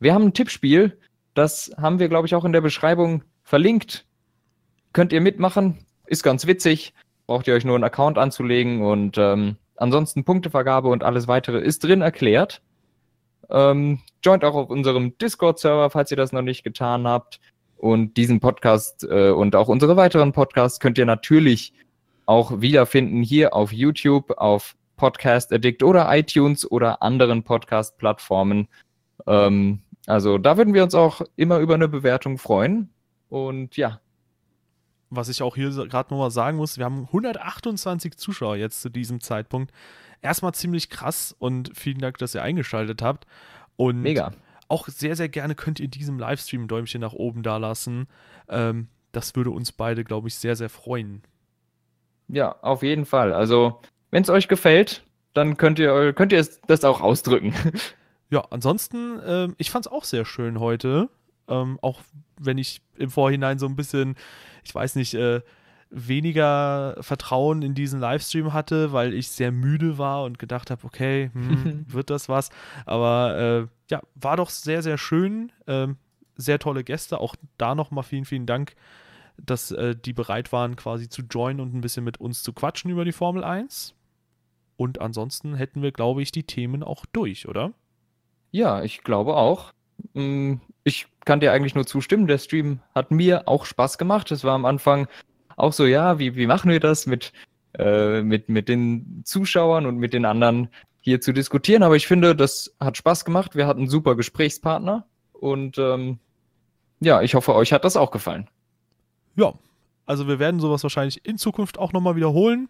wir 0.00 0.14
haben 0.14 0.24
ein 0.24 0.32
Tippspiel, 0.32 0.98
das 1.34 1.70
haben 1.76 1.98
wir, 1.98 2.08
glaube 2.08 2.26
ich, 2.26 2.34
auch 2.34 2.46
in 2.46 2.52
der 2.52 2.62
Beschreibung 2.62 3.22
verlinkt. 3.42 4.06
Könnt 4.94 5.12
ihr 5.12 5.20
mitmachen, 5.20 5.84
ist 6.06 6.22
ganz 6.22 6.46
witzig, 6.46 6.94
braucht 7.26 7.46
ihr 7.46 7.54
euch 7.54 7.66
nur 7.66 7.74
einen 7.74 7.84
Account 7.84 8.16
anzulegen 8.16 8.82
und 8.82 9.18
ähm, 9.18 9.56
ansonsten 9.76 10.24
Punktevergabe 10.24 10.88
und 10.88 11.04
alles 11.04 11.28
weitere 11.28 11.58
ist 11.58 11.84
drin 11.84 12.00
erklärt. 12.00 12.62
Ähm, 13.50 14.00
joint 14.22 14.44
auch 14.44 14.54
auf 14.54 14.70
unserem 14.70 15.18
Discord-Server, 15.18 15.90
falls 15.90 16.10
ihr 16.10 16.16
das 16.16 16.32
noch 16.32 16.40
nicht 16.40 16.64
getan 16.64 17.06
habt. 17.06 17.40
Und 17.76 18.16
diesen 18.16 18.40
Podcast 18.40 19.04
äh, 19.04 19.30
und 19.30 19.56
auch 19.56 19.68
unsere 19.68 19.96
weiteren 19.96 20.32
Podcasts 20.32 20.80
könnt 20.80 20.98
ihr 20.98 21.06
natürlich 21.06 21.74
auch 22.26 22.60
wiederfinden 22.60 23.22
hier 23.22 23.54
auf 23.54 23.72
YouTube, 23.72 24.30
auf 24.38 24.76
Podcast 24.96 25.52
Addict 25.52 25.82
oder 25.82 26.06
iTunes 26.16 26.70
oder 26.70 27.02
anderen 27.02 27.42
Podcast-Plattformen. 27.42 28.68
Ähm, 29.26 29.80
also 30.06 30.38
da 30.38 30.56
würden 30.56 30.74
wir 30.74 30.82
uns 30.82 30.94
auch 30.94 31.22
immer 31.36 31.58
über 31.58 31.74
eine 31.74 31.88
Bewertung 31.88 32.38
freuen. 32.38 32.90
Und 33.28 33.76
ja, 33.76 34.00
Was 35.10 35.28
ich 35.28 35.42
auch 35.42 35.54
hier 35.54 35.70
gerade 35.70 36.12
nochmal 36.12 36.30
sagen 36.30 36.56
muss, 36.56 36.78
wir 36.78 36.84
haben 36.84 37.06
128 37.06 38.16
Zuschauer 38.16 38.56
jetzt 38.56 38.80
zu 38.80 38.88
diesem 38.88 39.20
Zeitpunkt. 39.20 39.72
Erstmal 40.22 40.54
ziemlich 40.54 40.88
krass 40.88 41.34
und 41.38 41.76
vielen 41.76 41.98
Dank, 41.98 42.18
dass 42.18 42.34
ihr 42.34 42.42
eingeschaltet 42.42 43.02
habt. 43.02 43.26
Und 43.76 44.00
mega. 44.02 44.32
Auch 44.74 44.88
sehr, 44.88 45.14
sehr 45.14 45.28
gerne 45.28 45.54
könnt 45.54 45.78
ihr 45.78 45.86
diesem 45.86 46.18
Livestream 46.18 46.64
ein 46.64 46.68
Däumchen 46.68 47.00
nach 47.00 47.12
oben 47.12 47.44
da 47.44 47.58
lassen. 47.58 48.08
Ähm, 48.48 48.88
das 49.12 49.36
würde 49.36 49.50
uns 49.50 49.70
beide, 49.70 50.02
glaube 50.02 50.26
ich, 50.26 50.34
sehr, 50.34 50.56
sehr 50.56 50.68
freuen. 50.68 51.22
Ja, 52.26 52.56
auf 52.60 52.82
jeden 52.82 53.06
Fall. 53.06 53.32
Also, 53.32 53.80
wenn 54.10 54.24
es 54.24 54.30
euch 54.30 54.48
gefällt, 54.48 55.04
dann 55.32 55.56
könnt 55.56 55.78
ihr, 55.78 56.12
könnt 56.12 56.32
ihr 56.32 56.44
das 56.66 56.84
auch 56.84 57.00
ausdrücken. 57.00 57.54
Ja, 58.30 58.40
ansonsten, 58.50 59.20
ähm, 59.24 59.54
ich 59.58 59.70
fand 59.70 59.86
es 59.86 59.92
auch 59.92 60.02
sehr 60.02 60.24
schön 60.24 60.58
heute. 60.58 61.08
Ähm, 61.46 61.78
auch 61.82 62.00
wenn 62.40 62.58
ich 62.58 62.80
im 62.96 63.10
Vorhinein 63.10 63.60
so 63.60 63.66
ein 63.66 63.76
bisschen, 63.76 64.16
ich 64.64 64.74
weiß 64.74 64.96
nicht, 64.96 65.14
äh, 65.14 65.42
weniger 65.94 66.96
Vertrauen 67.00 67.62
in 67.62 67.74
diesen 67.74 68.00
Livestream 68.00 68.52
hatte, 68.52 68.92
weil 68.92 69.14
ich 69.14 69.28
sehr 69.28 69.52
müde 69.52 69.96
war 69.96 70.24
und 70.24 70.38
gedacht 70.38 70.70
habe, 70.70 70.84
okay, 70.84 71.30
hm, 71.32 71.84
wird 71.88 72.10
das 72.10 72.28
was? 72.28 72.50
Aber 72.84 73.38
äh, 73.68 73.92
ja, 73.92 74.02
war 74.14 74.36
doch 74.36 74.50
sehr, 74.50 74.82
sehr 74.82 74.98
schön. 74.98 75.52
Ähm, 75.66 75.96
sehr 76.36 76.58
tolle 76.58 76.82
Gäste. 76.84 77.20
Auch 77.20 77.36
da 77.58 77.74
nochmal 77.74 78.02
vielen, 78.04 78.24
vielen 78.24 78.46
Dank, 78.46 78.74
dass 79.36 79.70
äh, 79.70 79.94
die 79.94 80.12
bereit 80.12 80.52
waren, 80.52 80.76
quasi 80.76 81.08
zu 81.08 81.22
joinen 81.22 81.60
und 81.60 81.74
ein 81.74 81.80
bisschen 81.80 82.04
mit 82.04 82.18
uns 82.18 82.42
zu 82.42 82.52
quatschen 82.52 82.90
über 82.90 83.04
die 83.04 83.12
Formel 83.12 83.44
1. 83.44 83.94
Und 84.76 85.00
ansonsten 85.00 85.54
hätten 85.54 85.82
wir, 85.82 85.92
glaube 85.92 86.22
ich, 86.22 86.32
die 86.32 86.42
Themen 86.42 86.82
auch 86.82 87.06
durch, 87.06 87.46
oder? 87.48 87.72
Ja, 88.50 88.82
ich 88.82 89.02
glaube 89.02 89.36
auch. 89.36 89.72
Mm, 90.14 90.54
Ich 90.82 91.06
kann 91.24 91.40
dir 91.40 91.52
eigentlich 91.52 91.74
nur 91.76 91.86
zustimmen. 91.86 92.26
Der 92.26 92.38
Stream 92.38 92.80
hat 92.94 93.10
mir 93.10 93.46
auch 93.48 93.64
Spaß 93.64 93.96
gemacht. 93.98 94.30
Es 94.32 94.42
war 94.44 94.54
am 94.54 94.64
Anfang 94.64 95.06
auch 95.56 95.72
so, 95.72 95.86
ja, 95.86 96.18
wie, 96.18 96.36
wie 96.36 96.46
machen 96.46 96.70
wir 96.70 96.80
das 96.80 97.06
mit, 97.06 97.32
äh, 97.78 98.22
mit, 98.22 98.48
mit 98.48 98.68
den 98.68 99.22
Zuschauern 99.24 99.86
und 99.86 99.96
mit 99.98 100.12
den 100.12 100.24
anderen 100.24 100.68
hier 101.00 101.20
zu 101.20 101.32
diskutieren? 101.32 101.82
Aber 101.82 101.96
ich 101.96 102.06
finde, 102.06 102.34
das 102.34 102.74
hat 102.80 102.96
Spaß 102.96 103.24
gemacht. 103.24 103.54
Wir 103.54 103.66
hatten 103.66 103.88
super 103.88 104.14
Gesprächspartner 104.16 105.06
und 105.32 105.78
ähm, 105.78 106.18
ja, 107.00 107.22
ich 107.22 107.34
hoffe, 107.34 107.54
euch 107.54 107.72
hat 107.72 107.84
das 107.84 107.96
auch 107.96 108.10
gefallen. 108.10 108.48
Ja, 109.36 109.52
also 110.06 110.28
wir 110.28 110.38
werden 110.38 110.60
sowas 110.60 110.82
wahrscheinlich 110.82 111.24
in 111.26 111.38
Zukunft 111.38 111.78
auch 111.78 111.92
nochmal 111.92 112.16
wiederholen. 112.16 112.68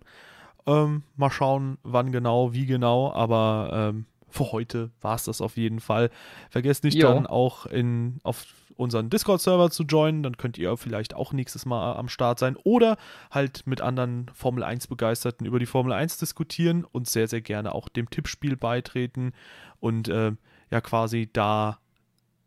Ähm, 0.67 1.03
mal 1.17 1.31
schauen, 1.31 1.79
wann 1.83 2.11
genau, 2.11 2.55
wie 2.55 2.67
genau, 2.67 3.13
aber 3.13 3.93
ähm, 3.95 4.07
für 4.31 4.51
heute 4.51 4.91
war 5.01 5.15
es 5.15 5.25
das 5.25 5.41
auf 5.41 5.57
jeden 5.57 5.81
Fall. 5.81 6.11
Vergesst 6.51 6.85
nicht 6.85 6.97
Jo. 6.97 7.09
dann 7.09 7.27
auch 7.27 7.67
in, 7.67 8.19
auf 8.23 8.47
unseren 8.77 9.11
Discord-Server 9.11 9.71
zu 9.71 9.85
joinen, 9.85 10.23
dann 10.23 10.37
könnt 10.37 10.59
ihr 10.59 10.77
vielleicht 10.77 11.15
auch 11.15 11.33
nächstes 11.33 11.67
Mal 11.67 11.95
am 11.95 12.09
Start 12.09 12.39
sein 12.39 12.57
oder 12.63 12.97
halt 13.31 13.67
mit 13.67 13.81
anderen 13.81 14.31
Formel 14.35 14.63
1 14.63 14.87
Begeisterten 14.87 15.47
über 15.47 15.59
die 15.59 15.67
Formel 15.67 15.93
1 15.93 16.19
diskutieren 16.19 16.85
und 16.85 17.09
sehr, 17.09 17.29
sehr 17.29 17.41
gerne 17.41 17.75
auch 17.75 17.89
dem 17.89 18.11
Tippspiel 18.11 18.57
beitreten 18.57 19.33
und 19.81 20.09
äh, 20.09 20.33
ja 20.71 20.81
quasi 20.81 21.29
da 21.33 21.79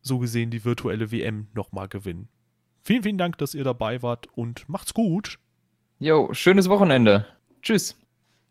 so 0.02 0.20
gesehen 0.20 0.52
die 0.52 0.64
virtuelle 0.64 1.12
WM 1.12 1.48
nochmal 1.54 1.88
gewinnen. 1.88 2.30
Vielen, 2.84 3.04
vielen 3.04 3.18
Dank, 3.18 3.38
dass 3.38 3.54
ihr 3.54 3.64
dabei 3.64 4.02
wart 4.02 4.28
und 4.34 4.68
macht's 4.70 4.94
gut. 4.94 5.40
Jo, 6.00 6.30
schönes 6.34 6.70
Wochenende. 6.70 7.26
Tschüss. 7.62 7.98